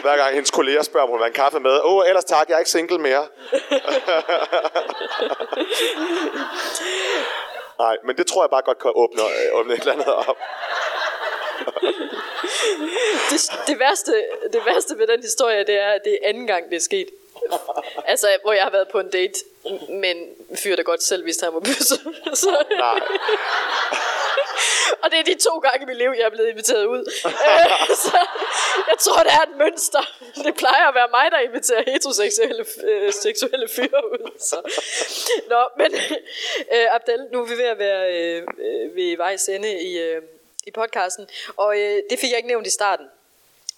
Hver 0.00 0.16
gang 0.16 0.34
hendes 0.34 0.50
kolleger 0.50 0.82
spørger, 0.82 1.04
om 1.04 1.10
hun 1.10 1.18
vil 1.18 1.24
have 1.24 1.28
en 1.28 1.34
kaffe 1.34 1.60
med. 1.60 1.80
Åh, 1.84 1.96
oh, 1.96 2.08
ellers 2.08 2.24
tak, 2.24 2.48
jeg 2.48 2.54
er 2.54 2.58
ikke 2.58 2.70
single 2.70 2.98
mere. 2.98 3.26
Nej, 7.78 7.96
men 8.04 8.16
det 8.16 8.26
tror 8.26 8.42
jeg 8.42 8.50
bare 8.50 8.62
godt 8.62 8.78
kan 8.78 8.92
åbne, 8.94 9.22
øh, 9.22 9.58
åbne 9.58 9.74
et 9.74 9.80
eller 9.80 9.92
andet 9.92 10.06
op. 10.14 10.36
det, 13.30 13.40
det, 13.66 13.78
værste, 13.78 14.24
det 14.52 14.66
værste 14.66 14.98
ved 14.98 15.06
den 15.06 15.22
historie, 15.22 15.64
det 15.64 15.74
er, 15.80 15.88
at 15.88 16.00
det 16.04 16.12
er 16.12 16.18
anden 16.28 16.46
gang, 16.46 16.70
det 16.70 16.76
er 16.76 16.80
sket. 16.80 17.08
Altså, 18.06 18.38
hvor 18.42 18.52
jeg 18.52 18.62
har 18.62 18.70
været 18.70 18.88
på 18.88 19.00
en 19.00 19.10
date, 19.10 19.34
men 19.88 20.16
en 20.50 20.56
fyr, 20.56 20.76
der 20.76 20.82
godt 20.82 21.02
selv 21.02 21.24
vidste, 21.24 21.46
at 21.46 21.52
han 21.52 21.54
var 21.54 21.60
bøsse. 21.60 21.96
Så, 22.42 22.64
Nej. 22.70 23.00
og 25.02 25.10
det 25.10 25.18
er 25.18 25.22
de 25.22 25.34
to 25.34 25.58
gange 25.58 25.82
i 25.82 25.86
mit 25.86 25.96
liv, 25.96 26.10
jeg 26.18 26.24
er 26.24 26.30
blevet 26.30 26.48
inviteret 26.48 26.86
ud. 26.86 27.12
Øh, 27.26 27.96
så 28.04 28.18
jeg 28.88 28.98
tror, 28.98 29.22
der 29.22 29.30
er 29.30 29.42
et 29.50 29.56
mønster. 29.58 30.04
Det 30.44 30.54
plejer 30.54 30.88
at 30.88 30.94
være 30.94 31.08
mig, 31.10 31.30
der 31.30 31.38
inviterer 31.38 31.82
heteroseksuelle 31.86 32.64
øh, 32.84 33.12
seksuelle 33.12 33.68
fyre 33.68 34.00
ud. 34.12 34.38
Så. 34.38 34.56
Nå, 35.48 35.62
men 35.76 35.94
øh, 36.74 36.86
Abdel, 36.94 37.20
nu 37.32 37.40
er 37.42 37.46
vi 37.46 37.54
ved 37.54 37.64
at 37.64 37.78
være 37.78 38.02
øh, 38.16 38.42
øh, 38.58 38.96
ved 38.96 39.16
vejs 39.16 39.48
ende 39.48 39.80
i, 39.82 39.98
øh, 39.98 40.22
i 40.66 40.70
podcasten. 40.70 41.28
Og 41.56 41.78
øh, 41.78 42.02
det 42.10 42.18
fik 42.18 42.30
jeg 42.30 42.36
ikke 42.36 42.48
nævnt 42.48 42.66
i 42.66 42.70
starten 42.70 43.06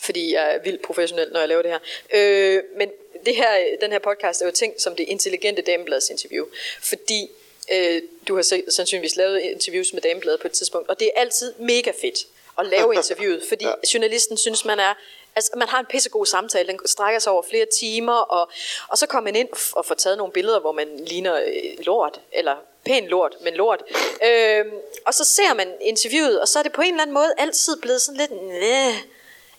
fordi 0.01 0.35
jeg 0.35 0.55
er 0.55 0.59
vildt 0.59 0.83
professionel, 0.83 1.29
når 1.33 1.41
jeg 1.41 1.49
laver 1.49 1.63
det 1.63 1.71
her. 1.71 1.79
Øh, 2.15 2.63
men 2.77 2.91
det 3.27 3.37
her, 3.37 3.51
den 3.81 3.93
her 3.93 3.99
podcast 3.99 4.43
er 4.43 4.47
jo 4.47 4.53
tænkt 4.53 4.83
som 4.83 4.97
det 4.97 5.05
intelligente 5.09 5.63
dameblads 5.63 6.11
interview, 6.11 6.47
fordi 6.83 7.31
øh, 7.73 8.03
du 8.29 8.37
har 8.37 8.71
sandsynligvis 8.71 9.17
lavet 9.17 9.41
interviews 9.41 9.93
med 9.93 10.03
damebladet 10.03 10.41
på 10.41 10.49
et 10.49 10.53
tidspunkt, 10.53 10.89
og 10.89 11.01
det 11.01 11.11
er 11.17 11.21
altid 11.21 11.55
mega 11.59 11.93
fedt 12.01 12.27
at 12.59 12.67
lave 12.67 12.95
interviewet, 13.01 13.43
fordi 13.49 13.65
Ja. 13.65 13.73
journalisten 13.95 14.37
synes, 14.37 14.65
man 14.65 14.81
er 14.81 14.95
Altså, 15.37 15.51
man 15.57 15.69
har 15.69 15.81
en 15.81 15.87
pissegod 15.87 16.27
samtale, 16.27 16.69
den 16.69 16.79
strækker 16.87 17.19
sig 17.21 17.33
over 17.33 17.43
flere 17.51 17.67
timer, 17.67 18.13
og, 18.13 18.51
og 18.89 18.99
så 18.99 19.07
kommer 19.07 19.31
man 19.33 19.37
ind 19.41 19.49
og 19.73 19.87
får 19.87 19.95
taget 19.95 20.19
nogle 20.19 20.33
billeder, 20.33 20.61
hvor 20.61 20.73
man 20.73 20.89
ligner 21.07 21.37
øh, 21.37 21.63
lort, 21.79 22.21
eller 22.33 22.57
pæn 22.85 23.07
lort, 23.07 23.37
men 23.41 23.55
lort. 23.55 23.83
Øh, 24.27 24.65
og 25.07 25.15
så 25.15 25.25
ser 25.25 25.55
man 25.55 25.73
interviewet, 25.81 26.41
og 26.41 26.49
så 26.49 26.59
er 26.59 26.63
det 26.63 26.73
på 26.73 26.83
en 26.83 26.89
eller 26.89 27.03
anden 27.03 27.15
måde 27.15 27.33
altid 27.39 27.77
blevet 27.83 28.01
sådan 28.03 28.19
lidt, 28.21 28.31
næh, 28.43 28.95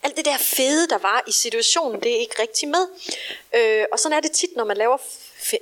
alt 0.05 0.17
det 0.17 0.25
der 0.25 0.37
fede, 0.37 0.87
der 0.87 0.97
var 0.97 1.23
i 1.27 1.31
situationen, 1.31 2.01
det 2.01 2.11
er 2.15 2.19
ikke 2.19 2.41
rigtig 2.41 2.67
med. 2.67 2.87
Øh, 3.55 3.85
og 3.91 3.99
sådan 3.99 4.17
er 4.17 4.21
det 4.21 4.31
tit, 4.31 4.55
når 4.55 4.63
man 4.63 4.77
laver 4.77 4.97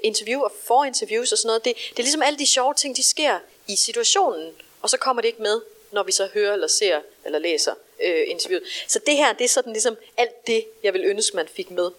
interview 0.03 0.41
og 0.69 0.87
interviews 0.87 1.31
og 1.31 1.37
sådan 1.37 1.47
noget. 1.47 1.65
Det, 1.65 1.75
det 1.89 1.99
er 1.99 2.03
ligesom 2.03 2.21
alle 2.21 2.39
de 2.39 2.45
sjove 2.45 2.73
ting, 2.73 2.97
de 2.97 3.03
sker 3.03 3.39
i 3.67 3.75
situationen, 3.75 4.51
og 4.81 4.89
så 4.89 4.97
kommer 4.97 5.21
det 5.21 5.27
ikke 5.27 5.41
med, 5.41 5.61
når 5.91 6.03
vi 6.03 6.11
så 6.11 6.29
hører 6.33 6.53
eller 6.53 6.67
ser 6.67 7.01
eller 7.25 7.39
læser 7.39 7.73
øh, 8.03 8.23
interviewet. 8.27 8.63
Så 8.87 8.99
det 8.99 9.15
her, 9.15 9.33
det 9.33 9.43
er 9.43 9.49
sådan 9.49 9.73
ligesom 9.73 9.97
alt 10.17 10.47
det, 10.47 10.65
jeg 10.83 10.93
vil 10.93 11.05
ønske, 11.05 11.35
man 11.35 11.47
fik 11.47 11.71
med. 11.71 11.91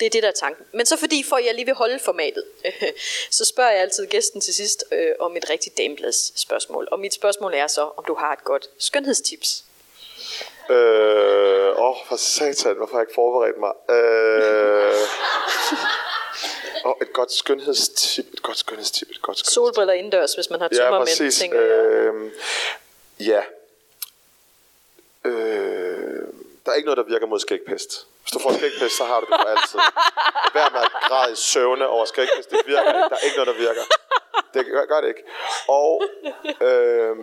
Det 0.00 0.06
er 0.06 0.10
det, 0.10 0.22
der 0.22 0.28
er 0.28 0.32
tanken. 0.32 0.66
Men 0.72 0.86
så 0.86 0.96
fordi, 0.96 1.22
for 1.22 1.36
at 1.36 1.46
jeg 1.46 1.54
lige 1.54 1.64
vil 1.64 1.74
holde 1.74 1.98
formatet, 1.98 2.44
så 3.38 3.44
spørger 3.44 3.70
jeg 3.70 3.80
altid 3.80 4.06
gæsten 4.06 4.40
til 4.40 4.54
sidst 4.54 4.84
øh, 4.92 5.12
om 5.18 5.36
et 5.36 5.50
rigtigt 5.50 5.78
dameblads 5.78 6.40
spørgsmål. 6.40 6.88
Og 6.90 7.00
mit 7.00 7.14
spørgsmål 7.14 7.54
er 7.54 7.66
så, 7.66 7.90
om 7.96 8.04
du 8.08 8.14
har 8.14 8.32
et 8.32 8.44
godt 8.44 8.70
skønhedstips. 8.78 9.64
Øh, 10.70 11.78
åh, 11.86 11.96
for 12.08 12.16
satan, 12.16 12.76
hvorfor 12.76 12.92
har 12.92 13.00
jeg 13.00 13.06
ikke 13.08 13.14
forberedt 13.14 13.58
mig? 13.58 13.72
Øh, 13.96 14.94
åh, 16.86 16.94
et 17.02 17.12
godt 17.12 17.32
skønhedstip, 17.32 18.24
et 18.32 18.42
godt 18.42 18.58
skønhedstip, 18.58 19.10
et 19.10 19.22
godt 19.22 19.38
skønhedstip. 19.38 19.54
Solbriller 19.54 19.92
indendørs, 19.94 20.34
hvis 20.34 20.50
man 20.50 20.60
har 20.60 20.68
Ja, 20.72 20.76
tømmermænd, 20.76 21.08
præcis. 21.08 21.38
tænker 21.38 21.60
jeg. 21.60 21.70
Øh, 21.70 22.32
ja. 23.20 23.42
Øh, 25.24 26.22
der 26.66 26.70
er 26.72 26.74
ikke 26.74 26.86
noget, 26.86 26.96
der 26.98 27.04
virker 27.12 27.26
mod 27.26 27.38
skægpest. 27.40 28.06
Hvis 28.22 28.32
du 28.32 28.38
får 28.38 28.52
skægpest, 28.52 28.96
så 28.96 29.04
har 29.04 29.20
du 29.20 29.26
det 29.26 29.34
for 29.42 29.48
altid. 29.48 29.78
Vær 30.54 30.70
med 30.72 30.80
at 30.80 30.90
græde 31.08 31.32
i 31.32 31.36
søvne 31.36 31.88
over 31.88 32.04
skægpest. 32.04 32.50
Det 32.50 32.60
virker 32.66 32.88
ikke. 32.88 33.08
Der 33.10 33.16
er 33.16 33.24
ikke 33.24 33.36
noget, 33.36 33.46
der 33.48 33.54
virker. 33.66 33.82
Det 34.54 34.66
gør, 34.66 34.84
gør 34.84 35.00
det 35.00 35.08
ikke. 35.08 35.22
Og 35.68 36.02
øh, 36.60 37.16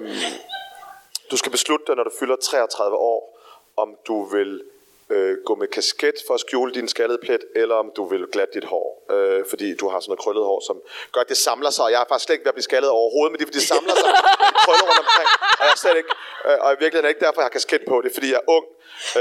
du 1.31 1.37
skal 1.37 1.51
beslutte 1.51 1.85
dig, 1.87 1.95
når 1.95 2.03
du 2.03 2.11
fylder 2.19 2.35
33 2.35 2.97
år, 2.97 3.36
om 3.78 3.89
du 4.07 4.25
vil 4.36 4.61
øh, 5.09 5.38
gå 5.45 5.55
med 5.55 5.67
kasket 5.67 6.15
for 6.28 6.34
at 6.34 6.39
skjule 6.39 6.73
din 6.73 6.88
skaldede 6.88 7.19
plet, 7.25 7.43
eller 7.55 7.75
om 7.75 7.91
du 7.95 8.03
vil 8.05 8.25
glatte 8.32 8.53
dit 8.53 8.63
hår, 8.63 8.88
øh, 9.11 9.45
fordi 9.49 9.75
du 9.75 9.89
har 9.89 9.99
sådan 9.99 10.09
noget 10.11 10.19
krøllet 10.19 10.43
hår, 10.45 10.59
som 10.67 10.78
gør, 11.13 11.21
at 11.21 11.30
det 11.30 11.38
samler 11.38 11.69
sig. 11.69 11.86
Og 11.86 11.91
jeg 11.91 12.01
er 12.01 12.05
faktisk 12.09 12.25
slet 12.25 12.34
ikke 12.36 12.45
ved 12.45 12.53
at 12.53 12.55
blive 12.55 12.69
skaldet 12.69 12.89
overhovedet, 12.89 13.32
men 13.32 13.38
det 13.38 13.43
er, 13.45 13.47
fordi 13.47 13.59
det 13.59 13.67
samler 13.75 13.95
sig. 14.03 14.09
Det 14.49 14.57
krøller 14.65 14.86
rundt 14.89 15.01
omkring. 15.05 15.30
Og 15.59 15.63
jeg 15.65 15.71
er 15.78 15.82
slet 15.86 15.97
ikke, 16.01 16.11
øh, 16.47 16.57
og 16.65 16.69
i 16.75 16.78
virkeligheden 16.82 17.05
er 17.05 17.09
det 17.09 17.15
ikke 17.15 17.25
derfor, 17.25 17.41
jeg 17.41 17.49
har 17.49 17.57
kasket 17.59 17.82
på. 17.88 17.95
Det 18.01 18.09
er, 18.09 18.13
fordi 18.13 18.30
jeg 18.34 18.41
er 18.43 18.47
ung. 18.57 18.65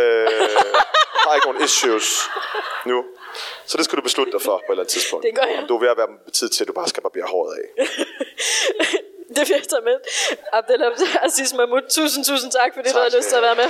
Øh, 0.01 0.77
har 1.27 1.35
ikke 1.35 1.47
nogen 1.49 1.65
issues 1.65 2.09
nu. 2.91 3.05
Så 3.67 3.77
det 3.77 3.85
skal 3.85 3.97
du 3.99 4.03
beslutte 4.03 4.33
dig 4.33 4.43
for 4.43 4.57
på 4.57 4.57
et 4.57 4.71
eller 4.71 4.83
andet 4.83 4.93
tidspunkt. 4.93 5.23
Det 5.27 5.35
gør 5.39 5.47
jeg. 5.53 5.59
Om 5.63 5.69
du 5.69 5.75
er 5.77 5.81
ved 5.81 5.89
at 5.89 5.99
være 6.03 6.09
tid 6.33 6.49
til, 6.49 6.65
at 6.65 6.69
du 6.69 6.73
bare 6.73 6.89
skal 6.89 7.03
barbere 7.03 7.27
håret 7.35 7.53
af. 7.61 7.67
Det 9.37 9.49
vil 9.49 9.55
jeg 9.61 9.69
tage 9.69 9.85
med. 9.91 9.99
Abdel 10.53 10.83
Aziz 11.23 11.53
Mahmoud, 11.53 11.83
tusind, 11.91 12.25
tusind 12.25 12.53
tak, 12.53 12.71
fordi 12.75 12.89
du 12.89 12.95
Tak 12.95 13.03
har 13.03 13.19
lyst 13.19 13.29
til 13.29 13.37
at 13.37 13.43
være 13.43 13.57
med. 13.63 13.69